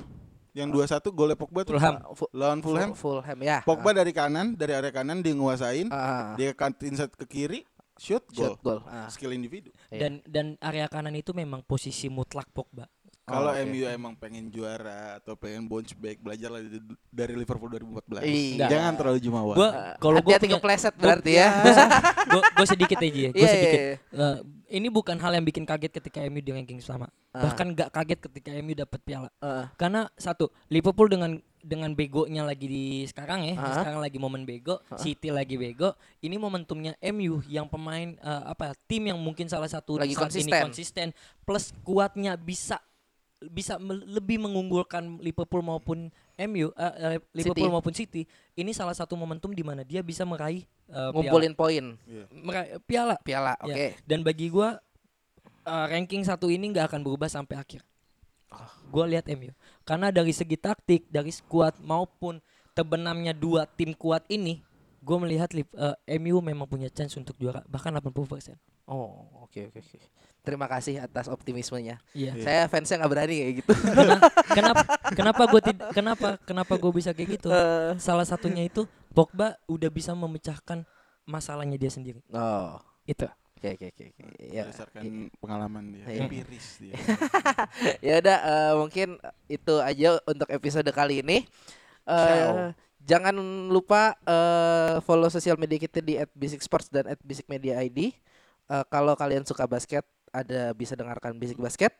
[0.50, 1.94] Yang 2-1 golnya Pogba tuh Fulham.
[2.12, 2.90] Fu- lawan Fulham.
[2.92, 3.62] Fulham ya.
[3.62, 7.62] Pogba dari kanan, dari area kanan dia nguasain, Ah, ah, dia kantin set ke kiri,
[7.94, 8.80] shoot, shoot gol.
[8.80, 8.80] goal.
[8.84, 9.06] Ah.
[9.06, 9.70] Skill individu.
[9.86, 12.90] Dan dan area kanan itu memang posisi mutlak Pogba.
[13.30, 13.62] Kalau oke.
[13.64, 18.22] MU emang pengen juara atau pengen bounce back, belajar lah dari- dari Liverpool 2014.
[18.22, 18.66] Iya.
[18.66, 19.52] Jangan terlalu jumawa.
[19.54, 21.48] Gua kalau gua punya kepleset gua- berarti ya.
[22.30, 23.80] gua, gua sedikit aja ya, gua Iya, iya, sedikit.
[23.80, 23.94] iya.
[24.12, 24.36] Eh,
[24.72, 27.06] ini bukan hal yang bikin kaget ketika MU di ranking selama.
[27.30, 27.42] Ah.
[27.42, 29.30] Bahkan gak kaget ketika MU dapat piala.
[29.38, 33.76] Ah, Karena satu, Liverpool dengan dengan begonya lagi di sekarang ya, Ah.
[33.76, 35.92] sekarang lagi momen bego, City lagi bego.
[36.18, 40.48] Ini momentumnya MU yang pemain eh, apa tim yang mungkin salah satu Lagi saat ini
[40.48, 40.62] konsisten.
[40.64, 41.06] konsisten
[41.44, 42.80] plus kuatnya bisa
[43.42, 47.74] bisa me- lebih mengunggulkan Liverpool maupun MU eh, eh, Liverpool City.
[47.74, 48.22] maupun City.
[48.52, 52.24] Ini salah satu momentum di mana dia bisa meraih eh, ngumpulin poin Iya.
[52.28, 52.44] piala.
[52.44, 53.14] Meraih- piala.
[53.22, 53.52] piala.
[53.64, 53.86] Ya, Oke.
[54.04, 54.76] Dan bagi gua
[55.62, 57.80] uh, ranking satu ini nggak akan berubah sampai akhir.
[58.90, 59.54] Gua lihat MU
[59.86, 62.42] karena dari segi taktik, dari skuad maupun
[62.74, 64.62] terbenamnya dua tim kuat ini,
[65.00, 68.56] gue melihat uh, MU memang punya chance untuk juara bahkan 80%.
[68.90, 69.98] Oh, oke oke oke.
[70.40, 72.02] Terima kasih atas optimismenya.
[72.10, 72.32] Iya.
[72.42, 73.72] Saya fansnya nggak berani kayak gitu.
[73.94, 74.82] Kena- kenapa
[75.14, 75.60] kenapa gue
[75.92, 77.48] kenapa kenapa gue bisa kayak gitu?
[78.02, 80.82] Salah satunya itu Pogba udah bisa memecahkan
[81.22, 82.18] masalahnya dia sendiri.
[82.32, 83.30] oh, Itu.
[83.60, 84.04] oke oke oke.
[84.40, 84.64] Ya.
[84.66, 86.20] Berdasarkan pengalaman dia, Iya.
[86.26, 86.96] empiris dia.
[88.10, 89.08] ya udah eh, mungkin
[89.46, 91.44] itu aja untuk episode kali ini.
[92.08, 92.72] Eh, Ciao.
[93.04, 93.36] jangan
[93.68, 98.16] lupa eh, follow sosial media kita di @basic_sports dan @basicmedia_id.
[98.70, 101.90] Eh, kalau kalian suka basket, ada bisa dengarkan Basic Basket.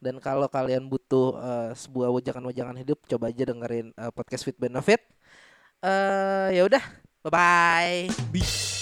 [0.00, 5.00] Dan kalau kalian butuh eh, sebuah wajangan-wajangan hidup, coba aja dengerin eh, podcast Fit Benefit.
[5.80, 6.84] Eh ya udah,
[7.24, 8.79] bye bye.